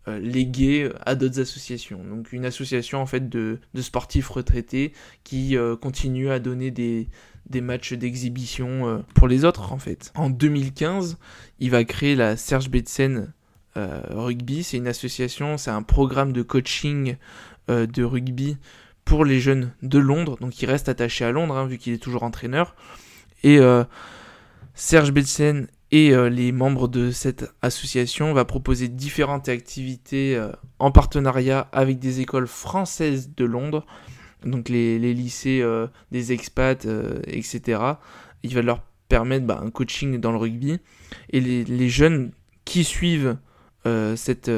euh, 0.08 0.20
légués 0.20 0.90
à 1.06 1.16
d'autres 1.16 1.40
associations. 1.40 2.04
Donc 2.04 2.34
une 2.34 2.46
association 2.46 3.00
en 3.02 3.06
fait 3.06 3.30
de, 3.30 3.60
sportifs 3.76 4.30
retraités 4.30 4.94
qui 5.24 5.56
continue 5.82 6.30
à 6.30 6.40
donner 6.40 6.72
des, 6.72 7.08
des 7.50 7.62
matchs 7.62 7.94
d'exhibition 7.94 9.04
pour 9.16 9.28
les 9.28 9.46
autres 9.46 9.74
en 9.74 9.80
fait. 9.80 10.12
En 10.16 10.30
2015, 10.30 11.18
il 11.60 11.72
va 11.72 11.84
créer 11.84 12.16
la 12.16 12.38
Serge 12.38 12.70
Betsen 12.70 13.34
Rugby. 13.76 14.64
C'est 14.64 14.78
une 14.78 14.88
association, 14.88 15.58
c'est 15.58 15.72
un 15.72 15.84
programme 15.84 16.34
de 16.34 16.42
coaching 16.42 17.16
de 17.68 18.04
rugby 18.04 18.58
pour 19.06 19.26
les 19.26 19.40
jeunes 19.40 19.74
de 19.82 20.00
Londres. 20.00 20.38
Donc 20.40 20.62
il 20.62 20.66
reste 20.68 20.90
attaché 20.90 21.26
à 21.26 21.32
Londres, 21.32 21.56
hein, 21.56 21.66
vu 21.66 21.78
qu'il 21.78 21.94
est 21.94 22.02
toujours 22.02 22.24
entraîneur. 22.24 22.76
Et 23.44 23.60
euh, 23.60 23.84
Serge 24.74 25.12
Betsen 25.12 25.68
et 25.92 26.14
euh, 26.14 26.30
les 26.30 26.52
membres 26.52 26.88
de 26.88 27.12
cette 27.12 27.54
association 27.62 28.34
va 28.34 28.46
proposer 28.46 28.88
différentes 28.88 29.50
activités 29.50 30.36
euh, 30.36 30.52
en 30.80 30.92
partenariat 30.92 31.68
avec 31.72 32.00
des 32.00 32.22
écoles 32.22 32.48
françaises 32.48 33.32
de 33.36 33.46
Londres, 33.46 33.86
donc 34.46 34.70
les, 34.70 34.98
lycées 35.00 35.64
des 36.12 36.32
expats, 36.32 36.88
etc. 37.28 37.80
Il 38.42 38.56
va 38.56 38.64
leur 38.64 38.82
permettre 39.08 39.46
bah, 39.46 39.62
un 39.64 39.70
coaching 39.70 40.20
dans 40.20 40.32
le 40.32 40.38
rugby. 40.38 40.80
Et 41.30 41.40
les, 41.40 41.64
les 41.64 41.90
jeunes 41.90 42.32
qui 42.66 42.84
suivent 42.84 43.38
cette 44.16 44.50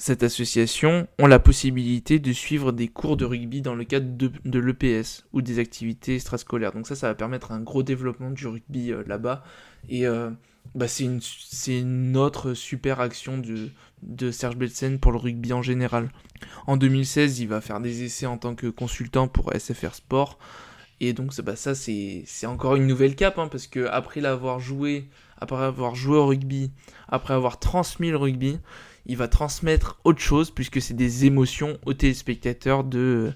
cette 0.00 0.22
association 0.22 1.06
ont 1.18 1.26
la 1.26 1.38
possibilité 1.38 2.18
de 2.18 2.32
suivre 2.32 2.72
des 2.72 2.88
cours 2.88 3.18
de 3.18 3.26
rugby 3.26 3.60
dans 3.60 3.74
le 3.74 3.84
cadre 3.84 4.06
de, 4.16 4.58
l'EPS 4.58 5.26
ou 5.34 5.42
des 5.42 5.58
activités 5.58 6.14
extrascolaires. 6.14 6.72
Donc 6.72 6.86
ça, 6.86 6.96
ça 6.96 7.08
va 7.08 7.14
permettre 7.14 7.52
un 7.52 7.60
gros 7.60 7.82
développement 7.82 8.30
du 8.30 8.46
rugby 8.46 8.92
euh, 8.92 9.04
là-bas. 9.06 9.44
Et 9.90 10.06
euh, 10.06 10.30
bah, 10.74 10.88
c'est 10.88 11.04
une, 11.04 12.16
autre 12.16 12.54
super 12.54 13.00
action 13.00 13.36
de, 13.36 13.68
de 14.02 14.30
Serge 14.30 14.56
Belsen 14.56 14.98
pour 14.98 15.12
le 15.12 15.18
rugby 15.18 15.52
en 15.52 15.60
général. 15.60 16.08
En 16.66 16.78
2016, 16.78 17.40
il 17.40 17.48
va 17.48 17.60
faire 17.60 17.80
des 17.80 18.02
essais 18.02 18.24
en 18.24 18.38
tant 18.38 18.54
que 18.54 18.68
consultant 18.68 19.28
pour 19.28 19.52
SFR 19.52 19.94
Sport. 19.94 20.38
Et 21.00 21.12
donc 21.12 21.38
bah, 21.42 21.56
ça, 21.56 21.74
c'est 21.74 22.24
encore 22.46 22.76
une 22.76 22.86
nouvelle 22.86 23.16
cape, 23.16 23.38
hein, 23.38 23.48
parce 23.48 23.66
que 23.66 23.86
après 23.88 24.22
l'avoir 24.22 24.60
joué, 24.60 25.10
après 25.36 25.62
avoir 25.62 25.94
joué 25.94 26.16
au 26.16 26.26
rugby, 26.26 26.70
après 27.06 27.34
avoir 27.34 27.58
transmis 27.58 28.08
le 28.08 28.16
rugby, 28.16 28.58
il 29.06 29.16
va 29.16 29.28
transmettre 29.28 30.00
autre 30.04 30.20
chose 30.20 30.50
puisque 30.50 30.80
c'est 30.80 30.94
des 30.94 31.24
émotions 31.24 31.78
aux 31.86 31.94
téléspectateurs 31.94 32.84
de, 32.84 33.32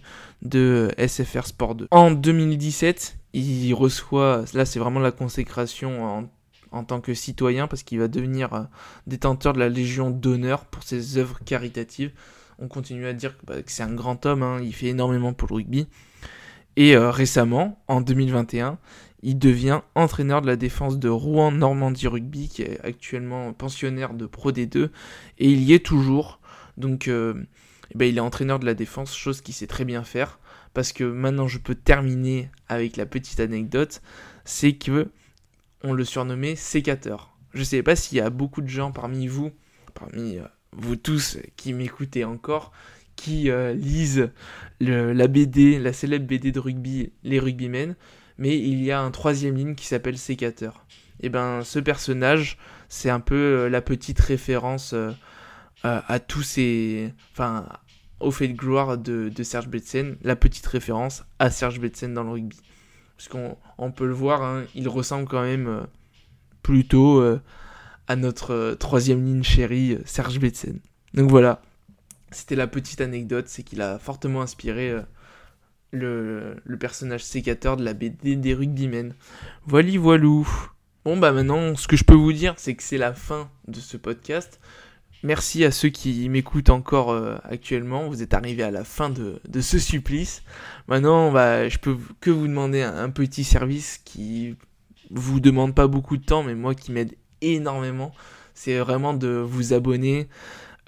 SFR 0.99 1.47
Sport 1.47 1.75
2. 1.75 1.89
En 1.91 2.11
2017, 2.11 3.17
il 3.33 3.73
reçoit, 3.75 4.45
là 4.55 4.65
c'est 4.65 4.79
vraiment 4.79 5.01
la 5.01 5.13
consécration 5.13 6.29
en, 6.73 6.85
tant 6.85 7.01
que 7.01 7.15
citoyen 7.15 7.69
parce 7.69 7.83
qu'il 7.85 8.01
va 8.01 8.09
devenir 8.09 8.53
euh, 8.53 8.63
détenteur 9.07 9.53
de 9.53 9.61
la 9.61 9.69
Légion 9.69 10.11
d'honneur 10.11 10.65
pour 10.65 10.83
ses 10.83 11.19
œuvres 11.19 11.39
caritatives. 11.45 12.11
On 12.59 12.67
continue 12.67 13.07
à 13.07 13.13
dire 13.13 13.39
que, 13.39 13.47
bah, 13.47 13.55
c'est 13.67 13.85
un 13.85 13.95
grand 13.95 14.27
homme, 14.27 14.43
hein, 14.43 14.59
il 14.61 14.75
fait 14.75 14.89
énormément 14.89 15.33
pour 15.33 15.49
le 15.49 15.55
rugby. 15.55 15.87
Et 16.77 16.97
euh, 16.97 17.11
récemment, 17.11 17.81
en 17.87 18.01
2021, 18.01 18.79
il 19.25 19.39
devient 19.39 19.81
entraîneur 19.95 20.43
de 20.43 20.47
la 20.47 20.57
défense 20.57 20.99
de 20.99 21.09
Rouen 21.09 21.51
Normandie 21.51 22.09
Rugby, 22.09 22.49
qui 22.51 22.61
est 22.61 22.79
actuellement 22.85 23.55
pensionnaire 23.55 24.13
de 24.13 24.27
Pro 24.27 24.53
D2, 24.53 24.91
et 25.39 25.51
il 25.51 25.63
y 25.63 25.73
est 25.73 25.85
toujours. 25.85 26.41
Donc, 26.77 27.09
euh, 27.09 27.35
eh 27.91 27.99
ben, 27.99 28.07
il 28.07 28.19
est 28.19 28.21
entraîneur 28.21 28.59
de 28.59 28.67
la 28.67 28.75
défense, 28.75 29.17
chose 29.17 29.41
qu'il 29.41 29.55
sait 29.55 29.67
très 29.67 29.87
bien 29.87 30.05
faire, 30.05 30.39
parce 30.75 30.93
que 30.93 31.05
maintenant 31.05 31.49
je 31.49 31.59
peux 31.59 31.75
terminer 31.75 32.51
avec 32.69 32.99
la 32.99 33.07
petite 33.07 33.41
anecdote, 33.41 34.03
c'est 34.45 34.75
que 34.75 35.09
on 35.83 35.95
le 35.95 36.05
surnommait 36.05 36.55
sécateur. 36.55 37.35
Je 37.55 37.61
ne 37.61 37.65
sais 37.65 37.83
pas 37.83 37.97
s'il 37.97 38.19
y 38.19 38.21
a 38.21 38.29
beaucoup 38.29 38.61
de 38.61 38.69
gens 38.69 38.93
parmi 38.93 39.27
vous, 39.27 39.53
parmi 39.95 40.37
euh, 40.37 40.45
vous 40.73 40.97
tous 40.97 41.39
qui 41.57 41.73
m'écoutez 41.73 42.25
encore, 42.25 42.73
qui 43.17 43.51
euh, 43.51 43.73
lisent 43.73 44.31
la 44.81 45.29
BD, 45.29 45.79
la 45.79 45.95
célèbre 45.95 46.27
BD 46.27 46.53
de 46.53 46.61
rugby, 46.61 47.11
les 47.23 47.39
rugbymen 47.39 47.97
mais 48.39 48.59
il 48.59 48.83
y 48.83 48.91
a 48.91 49.01
un 49.01 49.11
troisième 49.11 49.57
ligne 49.57 49.75
qui 49.75 49.87
s'appelle 49.87 50.19
sécateur. 50.19 50.85
Et 51.21 51.29
ben 51.29 51.63
ce 51.63 51.79
personnage, 51.79 52.59
c'est 52.89 53.11
un 53.11 53.21
peu 53.21 53.35
euh, 53.35 53.69
la 53.69 53.81
petite 53.81 54.21
référence 54.21 54.93
euh, 54.95 55.13
à 55.83 56.19
tous 56.19 56.43
ces... 56.43 57.13
Enfin, 57.33 57.67
au 58.21 58.31
fait 58.31 58.49
de 58.49 58.55
gloire 58.55 58.97
de, 58.97 59.31
Serge 59.43 59.69
Betsen, 59.69 60.17
la 60.23 60.37
petite 60.37 60.67
référence 60.67 61.25
à 61.39 61.51
Serge 61.51 61.79
Betsen 61.79 62.15
dans 62.15 62.23
le 62.23 62.31
rugby. 62.31 62.59
Parce 63.17 63.29
qu'on 63.29 63.93
peut 63.93 64.07
le 64.07 64.15
voir, 64.15 64.43
hein, 64.43 64.65
il 64.75 64.89
ressemble 64.89 65.27
quand 65.29 65.43
même 65.43 65.67
euh, 65.67 65.83
plutôt 66.63 67.23
à 68.09 68.17
notre 68.17 68.75
troisième 68.81 69.25
ligne 69.25 69.43
chérie, 69.43 69.99
Serge 70.07 70.39
Betsen. 70.39 70.81
Donc 71.13 71.31
voilà, 71.31 71.61
c'était 72.31 72.57
la 72.57 72.67
petite 72.67 73.03
anecdote, 73.03 73.47
c'est 73.49 73.63
qu'il 73.63 73.83
a 73.83 73.99
fortement 73.99 74.41
inspiré 74.41 74.95
le, 75.95 76.77
personnage 76.79 77.25
sécateur 77.25 77.77
de 77.77 77.85
la 77.85 77.95
BD 77.95 78.37
des 78.37 78.55
rugbymen. 78.55 79.15
Voilà, 79.67 79.99
voilou. 79.99 80.49
Bon, 81.05 81.17
bah 81.17 81.33
maintenant, 81.33 81.77
ce 81.77 81.87
que 81.87 81.97
je 81.97 82.05
peux 82.05 82.15
vous 82.15 82.33
dire, 82.33 82.55
c'est 82.57 82.75
que 82.75 82.83
c'est 82.83 82.99
la 82.99 83.13
fin 83.13 83.51
de 83.69 83.79
ce 83.79 83.97
podcast. 83.97 84.61
Merci 85.23 85.65
à 85.65 85.71
ceux 85.71 85.89
qui 85.89 86.29
m'écoutent 86.29 86.71
encore 86.71 87.11
euh, 87.11 87.37
actuellement. 87.45 88.09
Vous 88.09 88.23
êtes 88.23 88.35
arrivés 88.35 88.63
à 88.63 88.71
la 88.71 88.85
fin 88.85 89.09
de, 89.09 89.41
ce 89.61 89.79
supplice. 89.79 90.43
Maintenant, 90.87 91.33
bah, 91.33 91.69
je 91.69 91.79
peux 91.79 91.97
que 92.21 92.31
vous 92.31 92.47
demander 92.47 92.83
un, 92.83 93.09
petit 93.09 93.45
service 93.45 94.01
qui 94.05 94.57
vous 95.11 95.41
demande 95.41 95.75
pas 95.75 95.87
beaucoup 95.87 96.19
de 96.19 96.25
temps, 96.25 96.43
mais 96.43 96.55
moi 96.55 96.75
qui 96.75 96.93
m'aide 96.93 97.15
énormément. 97.41 98.13
C'est 98.53 98.79
vraiment 98.79 99.15
de 99.15 99.29
vous 99.29 99.73
abonner, 99.73 100.29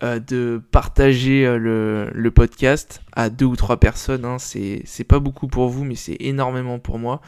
euh, 0.03 0.19
de 0.19 0.61
partager 0.73 1.47
euh, 1.47 2.11
le, 2.13 2.31
podcast 2.31 3.01
à 3.13 3.31
deux 3.31 3.47
ou 3.47 3.57
trois 3.57 3.79
personnes. 3.79 4.27
Hein. 4.27 4.39
C'est, 4.39 5.05
pas 5.09 5.21
beaucoup 5.21 5.49
pour 5.49 5.69
vous, 5.69 5.85
mais 5.85 5.95
c'est 5.95 6.17
énormément 6.21 6.79
pour 6.79 6.99
moi. 6.99 7.23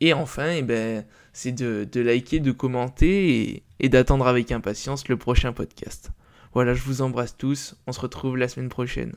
Et 0.00 0.12
enfin, 0.12 0.50
eh 0.50 0.62
ben, 0.62 1.04
c'est 1.32 1.52
de, 1.52 2.00
liker, 2.00 2.40
de 2.40 2.50
commenter 2.50 3.62
et 3.78 3.88
d'attendre 3.88 4.26
avec 4.26 4.50
impatience 4.50 5.08
le 5.08 5.16
prochain 5.16 5.52
podcast. 5.52 6.10
Voilà, 6.52 6.74
je 6.74 6.82
vous 6.82 7.00
embrasse 7.00 7.36
tous. 7.36 7.76
On 7.86 7.92
se 7.92 8.00
retrouve 8.00 8.36
la 8.36 8.48
semaine 8.48 8.70
prochaine. 8.70 9.14